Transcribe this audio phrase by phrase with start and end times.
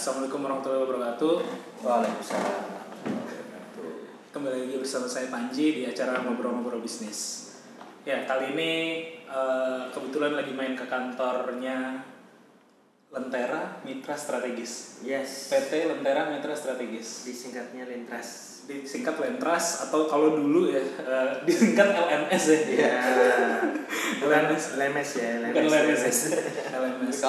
[0.00, 1.34] Assalamualaikum warahmatullahi wabarakatuh.
[1.84, 2.64] Waalaikumsalam.
[4.32, 7.52] Kembali lagi bersama saya Panji di acara ngobrol-ngobrol bisnis.
[8.08, 8.72] Ya kali ini
[9.28, 12.00] eh, kebetulan lagi main ke kantornya
[13.12, 15.04] Lentera Mitra Strategis.
[15.04, 15.52] Yes.
[15.52, 17.28] PT Lentera Mitra Strategis.
[17.28, 18.64] Disingkatnya Lintras.
[18.72, 22.60] Disingkat Lentras atau kalau dulu ya eh, disingkat LMS ya.
[22.72, 22.92] Iya.
[24.32, 24.80] LMS.
[24.80, 25.44] lemes ya.
[25.44, 26.00] Bukan LMS.
[26.08, 26.18] LMS.
[26.72, 27.28] Kalau bisa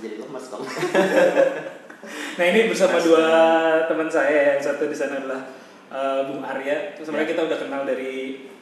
[0.00, 0.64] jadi lemas dong.
[2.08, 3.26] Nah ini bersama dua
[3.84, 5.40] teman saya yang satu di sana adalah
[5.88, 6.92] eh, Bung Arya.
[6.92, 8.12] Terus sebenarnya kita udah kenal dari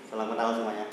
[0.06, 0.84] Selamat kenal semuanya.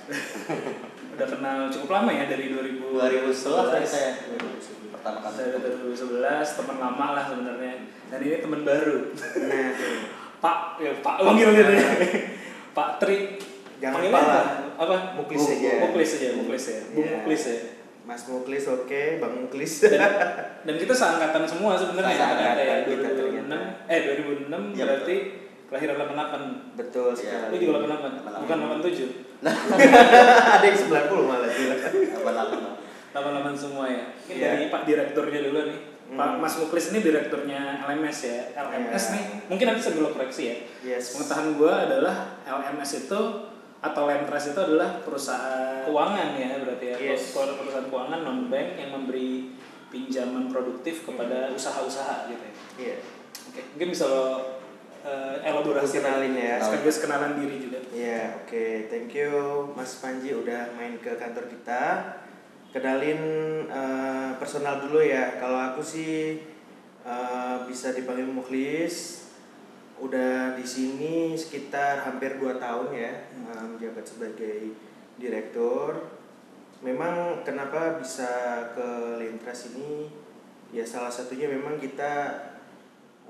[1.14, 2.82] udah kenal cukup lama ya dari 2000
[3.30, 3.30] 2011
[3.70, 4.12] tadi saya.
[4.26, 5.34] 2011 Pertama kali.
[5.34, 7.74] Saya dari 2011 teman lama lah sebenarnya
[8.08, 9.70] dan ini teman baru Nah,
[10.44, 11.88] Pak ya Pak panggil gitu ya
[12.74, 13.38] Pak Tri
[13.78, 14.40] Jangan Panggilnya apa?
[14.76, 15.72] apa Muklis aja.
[15.82, 17.14] Muklis aja Muklis ya Bung Iya.
[17.20, 17.58] Muklis ya
[18.04, 19.80] Mas Muklis oke, Bang Muklis.
[19.82, 20.12] dan,
[20.62, 23.58] dan kita seangkatan semua sebenarnya Seangkatan ya kita 2006 ternyata.
[23.88, 25.16] eh 2006 Iya, berarti
[25.66, 27.56] kelahiran 88 Betul Lu sekali.
[27.58, 29.08] juga 88 bukan 87
[30.54, 31.76] Ada yang 90 malah gila.
[31.76, 33.14] 88.
[33.14, 34.04] 88 semua ya.
[34.24, 34.48] Ini Iya.
[34.50, 35.80] dari Pak Direkturnya dulu nih.
[36.04, 36.18] Hmm.
[36.18, 38.40] Pak Mas Muklis ini direkturnya LMS ya.
[38.58, 39.14] LMS Iya.
[39.14, 40.56] nih, mungkin nanti sebelum koreksi ya.
[40.86, 41.16] Yes.
[41.16, 43.22] Pengetahuan gua adalah LMS itu
[43.84, 46.98] atau Lentras itu adalah perusahaan keuangan ya berarti ya.
[47.12, 47.36] Yes.
[47.36, 49.52] Perusahaan keuangan non bank yang memberi
[49.92, 51.60] pinjaman produktif kepada Hmm.
[51.60, 52.54] usaha-usaha gitu ya.
[52.80, 52.96] Iya.
[53.52, 54.26] Oke, mungkin bisa lo
[55.04, 56.64] eh, elaborasi kenalin ya.
[56.64, 57.76] sekaligus kenalan diri juga.
[57.92, 58.88] Ya, oke.
[58.88, 59.36] Thank you
[59.76, 61.84] Mas Panji udah main ke kantor kita.
[62.72, 63.20] Kenalin
[63.68, 65.36] eh, personal dulu ya.
[65.38, 66.40] Kalau aku sih
[67.04, 69.23] eh, bisa dipanggil Mukhlis.
[70.04, 74.76] Udah di sini sekitar hampir 2 tahun ya, menjabat sebagai
[75.16, 76.12] direktur.
[76.84, 78.28] Memang kenapa bisa
[78.76, 80.12] ke Lintras ini?
[80.76, 82.36] Ya salah satunya memang kita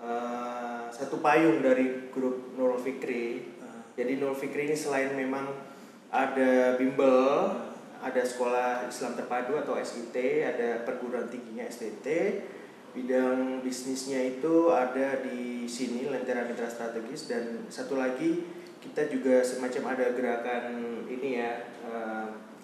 [0.02, 3.54] eh, satu payung dari grup Nurul Fikri.
[3.94, 5.54] Jadi Nurul Fikri ini selain memang
[6.10, 7.54] ada bimbel,
[8.02, 12.08] ada sekolah Islam terpadu atau SIT, ada perguruan tingginya STT.
[12.94, 18.46] Bidang bisnisnya itu ada di sini Lentera Mitra Strategis dan satu lagi
[18.80, 20.64] kita juga semacam ada gerakan
[21.10, 21.52] ini ya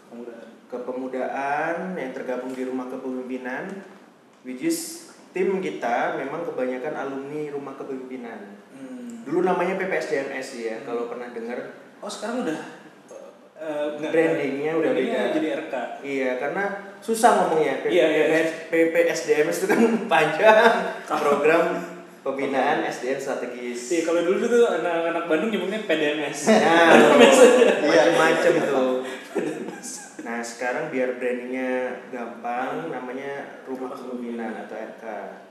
[0.10, 3.74] Kemudian kepemudaan yang tergabung di rumah kepemimpinan
[4.46, 9.26] which is tim kita memang kebanyakan alumni rumah kepemimpinan hmm.
[9.26, 12.60] dulu namanya PPSDMS ya kalau pernah dengar Oh sekarang udah
[13.60, 15.22] nggak- Brandingnya udah beda.
[15.36, 15.74] jadi RK.
[16.00, 18.24] iya karena susah ngomongnya Iya, iya.
[18.28, 20.72] PPS, PPSDMS itu kan panjang
[21.08, 21.64] program
[22.20, 26.40] pembinaan SDN strategis Iya kalau dulu tuh anak-anak Bandung nyebutnya PDMS.
[26.52, 26.92] nah
[27.88, 28.94] Iya, macam-macam tuh
[30.20, 35.04] nah sekarang biar brandingnya gampang namanya rumah kepemimpinan atau RK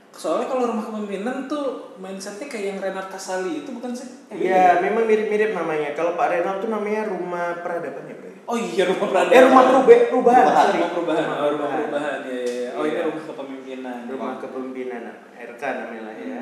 [0.09, 4.09] Soalnya kalau rumah kepemimpinan tuh mindsetnya kayak yang Renat Kasali itu bukan sih?
[4.33, 5.93] Iya, memang mirip-mirip namanya.
[5.93, 8.17] Kalau Pak Renal tuh namanya rumah peradaban ya?
[8.49, 9.29] Oh iya rumah peradaban.
[9.31, 10.41] Eh, rumah perube- perubahan.
[10.41, 10.73] Rumah, sorry.
[10.75, 11.23] rumah perubahan.
[11.23, 11.77] Rumah Oh, rumah perubahan.
[11.79, 12.19] perubahan.
[12.23, 12.49] Iya, iya.
[12.49, 12.69] iya.
[12.71, 13.03] Oh ini Iya.
[13.05, 13.99] rumah kepemimpinan.
[14.09, 15.01] Rumah kepemimpinan
[15.37, 16.41] RK namanya lah ya.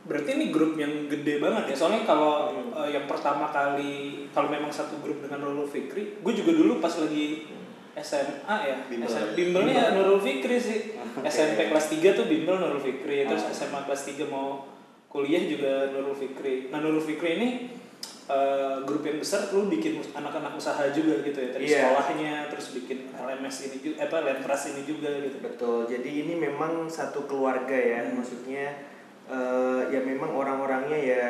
[0.00, 1.76] Berarti ini grup yang gede banget ya.
[1.76, 2.74] Soalnya kalau Hmm.
[2.74, 3.92] eh, yang pertama kali
[4.28, 7.46] kalau memang satu grup dengan Nurul Fikri, gue juga dulu pas lagi
[7.94, 8.76] SMA ya.
[8.84, 9.06] Bimbel.
[9.06, 10.80] SM, bimbelnya Nurul Fikri sih.
[11.16, 11.22] Oke.
[11.24, 13.22] SMP kelas 3 tuh bimbel Nurul Fikri.
[13.24, 13.52] Terus Oh.
[13.52, 14.66] SMA kelas 3 mau
[15.06, 16.66] kuliah juga Nurul Fikri.
[16.68, 17.48] Nah Nurul Fikri ini
[18.28, 21.48] eh, grup yang besar lu bikin anak-anak usaha juga gitu ya.
[21.50, 21.80] Dari Iya.
[21.80, 25.40] sekolahnya terus bikin LMS ini juga, apa Lentras ini juga gitu.
[25.40, 25.88] Betul.
[25.88, 28.04] Jadi ini memang satu keluarga ya.
[28.04, 28.20] Hmm.
[28.20, 28.84] Maksudnya
[29.28, 31.24] eh, ya memang orang-orangnya ya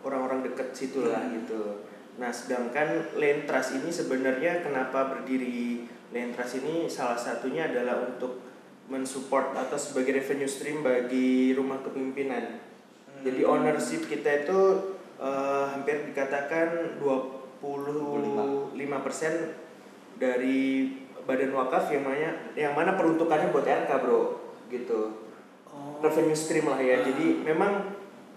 [0.00, 1.32] orang-orang deket situ lah Hmm.
[1.40, 1.84] gitu.
[2.16, 8.38] Nah, sedangkan Lentras ini sebenarnya kenapa berdiri Lentras ini salah satunya adalah untuk
[8.86, 12.60] mensupport atau sebagai revenue stream bagi rumah kepemimpinan.
[13.24, 13.50] Jadi Hmm.
[13.50, 14.60] ownership kita itu
[15.18, 19.64] eh, hampir dikatakan 25%
[20.18, 20.90] dari
[21.24, 24.20] badan wakaf yang mana yang mana peruntukannya buat RK, Bro.
[24.68, 25.10] Gitu.
[25.70, 25.98] Oh.
[26.04, 26.98] Revenue stream lah ya.
[27.00, 27.04] Ah.
[27.08, 27.82] Jadi memang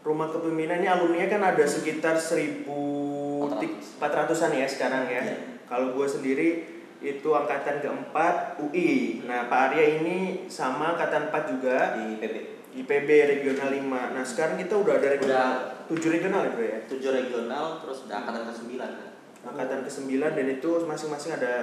[0.02, 5.22] rumah kepemimpinan ini alumni kan ada sekitar 1400-an ya sekarang ya.
[5.22, 5.36] Iya.
[5.68, 6.64] Kalau gue sendiri
[7.04, 9.22] itu angkatan keempat UI.
[9.28, 14.14] Nah, Pak Arya ini sama angkatan 4 juga di PB IPB regional 5.
[14.14, 15.50] Nah, sekarang kita udah ada regional
[15.88, 16.80] 7 regional ya, Bro ya.
[16.86, 19.10] tujuh regional terus udah angkatan ke sembilan kan
[19.48, 21.54] Angkatan ke-9 dan itu masing-masing ada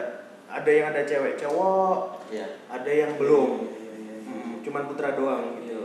[0.49, 3.69] ada yang ada cewek cowok, iya ada yang belum.
[3.69, 4.17] Iya, iya, iya.
[4.25, 5.83] Hmm, cuman putra doang Iya, gitu.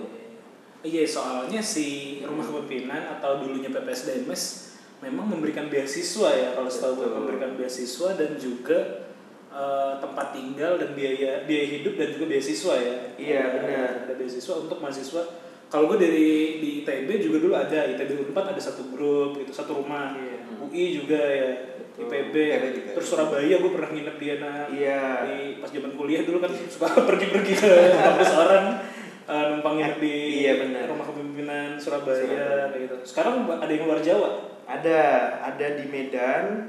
[0.79, 4.71] Iya, soalnya si rumah kepemimpinan atau dulunya PPSDMS
[5.03, 9.08] memang memberikan beasiswa ya kalau setahu gue memberikan beasiswa dan juga
[9.49, 12.95] eh, tempat tinggal dan biaya biaya hidup dan juga beasiswa ya.
[13.15, 13.89] Iya, Ada- benar.
[14.05, 15.23] Ada beasiswa untuk mahasiswa
[15.69, 19.77] kalau gue dari di ITB juga dulu ada ITB Unpad ada satu grup gitu satu
[19.77, 20.37] rumah Iya.
[20.59, 21.49] UI juga ya
[21.93, 22.09] Betul.
[22.09, 22.89] IPB IPB juga.
[22.97, 25.01] terus Surabaya gue pernah nginep di Ana Iya.
[25.23, 28.65] di pas zaman kuliah dulu kan suka pergi-pergi ke kampus orang
[29.23, 30.83] eh, numpang nginep di Iya, benar.
[30.87, 32.73] rumah kepemimpinan Surabaya, Surabaya.
[32.75, 34.29] gitu sekarang ada yang luar Jawa
[34.65, 35.01] Ada,
[35.43, 36.65] ada di Medan,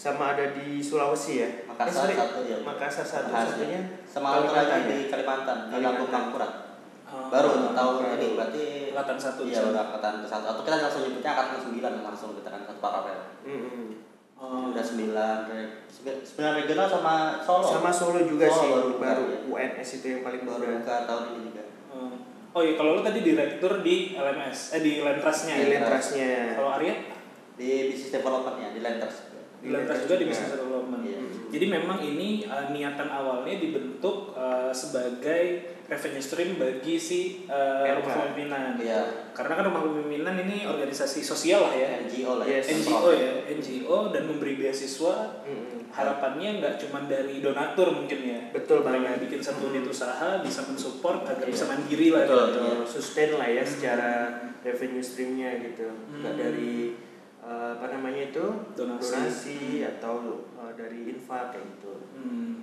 [0.00, 1.48] sama ada di Sulawesi ya.
[1.68, 2.56] Makassar Eh, satu ya.
[2.64, 3.60] Makassar satu, Makassar.
[3.60, 4.78] satunya Sama lagi ya?
[4.88, 5.84] di Kalimantan, di.
[5.84, 6.52] Lampung Kampuran.
[7.04, 8.16] Oh, Baru tahun baru.
[8.16, 8.64] ini berarti
[8.94, 10.44] angkatan satu Iya, udah angkatan satu.
[10.46, 13.20] Atau kita langsung nyebutnya angkatan sembilan langsung kita kan satu paralel.
[13.44, 13.86] Mm-mm.
[14.40, 14.72] Oh.
[14.72, 15.38] Udah sembilan,
[16.24, 17.14] sembilan regional sama
[17.44, 17.66] Solo.
[17.66, 19.38] sama Solo juga Solo sih, baru baru, ya.
[19.44, 20.76] UNS itu yang paling baru baru.
[20.80, 21.62] buka tahun ini juga.
[21.92, 22.12] Oh.
[22.50, 25.54] Oh iya, kalau lu tadi direktur di LMS, eh di Lentrasnya.
[25.54, 25.68] Di ya?
[25.76, 26.32] lentrasnya.
[26.56, 26.94] Kalau Arya
[27.52, 29.16] Di business development ya, di Lenders.
[29.60, 31.02] Di Lentras juga di business development.
[31.02, 31.20] Iya.
[31.50, 35.42] Jadi memang ini uh, niatan awalnya dibentuk uh, sebagai
[35.84, 38.78] revenue stream bagi si uh, rumah kepemimpinan.
[38.78, 39.34] Iya.
[39.34, 41.88] Karena kan rumah kepemimpinan ini organisasi sosial lah ya.
[42.00, 42.64] NGO lah Yes.
[42.64, 42.78] ya.
[42.78, 45.90] NGO ya, NGO dan memberi beasiswa Mm-mm.
[45.90, 48.40] harapannya nggak cuma dari donatur mungkin ya.
[48.50, 49.18] Betul Mereka banget.
[49.26, 51.50] bikin satu unit usaha bisa mensupport agar Iya.
[51.50, 52.22] bisa mandiri lah.
[52.24, 52.60] Betul, gitu.
[52.62, 52.76] iya.
[52.86, 54.10] sustain lah ya secara
[54.62, 56.38] revenue streamnya gitu nggak Hmm.
[56.38, 56.94] dari
[57.40, 59.82] uh, apa namanya itu Donasi.
[59.82, 60.14] atau
[60.52, 62.60] uh, dari infak kayak gitu Hmm.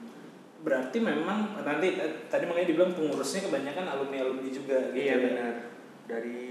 [0.57, 4.97] Berarti memang nanti eh, tadi makanya dibilang pengurusnya kebanyakan alumni alumni juga gitu.
[4.99, 5.17] iya ya.
[5.21, 5.53] benar
[6.05, 6.41] dari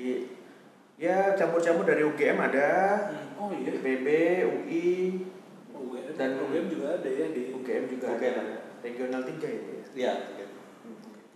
[0.96, 2.70] ya campur-campur dari UGM ada
[3.06, 3.36] Hmm.
[3.36, 3.68] Oh iya.
[3.72, 4.06] IPB
[4.44, 4.86] UI
[5.68, 7.52] UGM Dan- dan UGM juga ada ya di.
[7.52, 8.56] UGM juga UGM ada ada.
[8.80, 9.60] regional 3 ya
[9.96, 10.12] Iya.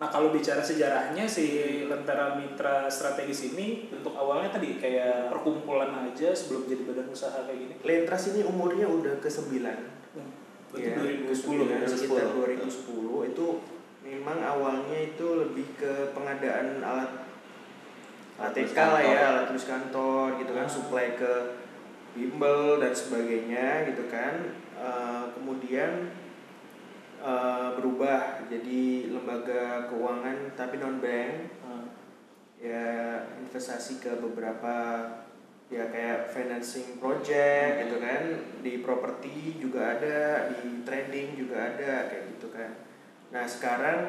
[0.01, 1.45] Nah kalau bicara sejarahnya si
[1.85, 7.59] Lentera Mitra Strategis ini bentuk awalnya tadi kayak perkumpulan aja sebelum jadi badan usaha kayak
[7.61, 7.75] gini.
[7.85, 9.61] Lentras ini umurnya udah ke 9
[10.11, 10.27] Hmm.
[10.73, 10.97] Berarti Ya,
[11.31, 11.79] 2010 ya.
[11.79, 13.23] ke 9, sekitar 2010.
[13.23, 13.47] 2010 itu
[14.01, 17.11] memang awalnya itu lebih ke pengadaan alat
[18.41, 20.73] Alat ATK tulis lah ya, alat tulis kantor gitu kan, Ah.
[20.73, 21.33] supply ke
[22.11, 24.35] bimbel dan sebagainya gitu kan.
[24.75, 26.09] Eh, kemudian
[27.21, 31.87] eh, berubah jadi lembaga keuangan tapi non bank Hmm.
[32.61, 35.05] ya investasi ke beberapa
[35.71, 38.23] ya kayak financing project gitu kan.
[38.65, 42.73] Di properti juga ada di trading juga ada kayak gitu kan.
[43.31, 44.01] Nah sekarang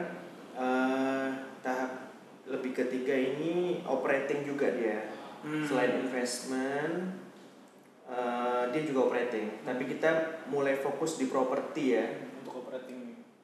[0.58, 1.28] eh,
[1.62, 2.16] tahap
[2.50, 5.00] lebih ketiga ini operating juga dia.
[5.42, 5.66] Hmm.
[5.66, 7.18] selain investment
[8.10, 9.62] eh, dia juga operating.
[9.62, 12.31] Tapi kita mulai fokus di properti ya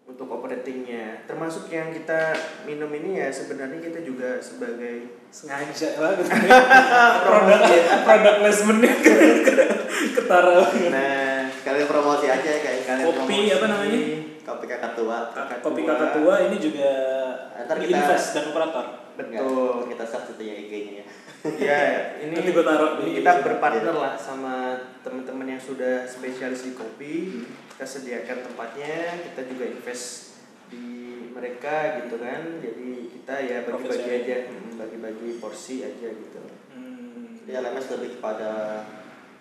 [0.07, 0.87] untuk operating.
[0.87, 2.31] untuk operatingnya termasuk yang kita
[2.63, 6.25] minum ini ya sebenarnya kita juga sebagai sengaja banget
[7.27, 7.61] produk
[8.07, 8.93] produk placementnya
[10.15, 10.89] ketara banget.
[10.89, 11.27] nah
[11.67, 13.51] Kalian promosi aja ya kayak kalian Kopi, promosi.
[13.51, 13.99] apa namanya?
[14.47, 15.17] kopi kakak tua.
[15.35, 15.89] Kakak kopi tua.
[15.91, 16.91] kakak tua ini juga
[17.67, 18.85] Ntar kita- invest dan operator
[19.17, 21.05] betul kita itu ya IG-nya ya.
[21.55, 21.81] Ya
[22.27, 26.71] ini Nanti gua taruh ini di- kita berpartner lah sama teman-teman yang sudah spesialis di
[26.73, 27.15] kopi
[27.71, 30.35] kita sediakan tempatnya kita juga invest
[30.67, 30.87] di
[31.31, 37.39] mereka gitu kan jadi kita ya bagi-bagi aja mm, bagi-bagi porsi aja gitu Hmm.
[37.41, 38.83] Jadi LMS lebih kepada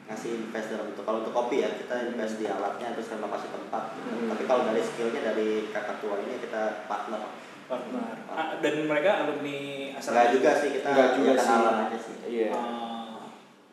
[0.07, 1.03] ngasih invest dalam itu.
[1.03, 3.99] Kalau untuk kopi ya kita invest di alatnya terus renovasi tempat.
[3.99, 4.31] Hmm.
[4.31, 7.27] Tapi kalau dari skillnya dari kakak tua ini kita partner.
[7.67, 9.57] Partner Ah, dan mereka alumni
[9.93, 11.39] asal Enggak juga sih kita Nggak juga sih.
[11.43, 12.15] kenalan aja sih.
[12.27, 13.19] iya Ah.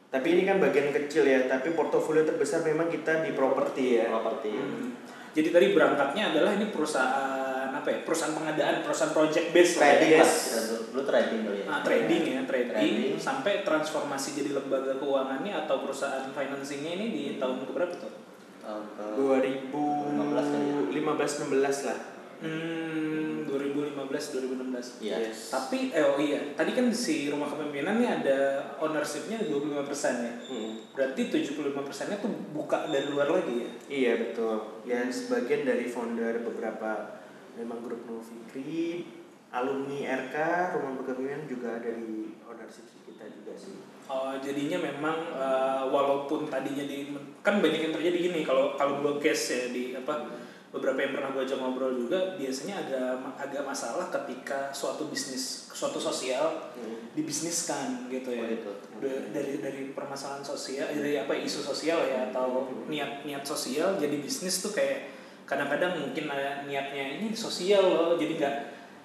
[0.08, 4.50] tapi ini kan bagian kecil ya tapi portofolio terbesar memang kita di properti ya Properti.
[4.52, 4.88] Hmm.
[5.34, 7.98] Jadi tadi berangkatnya adalah ini perusahaan apa ya?
[8.00, 9.90] Perusahaan pengadaan, perusahaan project base lah ya.
[9.98, 10.22] Trading Yes.
[10.22, 10.30] lah.
[10.30, 11.66] Kita dulu, dulu trading dulu ya.
[11.66, 13.18] Nah, trading ya, trading, Trading.
[13.18, 18.14] sampai transformasi jadi lembaga keuangannya atau perusahaan financingnya ini di tahun keberapa tuh?
[18.62, 22.00] Tahun ke 2015 16 lah
[22.44, 25.06] Hmm, 2015 2016.
[25.06, 25.18] Iya.
[25.30, 25.54] Yes.
[25.54, 28.38] Tapi eh oh iya, tadi kan si rumah kepemimpinan ini ada
[28.82, 30.34] ownershipnya 25% ya.
[30.50, 30.72] Hmm.
[30.98, 33.70] Berarti 75%-nya tuh buka dari luar lagi ya.
[33.88, 34.56] Iya betul.
[34.84, 37.22] Ya sebagian dari founder beberapa
[37.54, 39.06] memang grup Nur Fikri,
[39.54, 40.36] alumni RK,
[40.78, 43.78] rumah kepemimpinan juga ada di ownership kita juga sih.
[44.10, 49.16] Oh, jadinya memang eh, walaupun tadinya di kan banyak yang terjadi gini kalau kalau gua
[49.16, 50.28] case ya di apa
[50.74, 53.02] beberapa yang pernah gua ajak ngobrol juga biasanya ada
[53.38, 56.74] agak masalah ketika suatu bisnis suatu sosial
[57.14, 58.42] dibisniskan gitu ya.
[58.42, 58.72] Oh, gitu.
[58.98, 64.02] Da- dari dari permasalahan sosial eh, dari apa isu sosial ya atau niat niat sosial
[64.02, 65.14] jadi bisnis tuh kayak
[65.46, 68.56] kadang-kadang mungkin ada niatnya ini sosial loh jadi nggak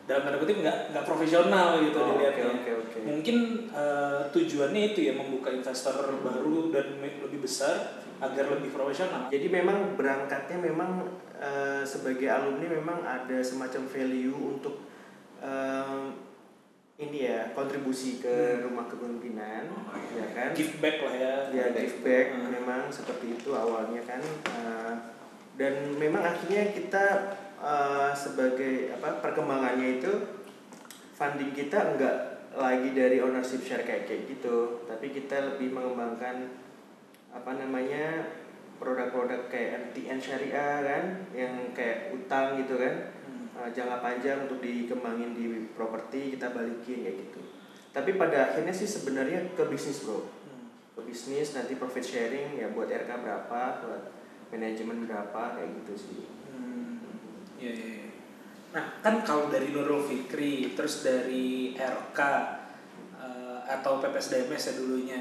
[0.08, 2.44] dalam tanda kutip nggak nggak profesional gitu Oh, dilihatnya.
[2.48, 2.98] oke, oke, oke.
[3.04, 3.36] mungkin
[3.68, 9.28] eh, tujuannya itu ya membuka investor baru dan lebih besar agar lebih profesional.
[9.28, 14.80] Jadi memang berangkatnya memang eh, sebagai alumni memang ada semacam value untuk
[15.38, 16.04] eh,
[16.98, 20.50] ini ya kontribusi ke rumah kepemimpinan Oh, ya kan?
[20.50, 21.34] give back lah ya.
[21.54, 22.50] Ya give back Hmm.
[22.50, 24.94] memang seperti itu awalnya kan Eh,
[25.54, 27.04] dan memang akhirnya kita
[27.62, 30.12] eh, sebagai apa perkembangannya itu
[31.18, 32.16] funding kita enggak
[32.54, 34.86] lagi dari ownership share kayak kayak gitu.
[34.86, 36.46] Tapi kita lebih mengembangkan
[37.34, 38.24] apa namanya
[38.78, 43.14] produk-produk kayak MTN syariah kan yang kayak utang gitu kan.
[43.26, 43.46] Hmm.
[43.58, 47.40] uh, jangka panjang untuk dikembangin di properti kita balikin kayak gitu.
[47.90, 50.22] Tapi pada akhirnya sih sebenarnya ke bisnis bro.
[50.22, 50.70] Hmm.
[50.94, 54.02] ke bisnis nanti profit sharing ya buat RK berapa buat
[54.54, 56.37] manajemen berapa kayak gitu sih
[57.58, 58.08] iya, iya, iya.
[58.68, 62.20] Nah, kan kalau dari Nurul Fikri, terus dari RK
[63.18, 65.20] eh, atau PPSDMS ya dulunya,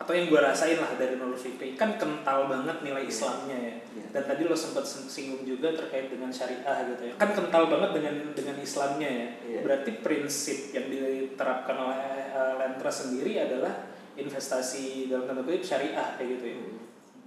[0.00, 3.12] atau yang gue rasain lah dari Nurul Fikri, kan kental banget nilai Iya.
[3.12, 3.74] Islamnya ya.
[3.94, 4.06] Iya.
[4.10, 7.14] Dan tadi lo sempat singgung juga terkait dengan syariah gitu ya.
[7.20, 9.28] Kan kental banget dengan dengan Islamnya ya.
[9.44, 9.60] Iya.
[9.62, 16.28] Berarti prinsip yang diterapkan oleh eh, Lentra sendiri adalah investasi dalam tanda kutip syariah kayak
[16.40, 16.58] gitu ya.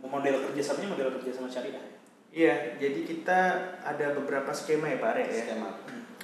[0.04, 1.93] Model kerjasamanya model kerjasama syariah.
[2.34, 3.40] Iya, jadi kita
[3.86, 5.42] ada beberapa skema ya Pak Rek ya.
[5.46, 5.70] skema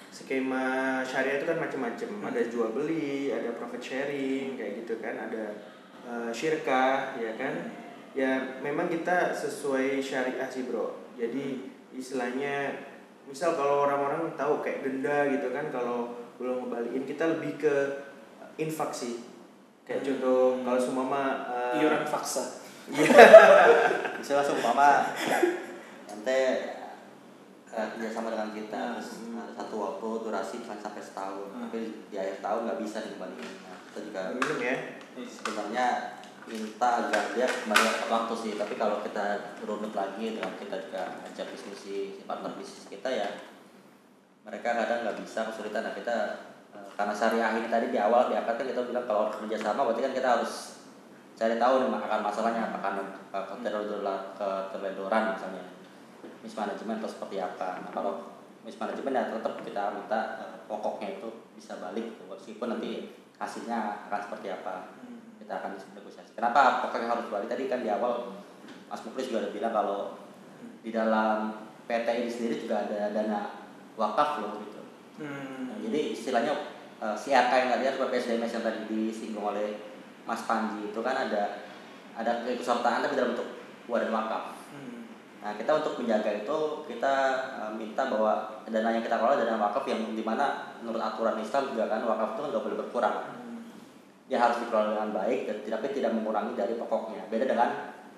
[0.09, 0.65] Skema
[1.05, 2.09] syariah itu kan macam-macam.
[2.09, 2.27] Hmm.
[2.33, 5.13] Ada jual beli, ada profit sharing, kayak gitu kan.
[5.29, 5.43] Ada
[6.09, 7.53] eh, syirkah, ya kan.
[8.17, 10.97] Ya memang kita sesuai syariah sih bro.
[11.13, 12.73] Jadi istilahnya,
[13.29, 17.75] misal kalau orang-orang tahu kayak denda gitu kan, kalau belum ngebalikin kita lebih ke
[18.57, 19.21] infak sih.
[19.85, 20.65] Kayak contoh Hmm.
[20.65, 21.23] kalau sumama
[21.53, 22.65] eh, Iuran faksa.
[24.17, 25.13] bisa langsung umpama
[26.19, 26.39] nanti
[27.69, 29.39] eh, kerjasama dengan kita Hmm.
[29.39, 31.47] ada satu waktu durasi misalnya sampai setahun.
[31.55, 31.61] Hmm.
[31.71, 31.79] tapi
[32.11, 33.51] di akhir tahun nggak bisa dikembalikan.
[33.63, 34.75] Nah, kita juga minum ya.
[35.19, 35.85] sebenarnya
[36.49, 38.53] minta agar dia kembali waktu sih.
[38.59, 43.29] Tapi kalau kita runut lagi dengan kita juga ajak diskusi si partner bisnis kita ya
[44.43, 45.87] mereka kadang nggak bisa kesulitan.
[45.87, 46.17] Nah kita
[46.75, 50.03] eh, karena syariah ini tadi di awal diangkat kan kita bilang kalau kerja sama berarti
[50.03, 50.53] kan kita harus
[51.39, 52.91] cari tahu nih akan masalahnya apakah
[53.31, 55.78] keterledoran keterledoran misalnya
[56.41, 61.79] mismanagement atau seperti apa nah kalau mismanagement ya tetap kita minta eh, pokoknya itu bisa
[61.79, 64.99] balik meskipun nanti hasilnya akan seperti apa
[65.49, 66.37] kita akan negosiasi.
[66.37, 68.37] Kenapa pokoknya harus balik tadi kan di awal
[68.85, 69.99] Mas Muklis juga udah bilang kalau
[70.85, 71.57] di dalam
[71.89, 73.49] PT ini sendiri juga ada dana
[73.97, 74.81] wakaf loh gitu.
[75.17, 75.73] Hmm.
[75.73, 76.53] Nah, jadi istilahnya
[77.01, 79.81] eh, si RK yang tadi atau PSDMS yang tadi disinggung oleh
[80.29, 81.65] Mas Panji itu kan ada
[82.13, 83.49] ada keikutsertaan tapi dalam bentuk
[83.89, 84.58] wadah wakaf.
[85.39, 87.13] Nah kita untuk menjaga itu kita
[87.63, 91.71] eh, minta bahwa dana yang kita kelola dana wakaf yang di mana menurut aturan Islam
[91.71, 93.15] juga kan wakaf itu kan nggak boleh berkurang
[94.29, 97.69] dia harus dikelola dengan baik dan tapi tidak mengurangi dari pokoknya beda dengan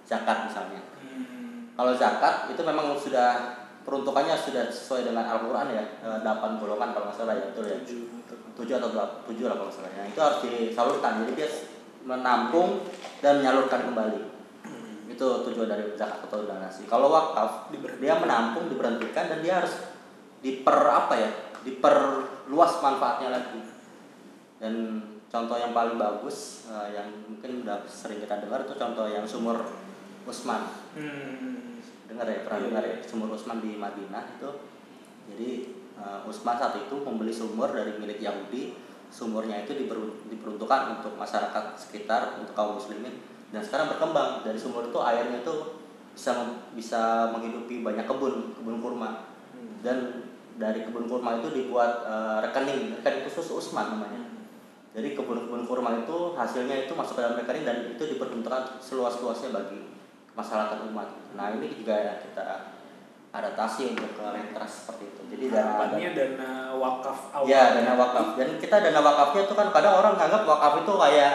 [0.03, 1.71] zakat misalnya Hmm.
[1.75, 7.05] kalau zakat itu memang sudah peruntukannya sudah sesuai dengan Al-Quran ya eh, delapan golongan kalau
[7.11, 7.77] nggak salah ya betul ya
[8.55, 8.75] Tujuh.
[8.77, 8.89] atau
[9.27, 11.49] tujuh lah kalau nggak salah Nah, itu harus disalurkan jadi dia
[12.01, 12.81] menampung
[13.21, 14.19] dan menyalurkan kembali.
[15.11, 19.73] Itu tujuan dari zakat atau donasi kalau wakaf dia menampung diberhentikan dan dia harus
[20.41, 21.29] diper apa ya
[21.61, 23.61] diperluas manfaatnya lagi.
[24.61, 29.25] Dan contoh yang paling bagus eh, yang mungkin udah sering kita dengar itu contoh yang
[29.25, 29.57] sumur
[30.25, 30.69] Usman.
[30.93, 31.81] Hmm.
[32.11, 32.95] dengar ya pernah Iya, dengar ya?
[32.99, 33.07] iya.
[33.07, 34.49] sumur Usman di Madinah itu.
[35.31, 35.49] Jadi
[35.97, 38.89] eh, Usman saat itu membeli sumur dari milik Yahudi.
[39.11, 44.47] Sumurnya itu diper- diperuntukkan untuk masyarakat sekitar untuk kaum muslimin dan sekarang berkembang.
[44.47, 45.55] Dari sumur itu airnya itu
[46.11, 46.31] bisa
[46.75, 49.31] bisa menghidupi banyak kebun kebun kurma.
[49.83, 52.99] Dan dari kebun kurma itu dibuat eh, rekening.
[52.99, 54.31] Rekening khusus Usman namanya.
[54.91, 59.87] Jadi kebun-kebun kurma itu hasilnya itu masuk ke dalam rekening dan itu diperuntukkan seluas-luasnya bagi
[60.35, 61.31] masyarakat umat.
[61.31, 62.75] Nah ini juga ya kita
[63.31, 65.21] adaptasi untuk ke lentras seperti itu.
[65.31, 67.47] Jadi dana Harapannya dana wakaf awal.
[67.47, 68.35] ya dana wakaf.
[68.35, 71.33] Dan kita dana wakafnya itu kan kadang orang nganggap wakaf itu kayak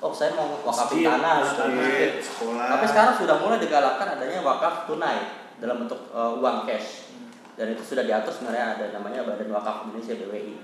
[0.00, 1.62] oh saya mau wakafin tanah gitu.
[1.72, 2.66] Masjid, sekolah.
[2.76, 5.18] Tapi sekarang sudah mulai digalakkan adanya wakaf tunai
[5.56, 7.08] dalam bentuk uh, uang cash.
[7.56, 10.54] Dan itu sudah diatur sebenarnya ada namanya Badan Wakaf Indonesia BWI.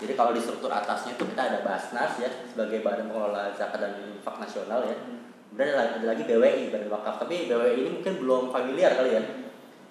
[0.00, 3.92] Jadi kalau di struktur atasnya itu kita ada Basnas ya sebagai Badan Pengelola Zakat dan
[4.00, 4.96] Infak Nasional ya.
[5.52, 7.20] Kemudian ada, ada lagi BWI Badan Wakaf.
[7.20, 9.22] Tapi BWI ini mungkin belum familiar kali ya.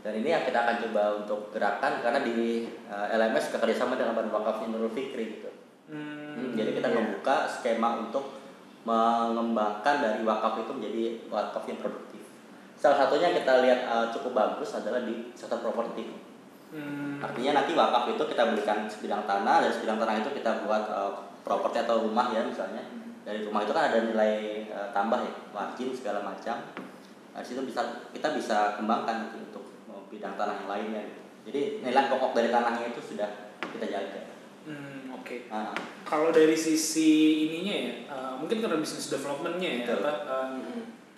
[0.01, 4.33] Dan ini yang kita akan coba untuk gerakan karena di uh, LMS kerjasama dengan Badan
[4.33, 5.51] Wakaf Nurul Fikri gitu.
[5.93, 6.33] Hmm.
[6.37, 6.95] Hmm, jadi kita iya.
[6.99, 8.36] membuka skema untuk
[8.87, 12.23] mengembangkan dari wakaf itu menjadi wakaf yang produktif.
[12.79, 16.15] Salah satunya kita lihat uh, cukup bagus adalah di sektor properti.
[16.71, 17.19] Hmm.
[17.19, 21.11] Artinya nanti wakaf itu kita belikan sebidang tanah dan sebidang tanah itu kita buat uh,
[21.43, 22.87] properti atau rumah ya misalnya.
[23.27, 26.55] Dari rumah itu kan ada nilai uh, tambah ya, margin segala macam.
[27.35, 29.67] Nah, di situ bisa kita bisa kembangkan nanti untuk
[30.07, 31.01] bidang tanah yang lainnya.
[31.03, 31.21] Gitu.
[31.51, 34.26] Jadi nilai pokok dari tanahnya itu sudah kita jaga.
[35.27, 35.51] Oke Oke.
[35.51, 35.75] Nah,
[36.07, 37.11] Kalau dari sisi
[37.51, 39.99] ininya ya, uh, mungkin karena bisnis developmentnya ya, Betul.
[39.99, 40.49] apa, uh,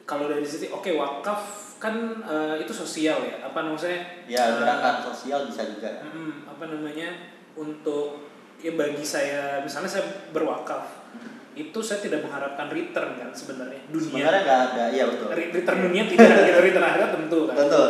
[0.09, 4.25] kalau dari sisi, oke wakaf kan uh, itu sosial ya, apa namanya?
[4.25, 6.01] ya uh, gerakan sosial bisa juga.
[6.09, 11.05] mm, apa namanya untuk ya bagi saya misalnya saya berwakaf
[11.53, 15.27] itu saya tidak mengharapkan return kan sebenarnya dunia Sebenarnya nggak ada, iya betul.
[15.31, 17.89] Re- return dunia tidak gitu return akhirat tentu kan Betul.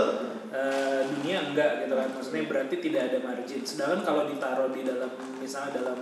[0.49, 5.05] Eh, dunia enggak gitu kan maksudnya berarti tidak ada margin sedangkan kalau ditaruh di dalam
[5.37, 5.97] misalnya dalam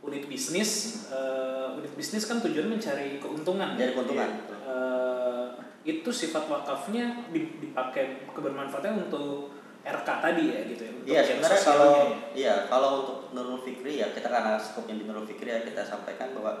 [0.00, 0.70] unit bisnis
[1.06, 4.28] eh, unit bisnis kan tujuan mencari keuntungan Jadi keuntungan.
[4.40, 4.56] betul.
[4.62, 5.46] Eh,
[5.86, 11.60] itu sifat wakafnya di- dipakai kebermanfaatnya untuk RK tadi ya gitu ya Iya yang sebenarnya
[11.62, 12.16] kalau ya.
[12.32, 16.32] iya kalau untuk Nurul Fikri ya kita karena skopnya di Nurul Fikri ya kita sampaikan
[16.32, 16.52] bahwa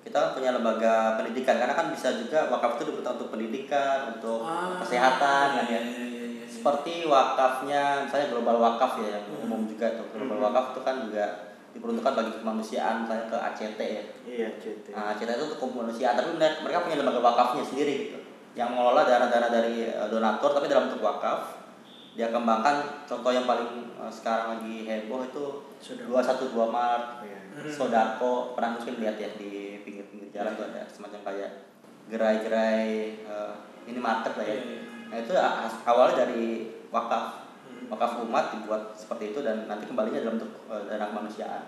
[0.00, 4.40] kita kan punya lembaga pendidikan karena kan bisa juga wakaf itu dibutuhkan untuk pendidikan, untuk
[4.40, 5.80] Ah, kesehatan kan iya, ya.
[5.80, 6.27] iya, iya, iya.
[6.58, 9.44] Seperti wakafnya misalnya global wakaf ya yang Hmm.
[9.46, 10.06] umum juga tuh.
[10.10, 10.46] Global Hmm.
[10.46, 11.24] wakaf itu kan juga
[11.68, 14.04] diperuntukkan bagi kemanusiaan misalnya ke ACT ya.
[14.24, 14.86] Iya, CT.
[14.90, 18.18] Nah, ACT itu untuk kemanusiaan tapi mereka punya lembaga wakafnya sendiri gitu.
[18.52, 21.54] Yang mengelola dana-dana dari eh, donatur tapi dalam bentuk wakaf.
[22.12, 25.44] Dia kembangkan contoh yang paling eh, sekarang lagi heboh itu
[25.78, 26.10] Sodako.
[26.10, 27.38] 212 Mart, Iya.
[27.54, 27.70] Hmm.
[27.70, 31.50] Sodako, pernah mungkin lihat ya di pinggir-pinggir jalan tuh ada semacam kayak
[32.08, 33.52] gerai-gerai eh,
[33.86, 34.58] ini market lah ya.
[35.08, 35.32] Nah, itu
[35.84, 37.48] awalnya dari wakaf.
[37.64, 37.88] Hmm.
[37.88, 41.64] Wakaf umat dibuat seperti itu dan nanti kembalinya dalam bentuk eh, dana kemanusiaan.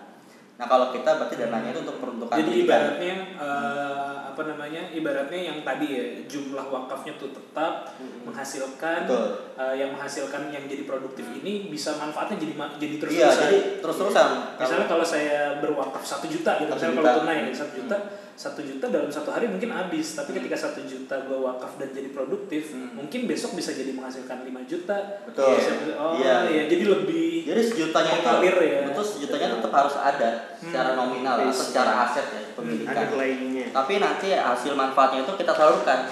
[0.55, 2.69] Nah, kalau kita berarti dananya itu untuk peruntukan Jadi pendidikan.
[2.69, 4.81] ibaratnya eh, apa namanya?
[4.93, 8.29] Ibaratnya yang tadi ya jumlah wakafnya tuh tetap Mm-mm.
[8.29, 9.57] menghasilkan Betul.
[9.57, 14.27] eh, yang menghasilkan yang jadi produktif ini bisa manfaatnya jadi jadi terus Iya, jadi terus-terusan.
[14.61, 17.01] Misalnya kalau saya berwakaf satu juta gitu, misalnya juta.
[17.09, 17.97] kalau tunai gitu, satu juta,
[18.33, 20.13] satu juta dalam satu hari mungkin habis.
[20.13, 22.95] Tapi ketika satu juta gue wakaf dan jadi produktif, Hmm.
[22.95, 24.97] mungkin besok bisa jadi menghasilkan 5 juta.
[25.23, 25.55] Betul.
[25.55, 26.47] Bisa- oh Iya.
[26.47, 28.79] iya, jadi lebih Jadi sejutanya itu Mengalir ya.
[28.85, 30.99] betul sejutanya tetap harus ada secara Hmm.
[31.01, 31.61] nominal atau Base.
[31.67, 32.93] secara aset ya pemilikan.
[32.93, 33.65] Underlying-nya.
[33.71, 36.05] Tapi nanti hasil manfaatnya itu kita salurkan.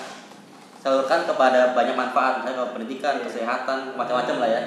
[0.79, 3.23] Salurkan kepada banyak manfaat, misalnya pendidikan, Iya.
[3.27, 4.62] kesehatan, macam-macam lah ya.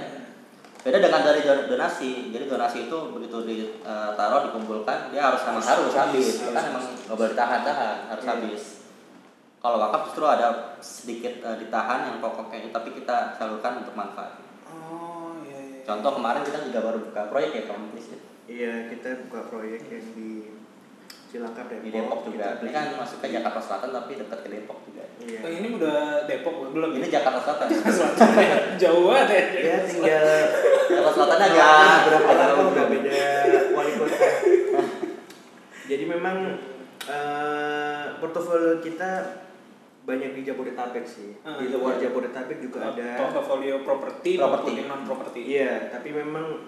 [0.83, 2.35] Beda dengan dari don- donasi.
[2.35, 6.42] Jadi donasi itu begitu ditaruh dikumpulkan, dia harus memang harus habis.
[6.51, 8.33] Kan emang nggak boleh ditahan-tahan, harus Iya.
[8.35, 8.62] habis.
[9.62, 14.42] Kalau wakaf justru ada sedikit eh, ditahan yang pokoknya itu, tapi kita salurkan untuk manfaat.
[14.66, 15.81] Oh iya iya.
[15.87, 18.18] Contoh kemarin kita juga baru buka proyek ya ya.
[18.51, 20.52] Iya, kita buka proyek yang di
[21.33, 21.81] Cilangkap Depok.
[21.81, 22.47] di Depok juga.
[22.53, 25.05] Kita Ini kan masuk ke Jakarta Selatan tapi dekat ke Depok juga.
[25.16, 25.38] Iya.
[25.40, 26.90] Oh, ini udah Depok belum?
[26.92, 27.66] Ini Jakarta Selatan.
[27.97, 28.57] Selatan ya.
[28.77, 29.42] Jauh banget ya.
[29.57, 30.27] Ya tinggal
[30.85, 31.68] Jakarta Selatan aja.
[32.05, 32.68] berapa lama jauh.
[32.68, 33.25] udah beda
[33.73, 34.16] wali kota.
[35.90, 36.37] Jadi memang
[37.09, 39.11] eh, portofolio kita
[40.03, 41.33] banyak di Jabodetabek sih.
[41.40, 41.79] Ah, di iya.
[41.79, 43.09] luar Jabodetabek juga ada.
[43.18, 44.68] Portofolio properti Properti.
[44.77, 45.40] maupun non properti.
[45.49, 46.61] Iya, tapi memang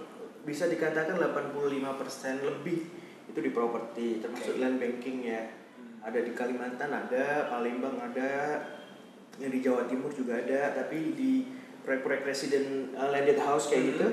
[0.44, 3.03] bisa dikatakan 85% lebih
[3.34, 4.62] itu di properti, termasuk Oke.
[4.62, 5.42] land banking ya.
[5.74, 6.06] Hmm.
[6.06, 8.62] Ada di Kalimantan ada, Palembang ada,
[9.42, 11.50] yang di Jawa Timur juga ada, tapi di
[11.82, 13.90] proyek-proyek resident uh, landed house kayak Hmm.
[13.90, 14.06] gitu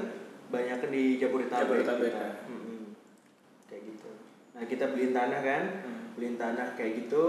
[0.51, 1.86] banyak di Jabodetabek.
[1.86, 2.19] Jabodetabek, kita.
[2.19, 2.31] ya.
[2.49, 2.81] Mm-mm.
[3.69, 4.10] Kayak gitu.
[4.57, 5.63] Nah, kita beliin tanah kan?
[5.86, 6.03] Hmm.
[6.17, 7.27] Beliin tanah kayak gitu.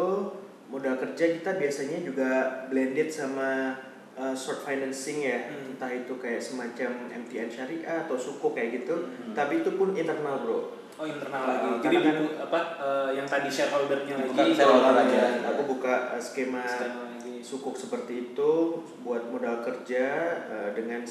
[0.72, 2.30] Modal kerja kita biasanya juga
[2.72, 3.76] blended sama
[4.16, 5.52] uh, short financing ya.
[5.52, 5.76] Hmm.
[5.76, 8.96] Entah itu kayak semacam MTN syariah atau suku kayak gitu.
[9.06, 9.36] Hmm.
[9.36, 10.81] Tapi itu pun internal, Bro.
[10.94, 11.68] Oh internal lagi.
[11.74, 14.28] karena Jadi kan- apa eh, yang tadi shareholdernya lagi.
[14.28, 15.18] Bukan shareholder aja.
[15.18, 17.34] dan aku buka uh, skema Skema lagi.
[17.40, 18.52] sukuk seperti itu
[19.00, 20.06] buat modal kerja
[20.46, 21.02] uh, dengan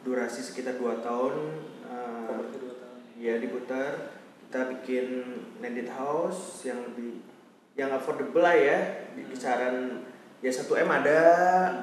[0.00, 1.34] durasi sekitar 2 tahun
[1.84, 2.46] uh, tahun.
[3.16, 5.06] ya diputar kita bikin
[5.58, 7.20] landed house yang lebih
[7.74, 8.78] yang affordable lah ya
[9.12, 9.30] di Hmm.
[9.30, 9.76] kisaran
[10.38, 11.20] ya 1 m ada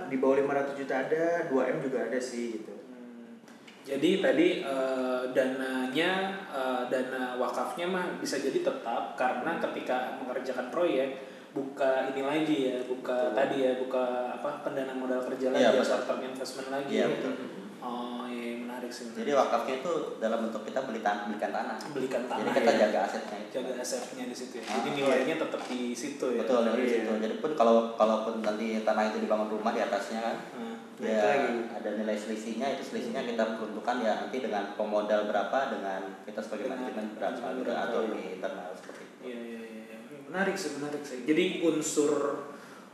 [0.07, 2.73] di bawah 500 juta ada 2 m juga ada sih gitu.
[3.85, 6.11] Jadi tadi eh, dananya
[6.49, 11.21] eh, dana wakafnya mah bisa jadi tetap karena ketika mengerjakan proyek
[11.53, 13.37] buka ini lagi ya, buka Betul.
[13.37, 16.91] tadi ya, buka apa pendanaan modal kerja Iya, lagi, ya, short term investment lagi.
[16.91, 17.13] Iya, ya.
[17.13, 17.31] betul.
[17.79, 19.13] Oh iya menarik sih.
[19.13, 21.77] Jadi wakafnya itu dalam bentuk kita beli tan belikan tanah.
[21.93, 22.41] belikan tanah.
[22.41, 22.79] Jadi kita ya.
[22.83, 23.39] jaga asetnya.
[23.53, 24.65] jaga asetnya di situ ya.
[24.65, 26.41] Ah, Jadi nilainya tetap di situ ya.
[26.43, 26.89] Betul Iya.
[27.05, 27.11] situ.
[27.21, 30.74] Jadi pun kalau kalaupun nanti tanah itu dibangun rumah di atasnya kan, Hmm.
[30.95, 31.67] Ya lagi.
[31.75, 36.71] ada nilai selisihnya itu selisihnya kita peruntukkan ya nanti dengan pemodal berapa dengan kita sebagai
[36.71, 39.15] manajemen berapa manajemen gitu, atau di internal seperti itu.
[39.25, 39.83] Iya iya iya.
[39.91, 40.19] iya.
[40.25, 41.19] Menarik sih, menarik sih.
[41.27, 42.11] Jadi unsur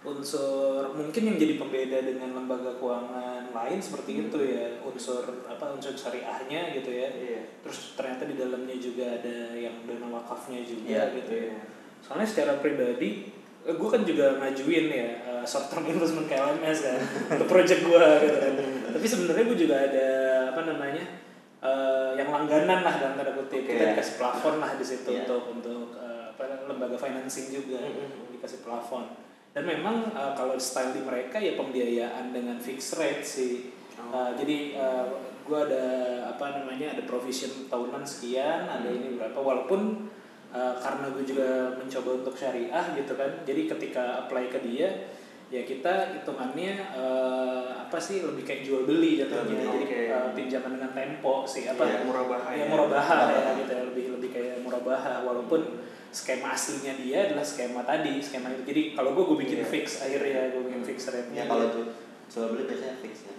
[0.01, 4.23] unsur mungkin yang jadi pembeda dengan lembaga keuangan lain seperti Hmm.
[4.33, 9.53] itu ya unsur apa unsur syariahnya gitu ya iya terus ternyata di dalamnya juga ada
[9.53, 11.61] yang dana wakafnya juga Iya, gitu ya iya.
[12.01, 13.29] soalnya secara pribadi
[13.63, 16.99] gue kan juga ngajuin ya eh, short term investment KLMS kan
[17.31, 18.53] untuk project gue gitu kan
[18.91, 20.07] tapi sebenarnya gue juga ada
[20.49, 21.05] apa namanya
[21.59, 23.69] eh, yang langganan lah dalam tanda kutip Oke.
[23.69, 25.23] kita dikasih plafon lah di situ Iya.
[25.23, 28.33] untuk untuk eh, apa lembaga financing juga Mm-mm.
[28.33, 29.05] dikasih plafon
[29.51, 33.53] dan memang eh, kalau style di mereka ya pembiayaan dengan fixed rate sih
[34.01, 34.17] Oh.
[34.17, 35.05] Eh, jadi eh,
[35.45, 35.85] gua ada
[36.25, 38.97] apa namanya ada provision tahunan sekian ada Hmm.
[38.97, 40.09] ini berapa walaupun
[40.51, 43.31] eh, karena gue juga mencoba untuk syariah gitu kan.
[43.43, 44.89] Jadi ketika apply ke dia
[45.51, 49.67] ya kita hitungannya eh, apa sih lebih kayak jual beli jatuhnya.
[49.67, 51.83] Hmm, jadi eh, pinjaman dengan tempo sih apa?
[51.83, 52.65] Iya, murabaha ya ya.
[52.67, 53.83] murabaha ya gitu ya.
[53.91, 58.63] Lebih lebih kayak murabaha walaupun skema aslinya dia adalah skema tadi skema itu.
[58.67, 59.67] Jadi kalau gue gue bikin Iya.
[59.67, 61.91] fix akhirnya gue bikin fix rate ya kalau ju-
[62.31, 63.33] jual beli biasanya fix ya.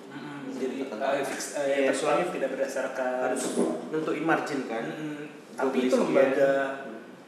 [0.53, 3.43] Jadi eh, fix eh, Iya, tapi soalnya tidak berdasarkan harus
[3.89, 4.85] nentuin margin kan.
[4.85, 6.53] Mm, tapi itu lembaga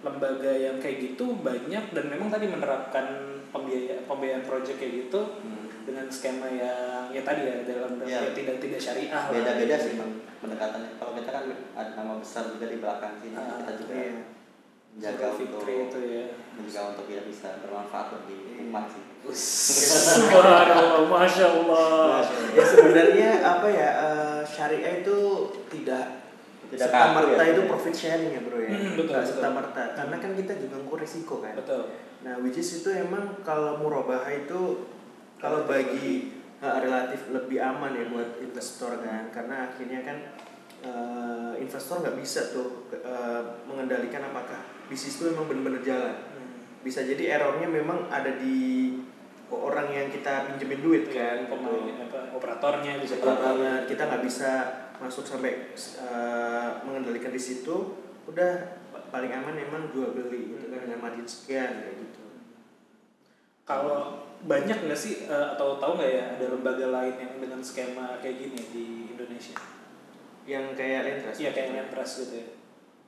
[0.04, 3.06] lembaga yang kayak gitu banyak dan memang tadi menerapkan
[3.48, 5.64] pembiayaan pembiayaan project kayak gitu Hmm.
[5.84, 8.20] dengan skema yang ya tadi ya dalam dalam Iya.
[8.22, 9.28] ya tidak tidak syariah lah.
[9.28, 13.56] beda-beda sih bang pendekatannya kalau kita kan ada nama besar juga di belakang sini Ah,
[13.58, 14.14] kita juga iya.
[14.90, 16.24] menjaga untuk itu ya.
[16.52, 22.20] menjaga untuk tidak bisa bermanfaat bagi umat sih Subhanallah, masya Allah.
[22.52, 25.16] ya sebenarnya apa ya eh, syariah itu
[25.68, 26.23] tidak
[26.70, 27.68] Tidak serta merta ya, itu ya.
[27.68, 28.70] profit sharing ya bro ya?
[28.72, 29.28] Hmm, betul, betul.
[29.28, 31.54] serta merta karena kan kita juga ngukur resiko kan?
[31.58, 31.82] Betul.
[32.24, 34.88] nah which is itu emang kalau murabaha itu
[35.36, 36.32] kalau bagi
[36.64, 39.28] eh, relatif lebih aman ya buat investor kan?
[39.28, 40.16] Karena akhirnya kan
[40.84, 46.16] eh, investor nggak bisa tuh eh, mengendalikan apakah bisnis itu memang benar-benar jalan.
[46.80, 48.92] Bisa jadi errornya memang ada di
[49.52, 54.50] orang yang kita pinjemin duit kan pemain apa operatornya bisa banget kita nggak bisa
[55.04, 57.76] masuk sampai uh, mengendalikan di situ
[58.24, 58.52] udah
[58.88, 62.22] pa- paling aman emang jual beli gitu kan dengan margin sekian kayak gitu
[63.62, 68.20] Kalau banyak nggak sih eh, atau tahu nggak ya ada lembaga lain yang dengan skema
[68.20, 69.56] kayak gini di Indonesia?
[70.44, 72.46] yang kayak lentras Iya kayak Lentras gitu ya.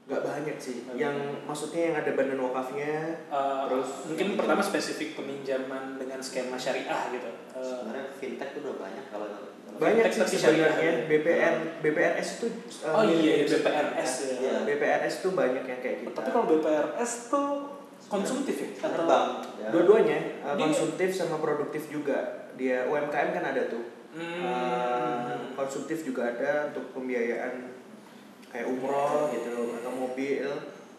[0.06, 2.92] nggak banyak sih Nggak yang maksudnya yang ada badan wakafnya
[3.26, 7.28] Eh, Terus mungkin pertama spesifik peminjaman dengan skema syariah gitu.
[7.28, 9.28] Eh, sebenarnya fintech tuh udah banyak kalau
[9.76, 12.46] banyak sih sebenarnya BPR BPRS itu
[12.82, 14.32] uh, oh iya mirip- BPRS ya.
[14.34, 14.54] Iya.
[14.64, 17.48] BPRS tuh banyak yang kayak gitu Tapi kalau BPRS tuh
[18.06, 19.04] konsumtif ya atau
[19.56, 19.68] ya.
[19.68, 22.18] dua-duanya uh, konsumtif sama produktif juga
[22.54, 23.84] dia UMKM kan ada tuh
[24.16, 24.40] Hmm.
[24.40, 27.68] Uh, konsumtif juga ada untuk pembiayaan
[28.48, 30.48] kayak umroh gitu atau mobil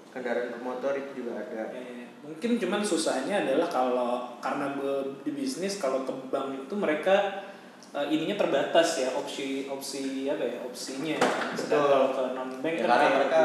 [0.07, 2.05] kendaraan bermotor itu juga ada Ya, ya.
[2.21, 7.41] Mungkin cuman susahnya adalah kalau karena gue di bisnis kalau ke bank itu mereka
[7.89, 11.17] eh, ininya terbatas ya opsi opsi apa ya opsinya.
[11.53, 13.41] Sedangkan ke non bank Ya, kan mereka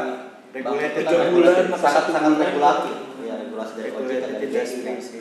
[0.53, 2.45] Regulated itu tiga kan bulan regulasi- sangat satu sangat bulan.
[2.45, 5.19] regulatif ya regulasi dari ojk dan BI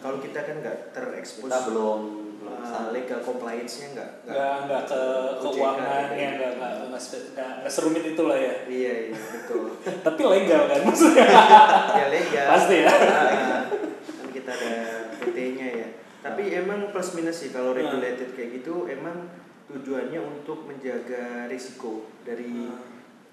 [0.00, 2.00] kalau kita kan nggak terekspos kita belum
[2.42, 2.88] belum uh, ke sana.
[2.90, 5.00] legal compliance-nya nggak nggak nggak ke
[5.38, 6.18] OJK, keuangan gitu.
[6.18, 8.54] ya nggak nggak nggak spe- nggak nggak serumit itulah ya.
[8.66, 9.62] iya iya betul
[10.10, 11.26] Tapi legal kan maksudnya.
[12.02, 12.90] ya legal Pasti ya.
[12.90, 13.62] Ah,
[14.02, 14.72] kan kita ada
[15.20, 15.88] PT-nya ya
[16.22, 17.82] tapi emang plus minus sih kalau Hmm.
[17.82, 19.26] regulated kayak gitu emang
[19.64, 22.70] tujuannya untuk menjaga risiko dari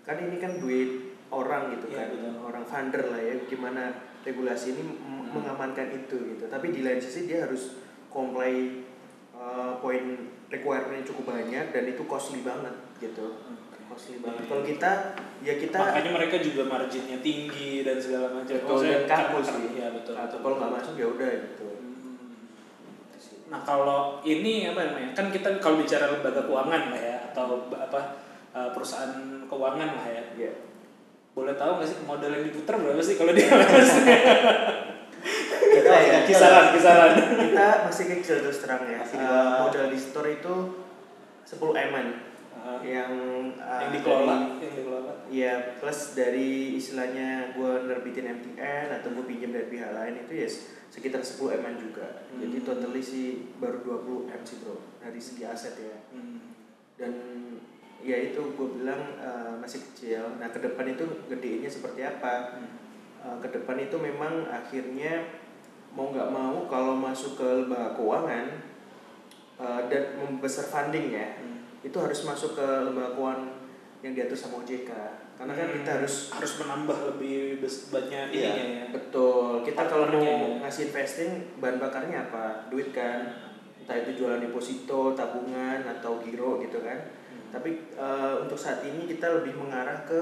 [0.02, 0.90] kan ini kan duit
[1.30, 2.34] orang gitu Iya, kan betul.
[2.44, 7.24] orang funder lah ya gimana regulasi ini m- mengamankan itu gitu tapi di lain sisi
[7.24, 7.78] dia harus
[8.10, 8.82] comply
[9.32, 13.38] uh, poin requirement yang cukup banyak dan itu costly banget gitu
[13.86, 14.92] costly banget kalau kita
[15.40, 18.50] ya kita Makanya mereka juga marginnya tinggi dan segala macam.
[18.52, 19.06] betul Maksudnya dan
[19.70, 20.14] Iya betul.
[20.14, 20.26] Kaku.
[20.26, 20.40] betul.
[20.40, 21.89] kalau nggak masuk ya udah gitu Hmm.
[23.50, 28.00] Nah kalau ini apa namanya kan kita kalau bicara lembaga keuangan lah ya atau apa
[28.52, 29.14] uh, perusahaan
[29.46, 30.24] keuangan lah ya.
[30.38, 30.54] Ya
[31.30, 33.48] boleh tahu nggak sih modal yang diputar berapa sih kalau dia
[35.70, 36.18] kita ya.
[36.26, 37.12] Kisaran kisaran.
[37.38, 39.00] Kita masih kecil terus terang ya.
[39.02, 39.60] Di Uh, bawah.
[39.66, 40.54] modal di store itu
[41.46, 41.58] 10
[41.88, 42.08] eman
[42.60, 43.08] Uh, yang
[43.56, 45.14] uh, yang dikelola dari- yang dikelola.
[45.32, 50.50] Iya, plus dari istilahnya gue nerbitin MTN atau gue pinjam dari pihak lain itu ya
[50.90, 52.26] sekitar 10 M juga.
[52.30, 52.42] Hmm.
[52.42, 53.26] Jadi totally sih
[53.62, 55.98] baru 20 M sih bro dari segi aset ya.
[56.14, 56.58] Hmm.
[56.98, 57.14] Dan
[58.02, 60.38] ya itu gue bilang uh, masih kecil.
[60.42, 62.58] Nah ke depan itu gedenya seperti apa?
[62.58, 62.70] Hmm.
[63.20, 65.40] Uh, ke depan itu memang akhirnya
[65.94, 68.46] mau nggak mau kalau masuk ke lembaga keuangan
[69.58, 71.66] uh, dan membesar funding ya Hmm.
[71.82, 73.50] itu harus masuk ke lembaga keuangan
[74.06, 74.92] yang diatur sama OJK
[75.40, 78.52] karena kan kita harus harus menambah lebih banyak Iya.
[78.52, 80.60] ininya ya betul kita kalau mau ya.
[80.62, 83.24] ngasih investing bahan bakarnya apa duit kan
[83.80, 87.00] entah itu jualan deposito tabungan atau giro gitu kan
[87.32, 87.56] Hmm.
[87.56, 90.20] tapi eh, untuk saat ini kita lebih mengarah ke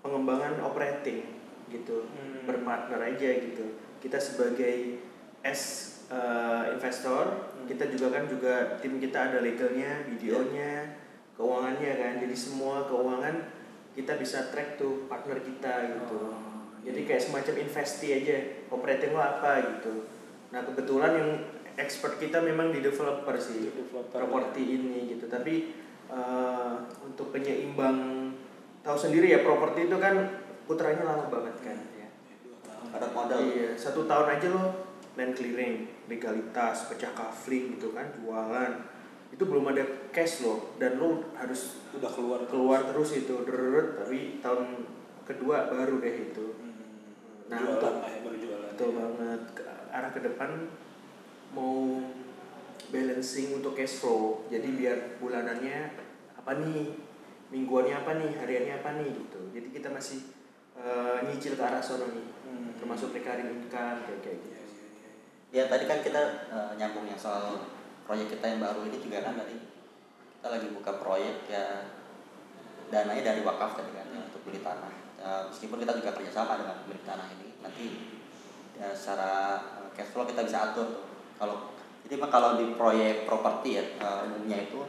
[0.00, 1.24] pengembangan operating
[1.72, 2.44] gitu Hmm.
[2.44, 3.64] berpartner aja gitu
[3.98, 5.00] kita sebagai
[5.40, 5.62] S
[6.12, 7.24] eh, investor
[7.56, 7.64] Hmm.
[7.64, 10.92] kita juga kan juga tim kita ada legalnya videonya
[11.34, 13.59] keuangannya kan jadi semua keuangan
[14.00, 16.18] kita bisa track tuh partner kita gitu
[16.80, 18.36] Oh, jadi kayak semacam investi aja
[18.72, 20.08] operating lo apa gitu
[20.50, 21.30] nah kebetulan yang
[21.76, 25.76] expert kita memang di developer sih Di developer, properti ini gitu tapi
[26.08, 28.32] eh, untuk penyeimbang
[28.80, 32.08] tahu sendiri ya properti itu kan putranya lama banget kan ya.
[32.90, 33.38] Padat modal.
[33.42, 34.64] Iya, satu tahun aja lo
[35.18, 38.72] land clearing, legalitas, pecah kafling gitu kan, jualan.
[39.30, 44.42] Itu belum ada cash lo dan lo harus udah keluar keluar terus itu deret tapi
[44.42, 44.84] tahun
[45.24, 46.46] kedua baru deh itu.
[46.58, 46.74] Hmm.
[47.46, 49.40] Nah, jualan untuk- lah ya baru jualan Betul banget.
[49.54, 50.50] Ke arah ke depan
[51.54, 52.02] mau
[52.90, 54.46] balancing untuk cash flow.
[54.50, 55.94] Jadi biar bulanannya
[56.34, 56.98] apa nih,
[57.54, 59.40] mingguannya apa nih, hariannya apa nih gitu.
[59.54, 60.20] Jadi kita masih
[60.80, 62.26] eh, nyicil ke arah sono nih.
[62.46, 62.74] Hmm.
[62.82, 64.58] Termasuk recurring income kayak kayak gitu.
[64.58, 65.10] Iya, iya, iya.
[65.50, 67.62] Ya tadi kan kita eh, nyambung yang soal
[68.10, 69.54] proyek kita yang baru ini juga kan dari
[70.34, 71.86] kita lagi buka proyek ya
[72.90, 74.90] dananya dari wakaf tadi kan ya, untuk beli tanah.
[75.22, 77.86] Eh, meskipun kita juga kerjasama dengan pemilik tanah ini nanti
[78.74, 81.06] ya, secara eh, cash flow kita bisa atur tuh.
[81.38, 81.70] Kalau
[82.02, 84.82] jadi mah kalau di proyek properti ya eh, umumnya itu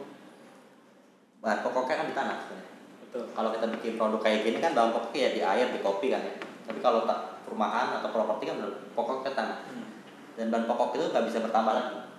[1.38, 2.74] bahan pokoknya kan di tanah sebenarnya.
[3.06, 6.10] betul Kalau kita bikin produk kayak gini kan bahan pokoknya ya di air, di kopi
[6.10, 6.34] kan ya.
[6.66, 8.58] Tapi kalau tak perumahan atau properti kan
[8.98, 9.86] pokoknya tanah Hmm.
[10.34, 12.11] dan bahan pokok itu nggak bisa bertambah lagi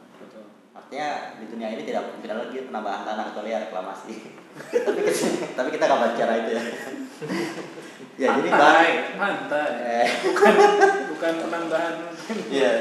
[0.74, 4.14] artinya di dunia ini tidak ada lagi penambahan tanah kecuali ya reklamasi.
[4.86, 5.02] Tapi
[5.58, 6.64] tapi kita nggak bahas cara itu ya.
[8.14, 10.06] Ya jadi bahan pantai.
[10.06, 10.54] Eh, bukan
[11.18, 11.96] bukan penambahan.
[12.54, 12.72] Iya.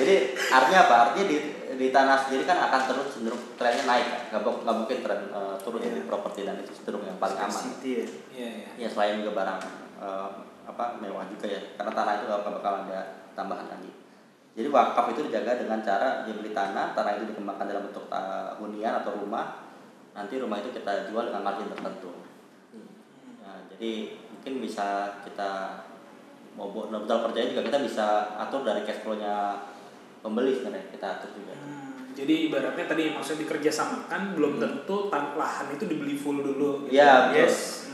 [0.00, 0.94] Jadi artinya apa?
[1.04, 1.38] Artinya di
[1.76, 4.32] di tanah sendiri kan akan terus cenderung trennya naik.
[4.32, 7.64] Nggak nggak mungkin tren eh, turun ya di properti dan itu cenderung yang paling aman.
[7.68, 7.76] Ya.
[7.84, 8.04] iya.
[8.32, 8.48] Iya
[8.80, 9.60] ya selain juga barang
[10.00, 10.28] eh,
[10.72, 11.60] apa mewah juga ya.
[11.76, 13.00] Karena tanah itu nggak bakal ada
[13.36, 14.05] tambahan lagi
[14.56, 18.56] jadi wakaf itu dijaga dengan cara dia beli tanah tanah itu dikembangkan dalam bentuk ta-
[18.56, 19.68] hunian atau rumah
[20.16, 22.10] nanti rumah itu kita jual dengan margin tertentu
[23.46, 25.78] Nah, jadi mungkin bisa kita
[26.58, 29.54] mau buat modal kerjanya juga kita bisa atur dari cash flow-nya
[30.18, 35.70] pembeli sebenarnya kita atur juga Hmm, jadi ibaratnya tadi maksudnya dikerjasamakan belum tentu tan lahan
[35.70, 36.98] itu dibeli full dulu gitu.
[36.98, 37.38] Iya, betul.
[37.46, 37.85] Yes.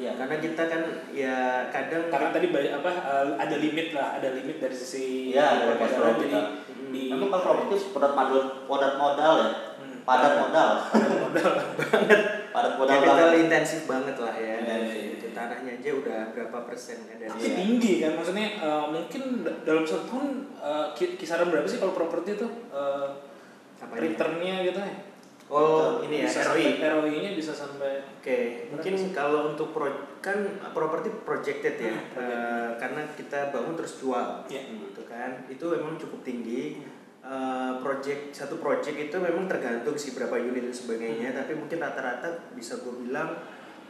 [0.00, 0.02] Hmm.
[0.02, 0.12] Iya.
[0.16, 1.36] Karena kita kan ya
[1.68, 5.92] kadang karena tadi apa eh, ada limit lah ada limit dari sisi Iya, ada cash
[5.92, 6.40] flow jadi kita.
[6.90, 9.98] di Memang kalau properti padat modal, padat modal ya, Hmm.
[10.02, 10.70] padat modal,
[11.22, 11.50] modal
[12.54, 13.42] padat modal capital banget.
[13.42, 14.56] intensif banget lah ya.
[14.58, 15.10] Iya, iya, iya.
[15.14, 17.54] Itu tanahnya aja udah berapa persen kan dari tapi Iya.
[17.54, 21.92] tinggi kan maksudnya eh, mungkin da- dalam satu tahun eh, ki- kisaran berapa sih kalau
[21.92, 23.06] properti itu eh,
[23.78, 24.00] Apanya?
[24.02, 24.94] returnnya gitu ya
[25.50, 26.78] Oh, ini ya bisa ROI.
[26.78, 29.90] ROI-nya bisa sampai Oke, mungkin kalau untuk pro,
[30.22, 30.38] kan
[30.70, 32.38] properti projected ya, Hmm, projected.
[32.38, 34.62] Eh, karena kita bangun terus jual, Iya.
[34.70, 36.78] gitu kan, itu memang cukup tinggi.
[37.20, 42.48] Eh, project satu project itu memang tergantung sih berapa unit dan sebagainya, tapi mungkin rata-rata
[42.54, 43.34] bisa gue bilang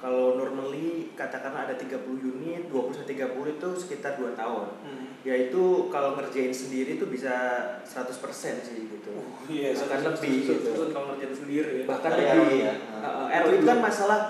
[0.00, 4.66] kalau normally katakanlah ada 30 unit, 20 sampai 30 itu sekitar 2 tahun.
[5.20, 7.32] Yaitu kalau ngerjain sendiri itu bisa
[7.84, 8.16] 100%
[8.58, 9.12] sih gitu.
[9.12, 10.70] Oh, iya, Bahkan satu- lebih satu- gitu.
[10.74, 11.84] satu kalau ngerjain sendiri ya.
[11.84, 12.36] Bahkan Dari lebih.
[12.38, 12.74] ROI ya.
[12.98, 14.20] Uh, ROI itu kan masalah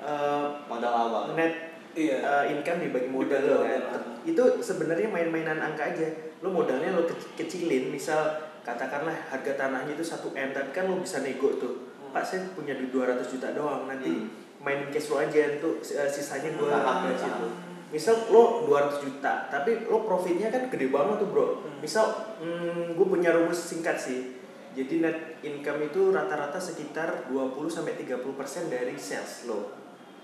[0.00, 1.22] uh, modal awal.
[1.32, 1.54] net
[1.90, 2.18] Iya.
[2.20, 3.82] uh, income dibagi modal lo kan.
[4.24, 6.06] Itu sebenarnya main-mainan angka aja.
[6.38, 8.18] Lo modalnya lo ke- kecilin, misal
[8.60, 11.74] katakanlah harga tanahnya itu 1 M, tapi kan lo bisa nego tuh.
[11.96, 12.10] Hmm.
[12.10, 14.30] Pak saya punya duit 200 juta doang, nanti Hmm.
[14.60, 17.16] Mainin cash flow aja tuh uh, sisanya gue dari ah.
[17.16, 17.46] situ.
[17.90, 21.46] Misal lo 200 juta, tapi lo profitnya kan gede banget tuh bro.
[21.58, 21.82] Hmm.
[21.82, 22.06] Misal
[22.38, 24.38] hmm, gue punya rumus singkat sih.
[24.70, 28.22] Jadi net income itu rata-rata sekitar 20 sampai 30%
[28.70, 29.74] dari sales lo.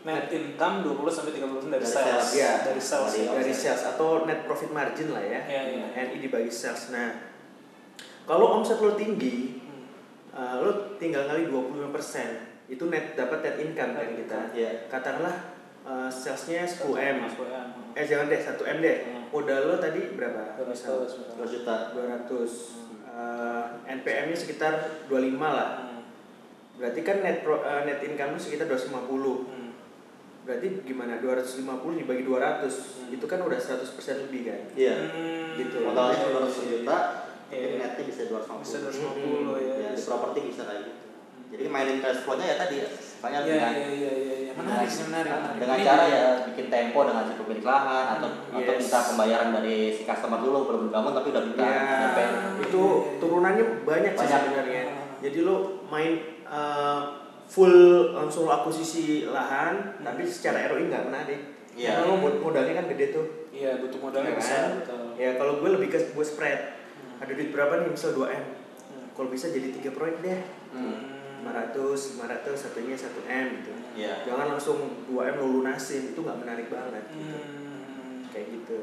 [0.07, 2.07] Net income 20 sampai 30% dari Dari sales.
[2.07, 2.53] sales, iya.
[2.63, 3.11] Dari sales.
[3.11, 3.33] Dari- ya.
[3.43, 5.41] dari sales atau net profit margin lah ya.
[5.51, 5.87] Iya, iya.
[6.07, 6.95] NI dibagi sales.
[6.95, 7.11] Nah,
[8.23, 9.83] kalau omset lo tinggi, Hmm.
[10.31, 10.71] uh, lo
[11.03, 12.56] tinggal kali 25%.
[12.67, 14.39] Itu net dapat net income kan Net kita.
[14.53, 14.71] Iya.
[14.91, 15.37] Katakanlah
[15.87, 17.17] uh, salesnya 10 M.
[17.95, 18.97] Eh jangan deh 1 M deh.
[19.07, 19.23] Hmm.
[19.31, 20.59] Modal lo tadi berapa?
[20.59, 21.35] 200 Misal misalnya.
[21.39, 21.77] 2 juta.
[21.95, 23.07] 200.
[23.17, 24.73] Uh, NPM-nya sekitar
[25.09, 25.71] 25 lah.
[25.87, 26.03] Hmm.
[26.77, 29.47] Berarti kan net pro- uh, net income lo sekitar 250.
[29.47, 29.71] Hmm.
[30.43, 31.19] Berarti gimana?
[31.19, 31.65] 250
[31.97, 32.67] dibagi 200.
[32.67, 33.15] Hmm.
[33.15, 34.61] Itu kan udah 100% lebih kan.
[34.75, 34.95] Iya.
[35.09, 35.55] Hmm.
[35.55, 35.77] Gitu.
[35.81, 36.97] Modalnya cuma 200 juta,
[37.47, 37.79] tapi Iya.
[37.79, 38.61] netnya bisa 250.
[38.61, 39.75] Bisa 250 ya.
[39.79, 41.06] Ya, di properti bisa kayak gitu.
[41.47, 42.89] Jadi mainin cash flow-nya ya tadi ya.
[43.17, 44.53] Makanya Iya, dengan iya, iya, iya, iya.
[44.53, 45.31] Menarik sih, menarik.
[45.31, 45.59] Menarik.
[45.59, 48.81] dengan cara ya bikin tempo dengan si pemilik lahan atau Hmm, atau yes.
[48.83, 52.19] minta pembayaran dari si customer dulu belum bangun tapi udah minta Ya, DP.
[52.63, 52.83] itu
[53.19, 54.83] turunannya banyak sih sebenarnya.
[55.19, 55.57] Jadi lo
[55.87, 56.13] main
[56.45, 57.01] uh,
[57.47, 57.75] full
[58.13, 61.41] langsung lo akuisisi lahan, tapi secara ROI nggak pernah deh.
[61.73, 61.89] Iya.
[61.95, 63.27] Karena lo mod- modalnya kan gede tuh.
[63.51, 64.61] Iya, butuh modalnya Ya besar.
[64.83, 65.15] kan?
[65.15, 66.61] Ya kalau gue lebih ke gue spread.
[66.93, 67.23] Hmm.
[67.23, 67.89] Ada duit berapa nih?
[67.91, 68.45] Misal 2 M.
[68.87, 69.07] Hmm.
[69.13, 70.41] Kalau bisa jadi tiga proyek deh.
[70.73, 71.16] Hmm.
[71.47, 74.15] 500 500 satunya 1 m gitu Iya.
[74.23, 77.33] jangan langsung 2 m lo lunasin itu nggak menarik banget gitu.
[77.33, 78.21] Hmm.
[78.29, 78.81] kayak gitu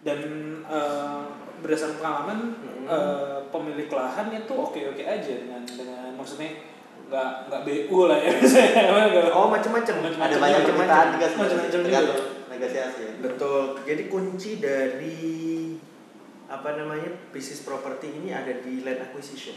[0.00, 0.18] dan
[0.62, 1.20] eh,
[1.58, 2.86] berdasarkan pengalaman Hmm.
[2.86, 6.50] eh, pemilik lahan itu oke oke aja dengan dengan maksudnya
[7.06, 10.26] nggak nggak bu lah ya Nggak- oh macem-macem Macem-macem.
[10.26, 12.00] Ada banyak permintaan Macem-macem juga.
[12.50, 13.04] negosiasi.
[13.18, 15.18] betul jadi kunci dari
[16.46, 19.54] apa namanya bisnis properti ini ada di land acquisition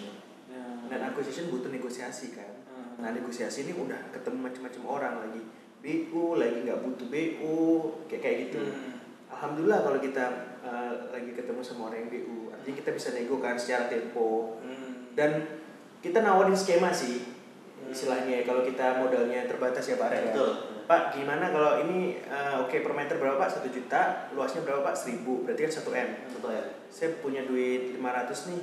[0.93, 3.01] Land acquisition butuh negosiasi kan Hmm.
[3.01, 5.41] nah negosiasi ini udah ketemu macam-macam orang lagi
[5.79, 7.57] BU lagi nggak butuh BU
[8.07, 8.93] kayak kayak gitu Hmm.
[9.27, 10.25] alhamdulillah kalau kita
[10.61, 15.11] uh, lagi ketemu sama orang yang BU artinya kita bisa nego kan secara tempo Hmm.
[15.11, 15.59] dan
[15.99, 17.25] kita nawarin skema sih
[17.85, 20.21] istilahnya ya, kalau kita modalnya terbatas ya Pak ya.
[20.29, 20.51] Betul.
[20.83, 24.95] Pak gimana kalau ini uh, oke per meter berapa Pak satu juta luasnya berapa Pak
[24.95, 26.63] seribu berarti kan satu m Betul ya.
[26.87, 28.61] saya punya duit 500 nih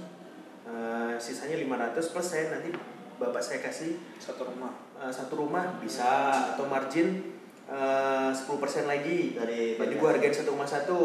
[0.66, 2.72] uh, sisanya 500 plus saya nanti
[3.20, 4.72] bapak saya kasih satu rumah.
[4.96, 6.32] Uh, satu rumah bisa.
[6.56, 7.36] Atau margin
[7.68, 10.98] uh, 10% lagi Dari jadi gua hargain satu rumah satu.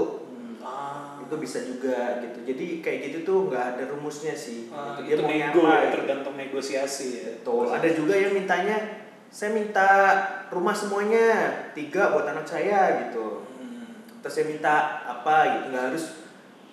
[0.65, 1.20] Ah.
[1.22, 2.41] Itu bisa juga gitu.
[2.48, 4.72] Jadi kayak gitu tuh nggak ada rumusnya sih.
[4.72, 5.20] Ah, gitu.
[5.20, 7.30] itu maunya nego apa, ya, tergantung negosiasi ya.
[7.41, 7.70] Betul.
[7.70, 8.78] Ada juga yang mintanya
[9.30, 9.89] saya minta
[10.48, 11.28] rumah semuanya
[11.76, 13.46] tiga buat anak saya gitu.
[13.60, 14.08] Hmm.
[14.24, 15.65] Terus saya minta apa gitu.
[15.76, 16.25] Nggak harus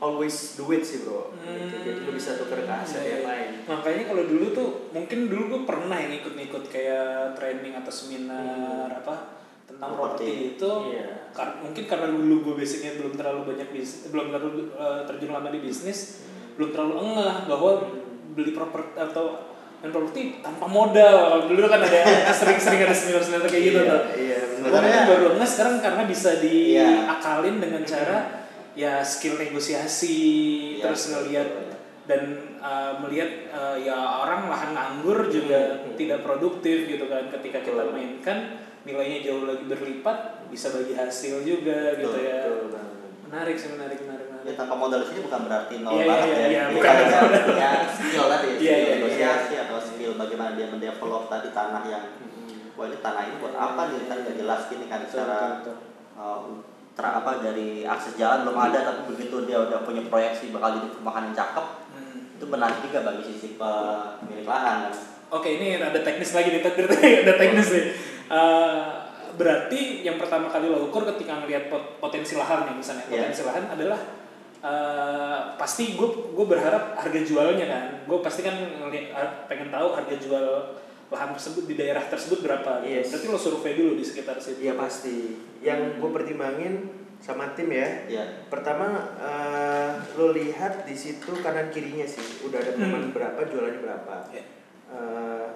[0.02, 1.30] always do it sih bro.
[1.32, 1.46] Gitu.
[1.46, 1.70] Hmm.
[1.80, 3.28] Jadi lu bisa tuker ke aset Iya, yang iya.
[3.28, 3.50] lain.
[3.64, 8.42] makanya kalau dulu tuh mungkin dulu gue pernah yang ikut-ikut kayak training atau seminar
[8.92, 10.58] apa tentang Properti.
[10.58, 11.30] itu Iya.
[11.30, 15.48] kar- mungkin karena dulu gue basicnya belum terlalu banyak bis belum terlalu eh, terjun lama
[15.48, 17.70] di bisnis belum terlalu engah bahwa
[18.32, 19.24] beli properti atau
[19.78, 22.00] main properti tanpa modal dulu kan ada
[22.32, 24.38] sering-sering ada seminar-seminar kayak gitu Iya, tuh Iya.
[24.52, 26.42] Sebenarnya- baru engah sekarang karena bisa Iya.
[26.42, 28.18] diakalin dengan cara
[28.72, 30.18] ya skill negosiasi
[30.74, 31.70] Iya, terus betul, ngelihat betul.
[32.02, 32.22] dan
[32.58, 35.94] uh, melihat uh, ya orang lahan nganggur juga Hmm.
[35.94, 37.92] tidak produktif gitu kan ketika kita Betul.
[37.92, 38.38] mainkan
[38.82, 42.94] nilainya jauh lagi berlipat bisa bagi hasil juga gitu Betul, ya Betul banget.
[43.22, 46.46] menarik sih menarik menarik Ya tanpa modal sini bukan berarti nol Iya, banget iya, ya.
[46.48, 46.90] iya, Ini bukan.
[46.90, 48.94] kan ada punya skill tadi, Iya, skill iya, iya.
[48.98, 52.74] negosiasi atau skill bagaimana dia mendevelop tadi tanah yang Hmm.
[52.74, 55.52] wah ini tanah ini buat apa nih kan nggak jelas gini kan Betul, secara betul,
[55.54, 55.76] betul.
[56.16, 56.40] uh,
[56.92, 60.88] tra- apa dari akses jalan belum ada tapi begitu dia udah punya proyeksi bakal jadi
[60.90, 62.36] perumahan yang cakep Hmm.
[62.36, 64.88] itu menarik juga bagi sisi pemilik lahan.
[65.28, 66.60] Oke, ini ada teknis lagi nih,
[67.24, 67.84] ada teknis nih.
[68.28, 68.82] Eh,
[69.32, 73.12] berarti yang pertama kali lo ukur ketika ngelihat pot- potensi lahan nih misalnya, Iya.
[73.22, 74.00] potensi lahan adalah
[74.62, 78.54] eh, pasti gue gue berharap harga jualnya kan, gue pasti kan
[78.86, 79.10] eh,
[79.46, 80.46] pengen tahu harga jual
[81.08, 82.80] lahan tersebut di daerah tersebut berapa.
[82.80, 82.92] gitu.
[82.94, 83.06] Yes.
[83.10, 84.62] Berarti lo survei dulu di sekitar situ.
[84.62, 85.16] Iya pasti.
[85.62, 86.74] Yang gue pertimbangin
[87.22, 87.86] sama tim ya.
[88.10, 88.24] Iya.
[88.50, 93.14] Pertama eh, lo lihat di situ kanan kirinya sih udah ada perumahan Hmm.
[93.14, 94.14] berapa jualannya berapa.
[94.34, 94.44] Iya.
[94.90, 95.46] Eh,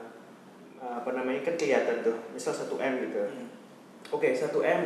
[0.78, 3.18] apa namanya kan kelihatan tuh misal 1 m gitu.
[3.18, 3.48] Hmm.
[4.14, 4.82] Oke 1 m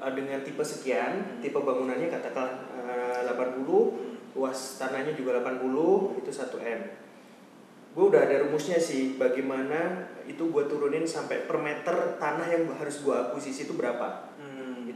[0.00, 3.68] eh, dengan tipe sekian, tipe bangunannya katakanlah eh, 80,
[4.34, 5.60] luas tanahnya juga 80
[6.18, 6.80] itu 1 m.
[7.94, 13.04] Gue udah ada rumusnya sih bagaimana itu gue turunin sampai per meter tanah yang harus
[13.04, 14.33] gue akuisisi itu berapa Hmm.